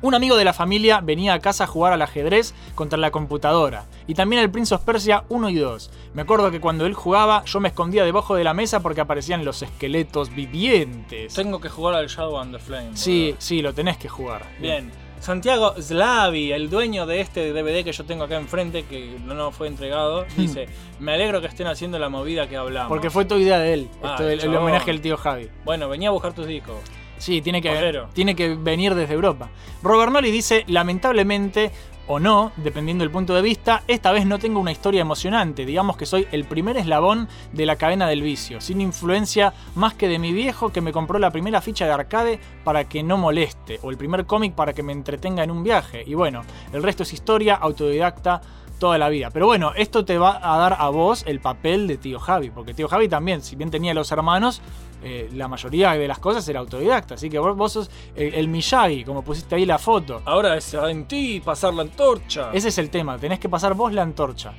[0.02, 3.86] Un amigo de la familia venía a casa a jugar al ajedrez contra la computadora.
[4.08, 5.92] Y también al Prince of Persia 1 y 2.
[6.14, 9.44] Me acuerdo que cuando él jugaba yo me escondía debajo de la mesa porque aparecían
[9.44, 11.34] los esqueletos vivientes.
[11.34, 12.92] Tengo que jugar al Shadow and the Flame.
[12.94, 14.46] Sí, sí, lo tenés que jugar.
[14.62, 14.90] Bien.
[15.20, 19.56] Santiago Slavi, el dueño de este DVD que yo tengo acá enfrente, que no nos
[19.56, 20.68] fue entregado, dice:
[21.00, 22.90] Me alegro que estén haciendo la movida que hablamos.
[22.90, 23.90] Porque fue tu idea de él.
[24.02, 25.50] Ah, esto, el, homenaje al tío Javi.
[25.66, 26.78] Bueno, venía a buscar tus discos.
[27.18, 29.50] Sí, tiene que, tiene que venir desde Europa.
[29.84, 31.70] Robert Nolly dice, lamentablemente,
[32.10, 35.64] o no, dependiendo del punto de vista, esta vez no tengo una historia emocionante.
[35.64, 40.08] Digamos que soy el primer eslabón de la cadena del vicio, sin influencia más que
[40.08, 43.80] de mi viejo que me compró la primera ficha de arcade para que no moleste,
[43.84, 46.04] o el primer cómic para que me entretenga en un viaje.
[46.08, 46.42] Y bueno,
[46.74, 48.42] el resto es historia, autodidacta,
[48.80, 49.30] toda la vida.
[49.30, 52.74] Pero bueno, esto te va a dar a vos el papel de tío Javi, porque
[52.74, 54.64] tío Javi también, si bien tenía los hermanos,
[55.04, 57.16] eh, la mayoría de las cosas era autodidacta.
[57.16, 60.22] Así que vos, vos sos el, el Miyagi, como pusiste ahí la foto.
[60.26, 62.52] Ahora es en ti pasar la antorcha.
[62.54, 64.54] Ese es el tema, tenés que pasar vos la antorcha.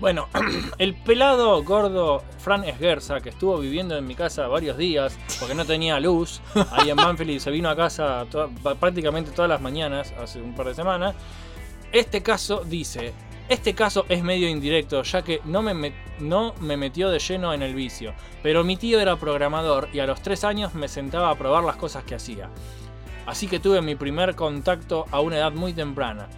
[0.00, 0.28] Bueno,
[0.78, 5.64] el pelado gordo Fran Esguerza, que estuvo viviendo en mi casa varios días porque no
[5.64, 8.24] tenía luz, ahí en Banfield y se vino a casa
[8.78, 11.16] prácticamente todas las mañanas, hace un par de semanas.
[11.90, 13.12] Este caso dice,
[13.48, 15.74] este caso es medio indirecto, ya que no me,
[16.76, 20.44] metió de lleno en el vicio, pero mi tío era programador y a los 3
[20.44, 22.50] años me sentaba a probar las cosas que hacía.
[23.26, 26.28] Así que tuve mi primer contacto a una edad muy temprana,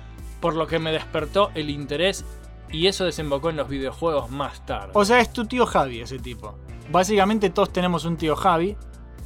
[0.41, 2.25] por lo que me despertó el interés
[2.73, 4.93] y eso desembocó en los videojuegos más tarde.
[4.95, 6.59] O sea, es tu tío Javi ese tipo.
[6.91, 8.77] Básicamente todos tenemos un tío Javi,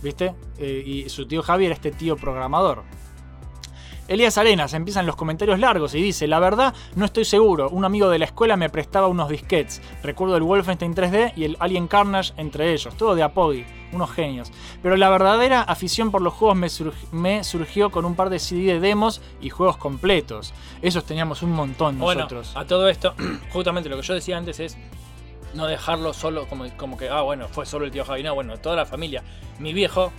[0.03, 0.35] ¿viste?
[0.59, 2.85] Eh, y su tío Javi era este tío programador.
[4.07, 8.11] Elías Arenas empiezan los comentarios largos y dice, la verdad no estoy seguro, un amigo
[8.11, 12.35] de la escuela me prestaba unos disquets, recuerdo el Wolfenstein 3D y el Alien Carnage
[12.37, 14.53] entre ellos, todo de Apogee, unos genios.
[14.83, 18.39] Pero la verdadera afición por los juegos me, surg- me surgió con un par de
[18.41, 20.53] CD de demos y juegos completos.
[20.83, 22.53] Esos teníamos un montón Bueno, nosotros.
[22.57, 23.15] a todo esto,
[23.53, 24.77] justamente lo que yo decía antes es
[25.55, 28.59] no dejarlo solo como, como que, ah, bueno, fue solo el tío Javi, no, bueno,
[28.59, 29.23] toda la familia.
[29.61, 30.13] Mi viejo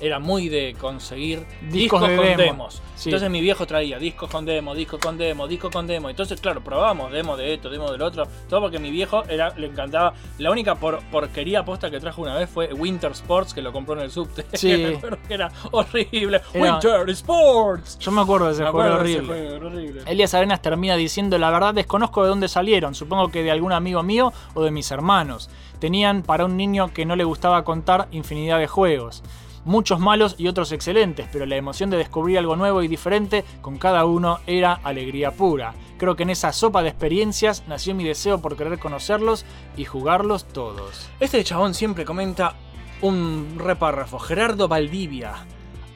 [0.00, 1.40] era muy de conseguir
[1.70, 2.42] Discos discos, de con demo.
[2.42, 2.82] demos.
[2.96, 3.10] Sí.
[3.10, 6.08] Entonces mi viejo traía discos con demo, discos con demo, discos con demo.
[6.10, 8.26] Entonces, claro, probábamos demo de esto, demo del otro.
[8.48, 10.14] Todo porque mi viejo era, le encantaba.
[10.38, 13.94] La única por- porquería posta que trajo una vez fue Winter Sports, que lo compró
[13.94, 14.46] en el subte.
[14.54, 14.68] Sí.
[14.76, 16.40] me acuerdo que era horrible.
[16.54, 17.98] Era- Winter Sports.
[17.98, 19.48] Yo me acuerdo de ese juego acuerdo de ese horrible.
[19.50, 20.02] juego, horrible.
[20.06, 24.02] Elías Arenas termina diciendo, la verdad desconozco de dónde salieron, supongo que de algún amigo
[24.02, 25.50] mío o de mis hermanos.
[25.78, 29.22] Tenían para un niño que no le gustaba contar infinidad de juegos.
[29.66, 33.78] Muchos malos y otros excelentes, pero la emoción de descubrir algo nuevo y diferente con
[33.78, 35.74] cada uno era alegría pura.
[35.98, 39.44] Creo que en esa sopa de experiencias nació mi deseo por querer conocerlos
[39.76, 41.10] y jugarlos todos.
[41.18, 42.54] Este chabón siempre comenta
[43.02, 44.20] un repárrafo.
[44.20, 45.34] Gerardo Valdivia.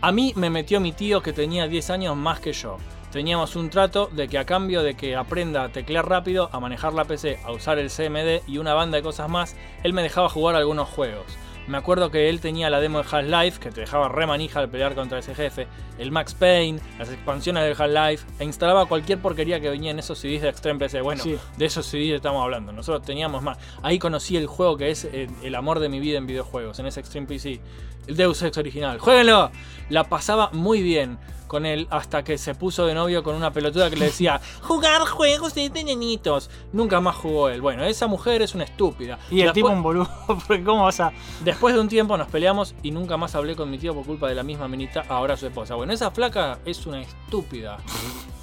[0.00, 2.76] A mí me metió mi tío que tenía 10 años más que yo.
[3.12, 6.92] Teníamos un trato de que a cambio de que aprenda a teclear rápido, a manejar
[6.92, 10.28] la PC, a usar el CMD y una banda de cosas más, él me dejaba
[10.28, 11.38] jugar algunos juegos.
[11.70, 14.68] Me acuerdo que él tenía la demo de Half-Life, que te dejaba re manija al
[14.68, 15.68] pelear contra ese jefe,
[15.98, 20.18] el Max Payne, las expansiones del Half-Life, e instalaba cualquier porquería que venía en esos
[20.18, 21.00] CDs de Extreme PC.
[21.00, 21.36] Bueno, Sí.
[21.56, 22.72] de esos CDs estamos hablando.
[22.72, 23.56] Nosotros teníamos más.
[23.82, 26.86] Ahí conocí el juego que es eh, el amor de mi vida en videojuegos, en
[26.86, 27.60] ese Extreme PC.
[28.06, 28.98] El Deus Ex original.
[28.98, 29.50] ¡Jueguenlo!
[29.88, 33.90] La pasaba muy bien con él hasta que se puso de novio con una pelotuda
[33.90, 36.48] que le decía jugar juegos de nenitos.
[36.72, 37.60] Nunca más jugó él.
[37.60, 39.18] Bueno, esa mujer es una estúpida.
[39.32, 40.08] Y el Después- tipo un boludo,
[40.46, 41.12] porque ¿cómo vas a...?
[41.44, 44.28] Después de un tiempo nos peleamos y nunca más hablé con mi tío por culpa
[44.28, 45.74] de la misma minita, ahora su esposa.
[45.74, 47.78] Bueno, esa flaca es una estúpida.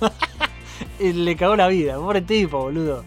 [0.99, 3.03] Le cagó la vida, pobre tipo, boludo.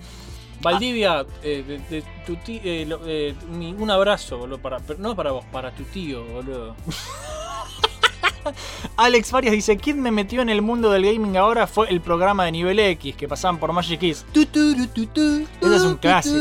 [0.62, 4.98] Valdivia, eh, de, de tu ti- eh, lo- eh, mi- un abrazo, boludo, para, pero
[4.98, 6.76] no para vos, para tu tío, boludo.
[8.96, 11.66] Alex Farias dice, ¿quién me metió en el mundo del gaming ahora?
[11.66, 14.24] Fue el programa de nivel X que pasaban por Magic Kids.
[15.60, 16.36] Ese es un clásico.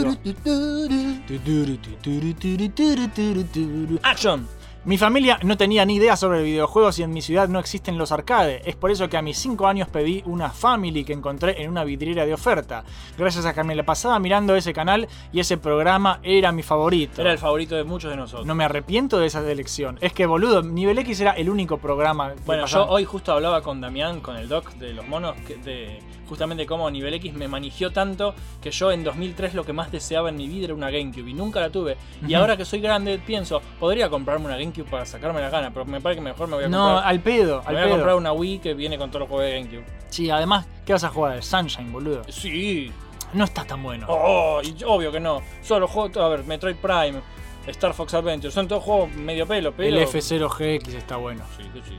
[4.04, 4.48] Action.
[4.90, 8.12] Mi familia no tenía ni idea sobre videojuegos y en mi ciudad no existen los
[8.12, 8.64] arcades.
[8.66, 11.84] Es por eso que a mis 5 años pedí una Family que encontré en una
[11.84, 12.84] vidriera de oferta.
[13.16, 17.22] Gracias a que me la pasaba mirando ese canal y ese programa era mi favorito.
[17.22, 18.48] Era el favorito de muchos de nosotros.
[18.48, 20.00] No me arrepiento de esa elección.
[20.02, 23.62] Es que, boludo, Nivel X era el único programa que Bueno, yo hoy justo hablaba
[23.62, 26.00] con Damián, con el doc de los monos, que- de
[26.30, 30.30] justamente cómo Nivel X me manigió tanto que yo en 2003 lo que más deseaba
[30.30, 31.98] en mi vida era una GameCube y nunca la tuve.
[32.28, 35.86] Y ahora que soy grande pienso, podría comprarme una GameCube para sacarme la gana, pero
[35.86, 37.08] me parece que mejor me voy a No, comprar.
[37.10, 39.46] al pedo, me al voy a comprar una Wii que viene con todos los juegos
[39.48, 39.86] de GameCube.
[40.10, 41.36] Sí, además, ¿qué vas a jugar?
[41.36, 42.22] El Sunshine, boludo.
[42.30, 42.92] Sí.
[43.34, 44.08] No está tan bueno.
[44.10, 45.42] Oh, y obvio que no.
[45.62, 47.22] Solo juego, a ver, Metroid Prime,
[47.68, 49.96] Star Fox Adventure, son todos juegos medio pelo, pero.
[50.00, 51.44] El F0GX está bueno.
[51.58, 51.98] Sí, sí, sí.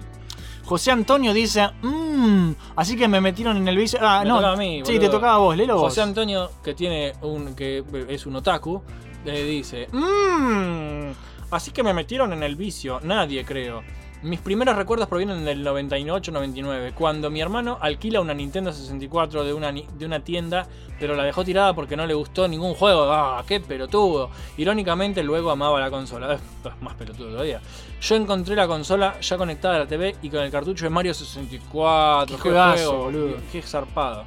[0.70, 3.98] José Antonio dice, mmm, así que me metieron en el vicio.
[4.00, 4.36] Ah, Me no.
[4.36, 5.82] tocaba a mí, sí, te tocaba a vos, léelo vos.
[5.82, 7.56] José Antonio, que tiene un.
[7.56, 8.80] que es un otaku,
[9.24, 9.88] le dice.
[9.90, 11.10] Mmm.
[11.50, 13.00] Así que me metieron en el vicio.
[13.02, 13.82] Nadie, creo.
[14.22, 19.72] Mis primeros recuerdos provienen del 98-99, cuando mi hermano alquila una Nintendo 64 de una,
[19.72, 20.68] de una tienda,
[21.00, 23.10] pero la dejó tirada porque no le gustó ningún juego.
[23.10, 24.30] ¡Ah, qué pelotudo!
[24.56, 26.34] Irónicamente, luego amaba la consola.
[26.64, 27.60] Es más pelotudo todavía.
[28.00, 31.12] Yo encontré la consola ya conectada a la TV y con el cartucho de Mario
[31.12, 32.34] 64.
[32.34, 33.36] Qué juegazo, juego, boludo.
[33.52, 34.24] Qué zarpado.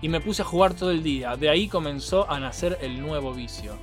[0.00, 1.36] Y me puse a jugar todo el día.
[1.36, 3.74] De ahí comenzó a nacer el nuevo vicio.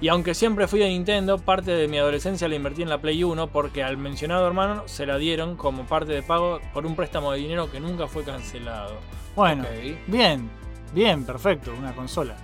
[0.00, 3.22] Y aunque siempre fui de Nintendo, parte de mi adolescencia la invertí en la Play
[3.22, 7.30] 1 porque al mencionado hermano se la dieron como parte de pago por un préstamo
[7.30, 8.96] de dinero que nunca fue cancelado.
[9.36, 9.64] Bueno,
[10.08, 10.50] bien,
[10.92, 12.36] bien, perfecto, una consola.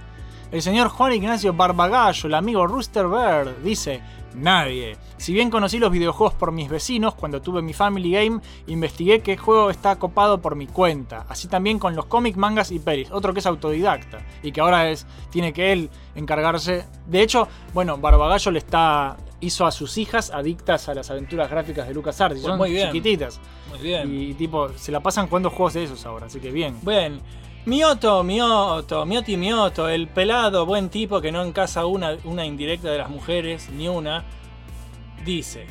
[0.52, 4.00] El señor Juan Ignacio Barbagallo, el amigo Rooster Bird, dice:
[4.34, 4.96] Nadie.
[5.16, 9.36] Si bien conocí los videojuegos por mis vecinos, cuando tuve mi Family Game, investigué qué
[9.36, 11.26] juego está copado por mi cuenta.
[11.28, 13.10] Así también con los cómics, mangas y pelis.
[13.10, 16.84] Otro que es autodidacta y que ahora es tiene que él encargarse.
[17.06, 21.88] De hecho, bueno, Barbagallo le está hizo a sus hijas adictas a las aventuras gráficas
[21.88, 22.36] de LucasArts.
[22.36, 22.88] y Pues Son muy bien.
[22.88, 23.40] chiquititas.
[23.70, 24.12] Muy bien.
[24.12, 26.76] Y tipo, se la pasan jugando juegos de esos ahora, así que bien.
[26.82, 27.20] Bien.
[27.66, 32.96] Mioto, Mioto, Mioti Mioto, el pelado, buen tipo que no encasa una, una indirecta de
[32.96, 34.24] las mujeres, ni una,
[35.26, 35.66] dice,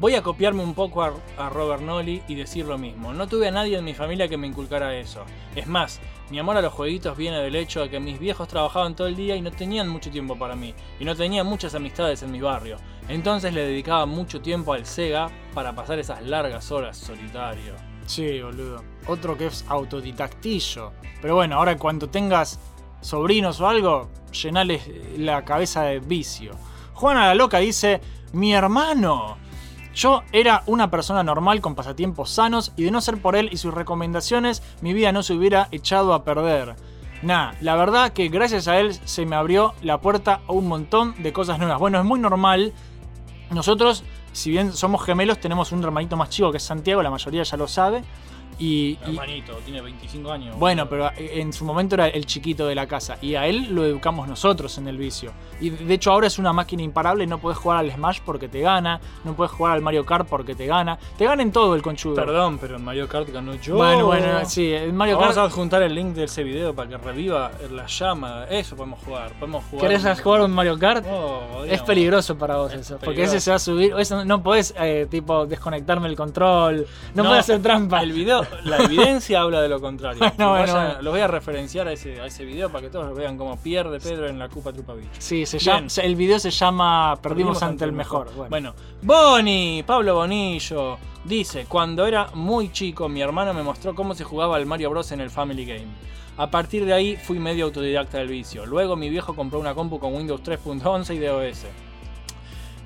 [0.00, 3.12] voy a copiarme un poco a, Robert Nolly y decir lo mismo.
[3.12, 5.26] No tuve a nadie en mi familia que me inculcara eso.
[5.54, 6.00] Es más,
[6.30, 9.14] mi amor a los jueguitos viene del hecho de que mis viejos trabajaban todo el
[9.14, 12.40] día y no tenían mucho tiempo para mí, y no tenía muchas amistades en mi
[12.40, 12.78] barrio.
[13.08, 17.74] Entonces le dedicaba mucho tiempo al Sega para pasar esas largas horas solitario.
[18.06, 18.93] Sí, boludo.
[19.06, 20.92] Otro que es autodidactillo.
[21.20, 22.58] Pero bueno, ahora cuando tengas
[23.00, 26.52] sobrinos o algo, llenales la cabeza de vicio.
[26.94, 28.00] Juana la Loca dice,
[28.32, 29.36] mi hermano.
[29.94, 33.58] Yo era una persona normal con pasatiempos sanos y de no ser por él y
[33.58, 36.74] sus recomendaciones, mi vida no se hubiera echado a perder.
[37.22, 41.14] Nah, la verdad que gracias a él se me abrió la puerta a un montón
[41.22, 41.78] de cosas nuevas.
[41.78, 42.72] Bueno, es muy normal.
[43.50, 44.02] Nosotros,
[44.32, 47.56] si bien somos gemelos, tenemos un hermanito más chico que es Santiago, la mayoría ya
[47.56, 48.02] lo sabe.
[48.58, 50.56] Y, y- Hermanito, tiene 25 años.
[50.58, 53.16] bueno, pero en su momento era el chiquito de la casa.
[53.20, 55.32] Y a él lo educamos nosotros en el vicio.
[55.60, 57.26] Y de hecho ahora es una máquina imparable.
[57.26, 59.00] No puedes jugar al Smash porque te gana.
[59.24, 60.98] No puedes jugar al Mario Kart porque te gana.
[61.16, 62.14] Te gana en todo el conchudo.
[62.14, 63.76] Perdón, pero en Mario Kart ganó yo.
[63.76, 66.88] Bueno, bueno, sí, en Mario Vamos Kart- a adjuntar el link de ese video para
[66.88, 68.44] que reviva la llama.
[68.50, 69.32] Eso podemos jugar.
[69.38, 69.88] Podemos jugar.
[69.88, 71.04] ¿Querés jugar un Mario Kart?
[71.08, 72.98] Oh, es peligroso para vos eso.
[73.04, 73.94] Porque ese se va a subir.
[73.98, 76.86] Eso no podés, eh, tipo, desconectarme el control.
[77.14, 78.02] No, podés hacer trampa.
[78.02, 80.18] El video, la evidencia habla de lo contrario.
[80.18, 81.02] Bueno, bueno, Vayan- bueno.
[81.02, 84.00] Los voy a referenciar a ese, a ese video para que todos vean cómo pierde
[84.00, 85.08] Pedro en la Cupa Trupa Beach.
[85.18, 88.30] Sí, se llama, el video se llama Perdimos, ante el mejor.
[88.34, 88.48] Bueno.
[88.50, 94.24] Bueno, Boni, Pablo Bonillo, dice, cuando era muy chico mi hermano me mostró cómo se
[94.24, 95.86] jugaba al Mario Bros en el Family Game.
[96.36, 98.66] A partir de ahí fui medio autodidacta del vicio.
[98.66, 101.66] Luego mi viejo compró una compu con Windows 3.11 y DOS.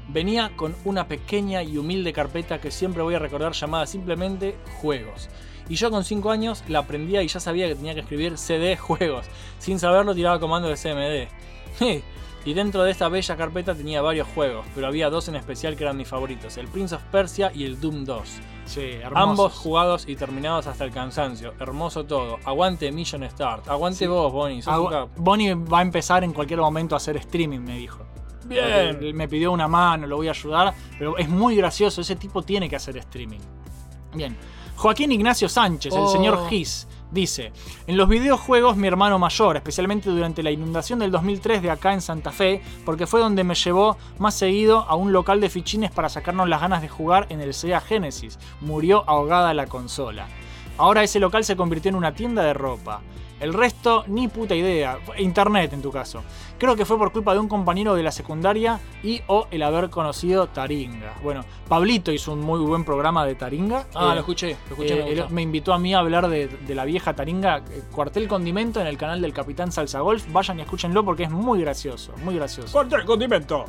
[0.09, 5.29] Venía con una pequeña y humilde carpeta que siempre voy a recordar llamada simplemente Juegos.
[5.69, 8.77] Y yo con 5 años la aprendía y ya sabía que tenía que escribir CD
[8.77, 9.27] Juegos.
[9.59, 11.29] Sin saberlo tiraba comandos de
[11.81, 12.03] CMD.
[12.45, 15.85] Y dentro de esta bella carpeta tenía varios juegos, pero había dos en especial que
[15.85, 18.29] eran mis favoritos, el Prince of Persia y el Doom 2.
[18.65, 18.93] Sí.
[19.15, 21.53] Ambos jugados y terminados hasta el cansancio.
[21.61, 22.39] Hermoso todo.
[22.45, 23.69] Aguante Mission Start.
[23.69, 24.07] Aguante Sí.
[24.07, 24.63] vos, Bonnie.
[24.63, 25.09] Agu-.
[25.17, 28.07] Bonnie va a empezar en cualquier momento a hacer streaming, me dijo.
[28.47, 28.93] Bien.
[28.95, 32.43] Porque Me pidió una mano, lo voy a ayudar, pero es muy gracioso, ese tipo
[32.43, 33.41] tiene que hacer streaming.
[34.15, 34.37] Bien.
[34.79, 36.09] Joaquín Ignacio Sánchez, el Oh.
[36.09, 37.53] señor Gis, dice,
[37.89, 42.01] en los videojuegos mi hermano mayor, especialmente durante la inundación del 2003 de acá en
[42.01, 46.09] Santa Fe, porque fue donde me llevó más seguido a un local de fichines para
[46.09, 50.29] sacarnos las ganas de jugar en el Sega Genesis, murió ahogada la consola.
[50.77, 53.01] Ahora ese local se convirtió en una tienda de ropa.
[53.41, 54.99] El resto, ni puta idea.
[55.19, 56.23] Internet en tu caso.
[56.59, 59.91] Creo que fue por culpa de un compañero de la secundaria y o el haber
[59.91, 61.15] conocido Taringa.
[61.23, 63.87] Bueno, Pablito hizo un muy buen programa de Taringa.
[63.95, 65.35] Ah, Eh, lo escuché, lo escuché, eh, me él gustó.
[65.35, 68.89] me invitó a mí a hablar de, de la vieja Taringa, eh, Cuartel Condimento, en
[68.89, 70.25] el canal del Capitán Salsa Golf.
[70.33, 72.73] Vayan y escúchenlo porque es muy gracioso, muy gracioso.
[72.73, 73.65] Cuartel condimento.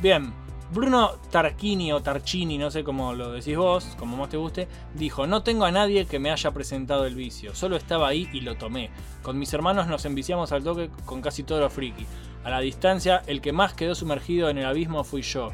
[0.00, 0.32] Bien.
[0.72, 5.26] Bruno Tarquini o Tarchini, no sé cómo lo decís vos, como más te guste, dijo,
[5.26, 8.56] no tengo a nadie que me haya presentado el vicio, solo estaba ahí y lo
[8.56, 8.90] tomé.
[9.22, 12.06] Con mis hermanos nos enviciamos al toque con casi todo lo friki.
[12.44, 15.50] A la distancia, el que más quedó sumergido en el abismo fui yo.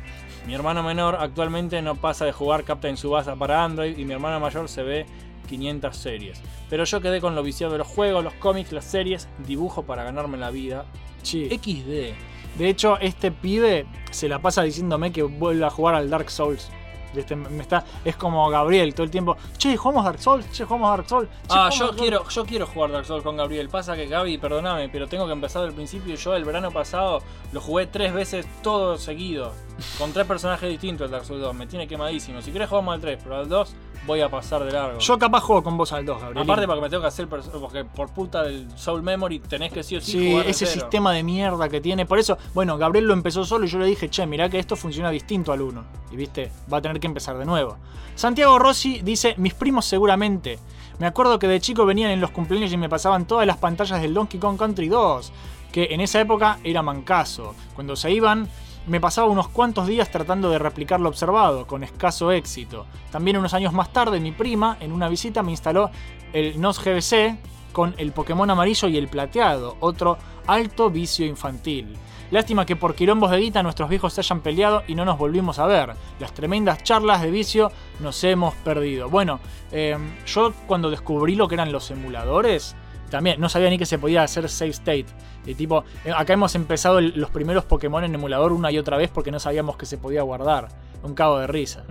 [0.47, 4.39] Mi hermano menor actualmente no pasa de jugar Captain Subasa para Android y mi hermano
[4.39, 5.07] mayor se ve
[5.49, 6.43] 500 series.
[6.69, 10.05] Pero yo quedé con lo viciado de los juegos, los cómics, las series, dibujo para
[10.05, 10.85] ganarme la vida.
[11.23, 12.36] XD.
[12.59, 16.71] De hecho, este pibe se la pasa diciéndome que vuelve a jugar al Dark Souls.
[17.15, 19.37] Este, me está, es como Gabriel todo el tiempo.
[19.57, 21.29] Che, jugamos Dark Souls, che, jugamos Dark Souls.
[21.29, 23.69] che, Ah, yo Dark quiero, yo quiero jugar Dark Souls con Gabriel.
[23.71, 26.15] Pasa que Gaby, perdóname, pero tengo que empezar del principio.
[26.15, 27.23] Yo el verano pasado
[27.53, 29.53] lo jugué tres veces todo seguido.
[29.99, 31.55] Con tres personajes distintos el Dark Souls 2.
[31.55, 32.43] Me tiene quemadísimo.
[32.43, 33.75] Si querés jugamos al 3, pero al 2
[34.07, 34.99] voy a pasar de largo.
[34.99, 36.43] Yo capaz juego con vos al 2, Gabriel.
[36.45, 39.97] Aparte porque me tengo que hacer porque por puta del Soul Memory tenés que sí
[39.97, 40.81] o sí, Sí, jugar ese cero.
[40.83, 42.07] sistema de mierda que tiene.
[42.07, 44.77] Por eso, bueno, Gabriel lo empezó solo y yo le dije, che, mirá que esto
[44.77, 45.85] funciona distinto al 1.
[46.13, 47.77] Y viste, va a tener que empezar de nuevo.
[48.15, 50.59] Santiago Rossi dice, mis primos seguramente.
[50.99, 54.01] Me acuerdo que de chico venían en los cumpleaños y me pasaban todas las pantallas
[54.01, 55.33] del Donkey Kong Country 2.
[55.73, 57.55] Que en esa época era mancazo.
[57.75, 58.49] Cuando se iban,
[58.87, 62.87] me pasaba unos cuantos días tratando de replicar lo observado, con escaso éxito.
[63.11, 65.91] También unos años más tarde, mi prima, en una visita, me instaló
[66.33, 67.37] el NOS GBC
[67.73, 71.97] con el Pokémon amarillo y el plateado, otro alto vicio infantil.
[72.31, 75.59] Lástima que por quilombos de guita nuestros viejos se hayan peleado y no nos volvimos
[75.59, 75.93] a ver.
[76.19, 79.09] Las tremendas charlas de vicio nos hemos perdido.
[79.09, 79.39] Bueno,
[79.71, 79.97] eh,
[80.27, 82.75] yo cuando descubrí lo que eran los emuladores,
[83.17, 85.07] también no sabía ni que se podía hacer save state.
[85.47, 89.09] Y tipo, eh, acá hemos empezado los primeros Pokémon en emulador una y otra vez
[89.09, 90.69] porque no sabíamos que se podía guardar.
[91.03, 91.85] Un cabo de risa.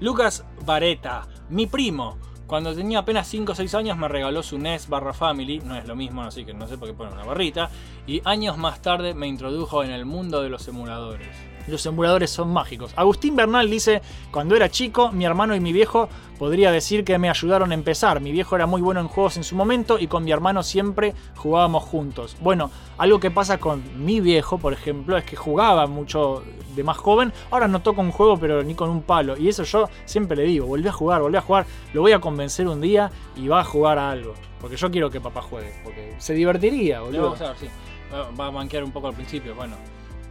[0.00, 2.16] Lucas Vareta, mi primo.
[2.46, 5.86] Cuando tenía apenas 5 o 6 años me regaló su NES barra Family, no es
[5.86, 7.68] lo mismo, así que no sé por qué pone una barrita,
[8.06, 11.28] y años más tarde me introdujo en el mundo de los emuladores.
[11.68, 12.92] Los emuladores son mágicos.
[12.96, 16.08] Agustín Bernal dice, cuando era chico, mi hermano y mi viejo
[16.38, 18.20] podría decir que me ayudaron a empezar.
[18.20, 21.14] Mi viejo era muy bueno en juegos en su momento y con mi hermano siempre
[21.36, 22.36] jugábamos juntos.
[22.40, 26.42] Bueno, algo que pasa con mi viejo, por ejemplo, es que jugaba mucho
[26.74, 27.32] de más joven.
[27.50, 29.36] Ahora no toca un juego, pero ni con un palo.
[29.36, 31.66] Y eso yo siempre le digo, volví a jugar, volví a jugar.
[31.92, 34.34] Lo voy a convencer un día y va a jugar a algo.
[34.60, 35.72] Porque yo quiero que papá juegue.
[35.84, 37.22] Porque se divertiría, boludo.
[37.24, 37.66] vamos a ver, sí.
[38.12, 39.76] Va- Va a manquear un poco al principio, bueno.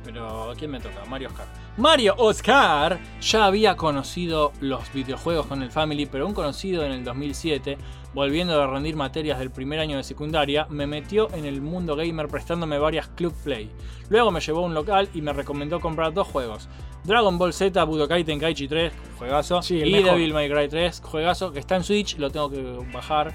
[0.04, 1.06] Pero ¿a quién me toca?
[1.06, 1.48] Mario Oscar.
[1.78, 7.04] Mario Oscar ya había conocido los videojuegos con el Family, pero un conocido en el
[7.04, 7.78] 2007,
[8.14, 12.28] volviendo a rendir materias del primer año de secundaria, me metió en el mundo gamer
[12.28, 13.70] prestándome varias Club Play.
[14.10, 16.68] Luego me llevó a un local y me recomendó comprar dos juegos.
[17.04, 20.12] Dragon Ball Z Budokai Tenkaichi 3, juegazo, Sí, y mejor.
[20.12, 22.62] Devil May Cry 3, juegazo, que está en Switch, lo tengo que
[22.92, 23.34] bajar.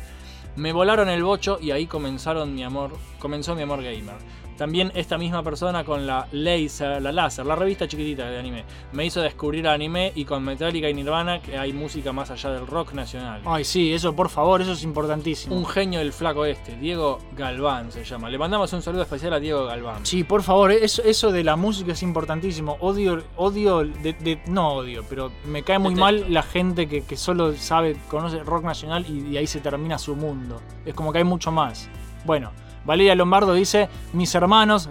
[0.57, 4.17] Me volaron el bocho y ahí comenzaron mi amor, comenzó mi amor gamer.
[4.57, 9.05] También esta misma persona con la Laser, la Láser, la revista chiquitita de anime, me
[9.05, 12.93] hizo descubrir anime y con Metallica y Nirvana que hay música más allá del rock
[12.95, 13.43] nacional.
[13.45, 15.55] Ay, sí, eso por favor, eso es importantísimo.
[15.55, 18.31] Un genio del flaco este, Diego Galván se llama.
[18.31, 20.07] Le mandamos un saludo especial a Diego Galván.
[20.07, 22.77] Sí, por favor, eso, eso de la música es importantísimo.
[22.81, 26.05] Odio, odio, de, de- no odio, pero me cae muy Detesto.
[26.23, 29.99] mal la gente que, que solo sabe, conoce rock nacional y, y ahí se termina
[29.99, 30.61] su mundo.
[30.85, 31.89] Es como que hay mucho más.
[32.24, 32.51] Bueno,
[32.87, 34.89] Valeria Lombardo dice, mis hermanos...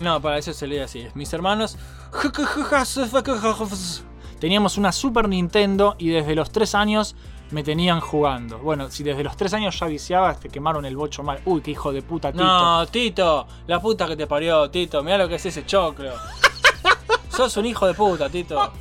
[0.00, 1.06] No, para eso se lee así.
[1.14, 1.78] Mis hermanos.
[4.40, 7.14] Teníamos una Super Nintendo y desde los 3 años
[7.52, 8.58] me tenían jugando.
[8.58, 11.40] Bueno, si desde los 3 años ya viciabas, te quemaron el bocho mal.
[11.44, 12.44] Uy, qué hijo de puta, Tito.
[12.44, 15.02] No, Tito, la puta que te parió, Tito.
[15.04, 16.12] Mira lo que es ese choclo.
[17.30, 18.72] Sos un hijo de puta, Tito.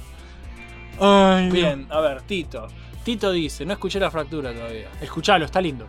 [1.00, 2.68] Ay, Bien, a ver, Tito.
[3.04, 4.90] Tito dice, no escuché la fractura todavía.
[5.00, 5.86] Escuchalo, está lindo.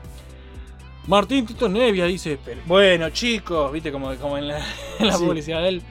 [1.07, 4.59] Martín Tito Nevia dice, "Pero- bueno chicos, viste como, como en la,
[4.99, 5.25] en la Sí.
[5.25, 5.83] publicidad de él.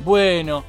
[0.00, 0.64] Bueno,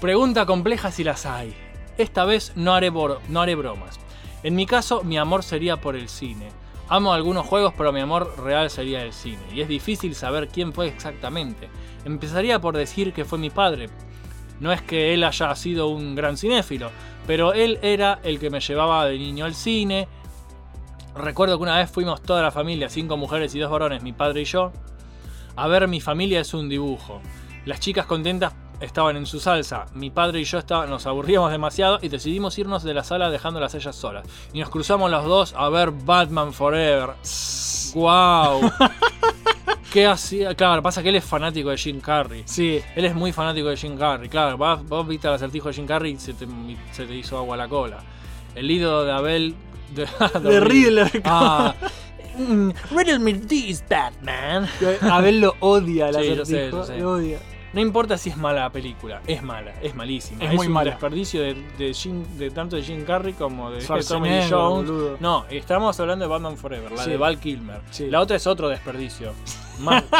[0.00, 1.54] pregunta compleja si las hay.
[1.98, 3.98] Esta vez no haré, no haré bromas.
[4.42, 6.48] En mi caso, mi amor sería por el cine.
[6.88, 9.42] Amo algunos juegos, pero mi amor real sería el cine.
[9.52, 11.68] Y es difícil saber quién fue exactamente.
[12.04, 13.88] Empezaría por decir que fue mi padre.
[14.60, 16.90] No es que él haya sido un gran cinéfilo,
[17.26, 20.06] pero él era el que me llevaba de niño al cine,
[21.16, 24.42] Recuerdo que una vez fuimos toda la familia, cinco mujeres y dos varones, mi padre
[24.42, 24.72] y yo,
[25.56, 27.20] a ver Mi familia es un dibujo.
[27.64, 31.98] Las chicas contentas estaban en su salsa, mi padre y yo estaba- nos aburríamos demasiado
[32.02, 34.26] y decidimos irnos de la sala dejándolas ellas solas.
[34.52, 37.10] Y nos cruzamos los dos a ver Batman Forever.
[37.94, 38.70] ¡Wow!
[39.92, 40.54] ¿Qué hacía?
[40.54, 42.42] Claro, pasa que él es fanático de Jim Carrey.
[42.44, 42.80] Sí.
[42.94, 44.28] Él es muy fanático de Jim Carrey.
[44.28, 46.46] Claro, vos, vos viste al acertijo de Jim Carrey y se te,
[46.92, 47.98] se te hizo agua la cola.
[48.54, 49.54] El ídolo de Abel.
[50.42, 51.22] De, De Riddler.
[51.24, 51.74] Ah,
[52.36, 54.68] mm, riddle me this, Batman.
[55.02, 56.98] Abel lo odia, el Sí, yo sé, acertijo, yo sé.
[56.98, 57.38] lo odia.
[57.72, 60.42] No importa si es mala la película, es mala, es malísima.
[60.44, 60.92] Es muy un mala.
[60.92, 64.88] desperdicio de, de Jim- de tanto de Jim Carrey como de Tommy Lee Jones.
[64.90, 65.16] boludo.
[65.20, 67.10] No, estamos hablando de Batman Forever, la Sí.
[67.10, 67.82] de Val Kilmer.
[67.90, 68.08] Sí.
[68.08, 69.32] La otra es otro desperdicio.
[69.80, 70.04] Mal.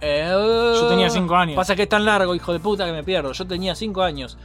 [0.00, 1.56] Eh, Yo tenía cinco años.
[1.56, 3.32] Pasa que es tan largo, hijo de puta, que me pierdo.
[3.32, 4.36] Yo tenía 5 años.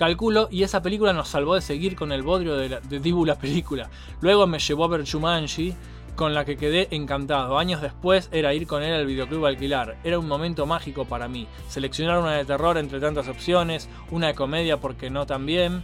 [0.00, 3.26] Calculo, y esa película nos salvó de seguir con el bodrio de, la, de Dibu
[3.26, 3.90] la película.
[4.22, 5.74] Luego me llevó a ver Jumanji,
[6.16, 7.58] con la que quedé encantado.
[7.58, 9.98] Años después era ir con él al videoclub alquilar.
[10.02, 11.46] Era un momento mágico para mí.
[11.68, 15.82] Seleccionar una de terror entre tantas opciones, una de comedia porque no también.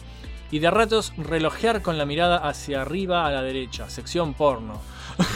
[0.50, 4.80] Y de ratos relojear con la mirada hacia arriba a la derecha, sección porno.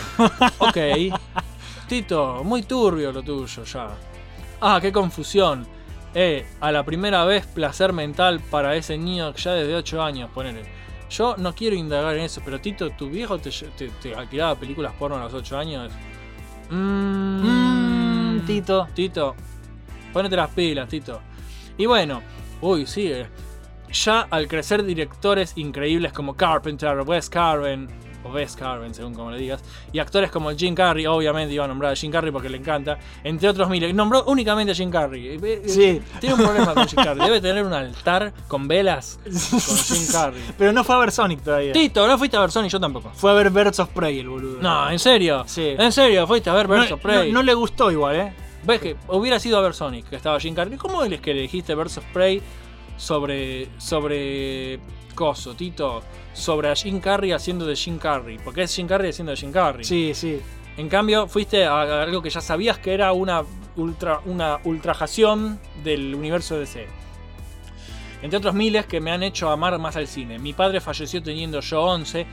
[0.59, 0.79] ok.
[1.87, 3.91] Tito, muy turbio lo tuyo ya.
[4.59, 5.67] Ah, qué confusión.
[6.15, 10.63] Eh, a la primera vez placer mental para ese niño ya desde 8 años, ponele.
[11.09, 14.93] Yo no quiero indagar en eso, pero Tito, ¿tu viejo te, te- te alquilaba películas
[14.99, 15.93] porno a los 8 años?
[16.71, 18.89] Mmm, Tito.
[18.95, 19.35] Tito,
[20.13, 21.21] ponete las pilas, Tito.
[21.77, 22.23] Y bueno,
[22.61, 23.27] uy, sigue.
[23.93, 27.89] Ya al crecer directores increíbles como Carpenter, Wes Carven,
[28.25, 31.69] o Wes Carven, según como le digas, y actores como Jim Carrey, obviamente iba a
[31.69, 33.95] nombrar a Jim Carrey porque le encanta, entre otros miles.
[33.95, 35.29] Nombró únicamente a Jim Carrey.
[35.29, 36.01] Eh, eh, Sí.
[36.21, 37.25] Tiene un problema con Jim Carrey.
[37.25, 40.43] Debe tener un altar con velas con Jim Carrey.
[40.59, 41.73] Pero no fue a ver Sonic todavía.
[41.73, 43.11] Tito, no fuiste a ver Sony, yo tampoco.
[43.15, 44.61] Fue a ver Birds of Prey el boludo.
[44.61, 45.45] No, en serio.
[45.47, 45.75] Sí.
[45.79, 47.29] En serio, fuiste a ver No, Birds of Prey.
[47.33, 48.33] no- no le gustó igual, ¿eh?
[48.63, 50.77] Ves que hubiera sido a ver Sonic, que estaba Jim Carrey.
[50.77, 52.43] ¿Cómo es que elegiste Birds of Prey
[52.99, 53.69] sobre.
[53.79, 54.79] sobre.
[55.15, 56.03] Coso, Tito?
[56.33, 58.39] Sobre a Jim Carrey haciendo de Jim Carrey.
[58.39, 59.85] Porque es Jim Carrey haciendo de Jim Carrey.
[59.85, 60.41] Sí, sí.
[60.77, 63.43] En cambio, fuiste a algo que ya sabías que era una,
[63.77, 66.87] ultra, una ultrajación del universo DC.
[68.23, 70.39] Entre otros miles que me han hecho amar más al cine.
[70.39, 72.27] Mi padre falleció teniendo yo 11,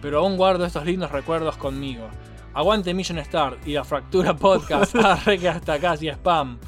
[0.00, 2.08] pero aún guardo estos lindos recuerdos conmigo.
[2.54, 4.94] Aguante Mission Star y la Fractura Podcast.
[5.02, 6.58] Arre que hasta casi spam.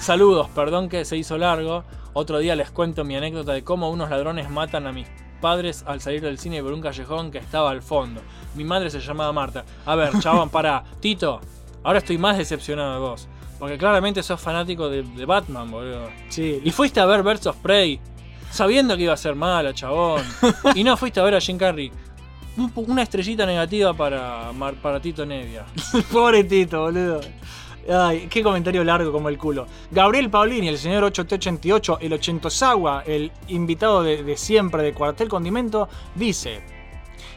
[0.00, 1.84] Saludos, perdón que se hizo largo.
[2.14, 5.08] Otro día les cuento mi anécdota de cómo unos ladrones matan a mis
[5.40, 8.22] padres al salir del cine por un callejón que estaba al fondo.
[8.54, 9.64] Mi madre se llamaba Marta.
[9.84, 10.84] A ver, chabón, para.
[11.00, 11.40] Tito,
[11.82, 13.28] ahora estoy más decepcionado de vos.
[13.58, 16.08] Porque claramente sos fanático de, de Batman, boludo.
[16.28, 16.60] Sí.
[16.64, 18.00] Y fuiste a ver of Prey
[18.50, 20.22] sabiendo que iba a ser mala, chabón.
[20.76, 21.90] y no fuiste a ver a Jim Carrey.
[22.76, 25.66] Una estrellita negativa para, para Tito Nevia.
[26.12, 27.20] Pobre Tito, boludo.
[27.88, 29.66] Ay, qué comentario largo como el culo.
[29.90, 35.88] Gabriel Paulini, el señor 8T88, el Ochentosawa, el invitado de, de siempre de Cuartel Condimento,
[36.14, 36.62] dice: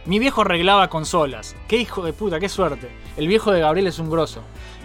[0.06, 1.56] Mi viejo arreglaba consolas.
[1.68, 2.90] Qué hijo de puta, qué suerte.
[3.18, 4.41] El viejo de Gabriel es un grosso.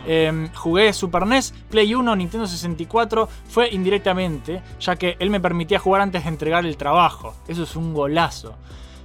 [0.07, 3.29] Em, jugué Super NES, Play 1, Nintendo 64.
[3.49, 7.35] Fue indirectamente, ya que él me permitía jugar antes de entregar el trabajo.
[7.47, 8.55] Eso es un golazo.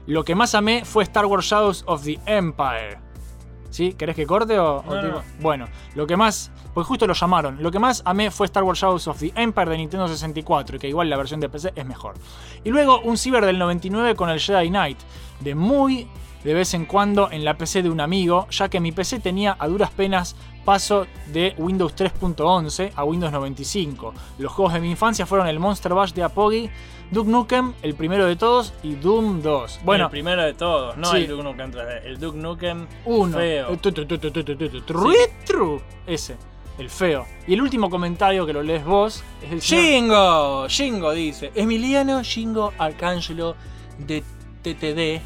[0.08, 2.98] Lo que más amé fue Star Wars Shadows of the Empire.
[3.78, 3.94] ¿Sí?
[3.94, 5.24] ¿Querés que corte o, No, no, tipo- no.
[5.40, 6.50] Bueno, lo que más.
[6.74, 7.62] Pues justo lo llamaron.
[7.62, 10.88] Lo que más amé fue Star Wars Shadows of the Empire de Nintendo 64, que
[10.88, 12.16] igual la versión de PC es mejor.
[12.64, 14.98] Y luego un Ciber del 99 con el Jedi Knight,
[15.42, 16.08] de muy
[16.44, 19.56] de vez en cuando en la PC de un amigo, ya que mi PC tenía
[19.60, 20.36] a duras penas
[20.66, 24.14] paso de Windows 3.11 a Windows 95.
[24.40, 26.70] Los juegos de mi infancia fueron el Monster Bash de Apogee,
[27.10, 29.82] Duke Nukem, el primero de todos, y Doom 2.
[29.86, 31.18] Bueno, el primero de todos, no sí.
[31.18, 33.38] el Duke Nukem 3D, el Duke Nukem 1.
[33.38, 33.72] Feo.
[36.06, 36.36] Ese,
[36.78, 37.26] el feo.
[37.48, 42.74] Y el último comentario que lo lees vos es el Shingo, Shingo dice, Emiliano Shingo
[42.78, 43.56] Arcángelo
[44.00, 44.24] de
[44.62, 45.22] TTD.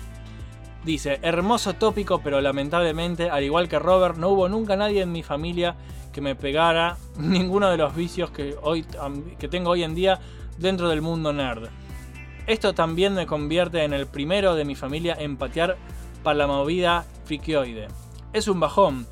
[0.86, 5.24] Dice, hermoso tópico, pero lamentablemente, al igual que Robert, no hubo nunca nadie en mi
[5.24, 5.76] familia
[6.12, 8.86] que me pegara ninguno de los vicios que, hoy,
[9.40, 10.20] que tengo hoy en día,
[10.62, 11.68] dentro del mundo nerd.
[12.48, 15.78] Esto también me convierte en el primero de mi familia en patear
[16.24, 17.88] para la movida frikioide.
[18.34, 19.06] Es un bajón,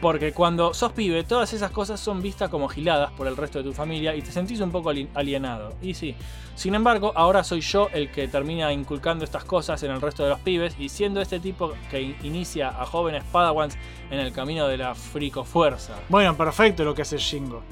[0.00, 3.64] porque cuando sos pibe, todas esas cosas son vistas como giladas por el resto de
[3.64, 5.74] tu familia y te sentís un poco ali- alienado.
[5.82, 6.14] Y sí.
[6.54, 10.30] Sin embargo, ahora soy yo el que termina inculcando estas cosas en el resto de
[10.30, 13.76] los pibes y siendo este tipo que in- inicia a jóvenes padawans
[14.10, 15.94] en el camino de la fricofuerza.
[16.08, 17.62] Bueno, perfecto lo que hace Shingo.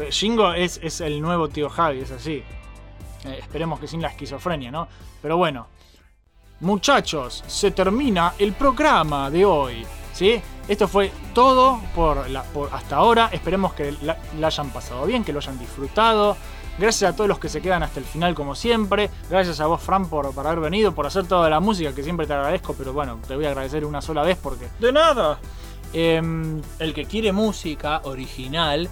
[0.00, 2.42] Eh, Shingo es, es el nuevo tío Javi, es así.
[3.24, 4.88] Eh, esperemos que sin la esquizofrenia, ¿no?
[5.20, 5.66] Pero bueno.
[6.60, 9.84] Muchachos, se termina el programa de hoy.
[10.12, 10.40] ¿Sí?
[10.68, 13.30] Esto fue todo por, la- por hasta ahora.
[13.32, 16.36] Esperemos que la, la hayan pasado bien, que lo hayan disfrutado.
[16.78, 19.10] Gracias a todos los que se quedan hasta el final, como siempre.
[19.28, 22.26] Gracias a vos, Fran, por, por haber venido, por hacer toda la música, que siempre
[22.26, 24.68] te agradezco, pero bueno, te voy a agradecer una sola vez porque.
[24.78, 25.38] ¡De nada!
[25.94, 28.88] Em, el que quiere música original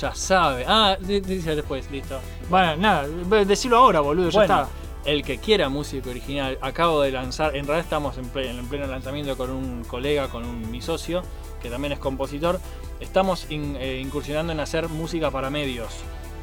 [0.00, 0.64] ya sabe.
[0.66, 2.18] Ah, di- dice después, listo.
[2.48, 3.06] Bueno, nada,
[3.44, 5.10] decilo ahora, boludo, ya Bueno, está.
[5.10, 8.86] el que quiera música original, acabo de lanzar, en realidad estamos en pleno, en pleno
[8.86, 11.22] lanzamiento con un colega, con un, mi socio,
[11.60, 12.60] que también es compositor.
[13.00, 15.92] Estamos in- eh, incursionando en hacer música para medios.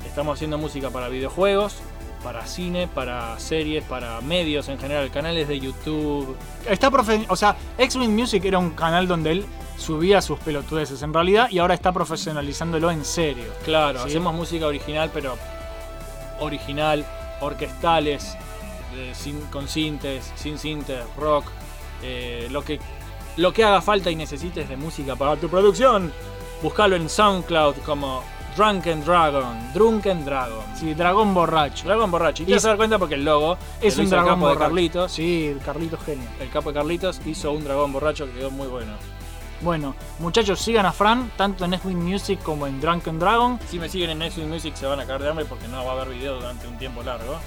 [0.05, 1.77] Estamos haciendo música para videojuegos,
[2.23, 6.35] para cine, para series, para medios en general, canales de YouTube.
[6.67, 9.45] Está profe o sea, X-Wing Music era un canal donde él
[9.77, 13.45] subía sus pelotudeces en realidad y ahora está profesionalizándolo en serio.
[13.63, 14.09] Claro, ¿Sí?
[14.09, 15.37] hacemos música original, pero
[16.39, 17.05] original,
[17.41, 18.37] orquestales,
[19.13, 21.45] sin, con sintes, sin sintes, rock,
[22.03, 22.79] eh, lo, que,
[23.37, 26.11] lo que haga falta y necesites de música para tu producción.
[26.61, 28.23] Buscalo en SoundCloud como
[28.55, 30.63] Drunken Dragon, Drunken Dragon.
[30.75, 31.85] Sí, dragón borracho.
[31.85, 32.43] Dragón borracho.
[32.43, 34.69] Y te vas a dar cuenta porque el logo Es un dragón capo de borracho.
[34.69, 35.11] Carlitos.
[35.11, 36.27] Sí, Carlitos genio.
[36.39, 38.93] El capo de Carlitos hizo un dragón borracho que quedó muy bueno.
[39.61, 43.59] Bueno, muchachos, sigan a Fran, tanto en X-Wing Music como en Drunken Dragon.
[43.67, 45.91] Si me siguen en Next Music se van a caer de hambre porque no va
[45.91, 47.39] a haber video durante un tiempo largo.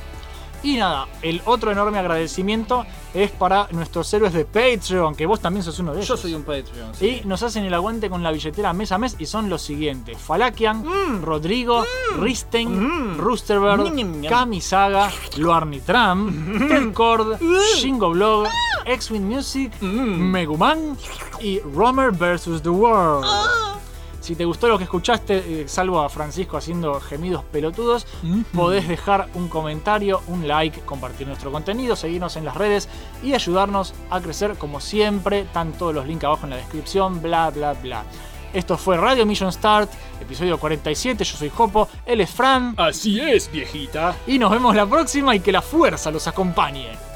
[0.65, 5.65] Y nada, el otro enorme agradecimiento es para nuestros héroes de Patreon, que vos también
[5.65, 6.09] sos uno de ellos.
[6.09, 6.95] Yo soy un Patreon.
[6.95, 7.21] sí.
[7.25, 10.19] Y nos hacen el aguante con la billetera mes a mes y son los siguientes:
[10.19, 11.85] Falakian, Rodrigo,
[12.19, 14.31] Risten, Roosterbird, Ñam, ñam.
[14.33, 17.39] Kamisaga, Luarnitram, Telcord,
[17.77, 18.47] Shingo Blog,
[18.87, 20.97] X-Wing Music, Meguman
[21.41, 22.63] y Romer vs.
[22.63, 23.27] The World.
[24.23, 28.07] Si te gustó lo que escuchaste, eh, salvo a Francisco haciendo gemidos pelotudos,
[28.55, 32.89] podés dejar un comentario, un like, compartir nuestro contenido, seguirnos en las redes
[33.21, 35.41] y ayudarnos a crecer como siempre.
[35.41, 38.05] Están todos los links abajo en la descripción, bla, bla, bla.
[38.55, 39.91] Esto fue Radio Mission Start,
[40.21, 41.25] episodio 47.
[41.25, 42.75] Yo soy Jopo, él es Fran.
[42.77, 44.15] Así es, viejita.
[44.29, 47.12] Y nos vemos la próxima y que la fuerza los acompañe.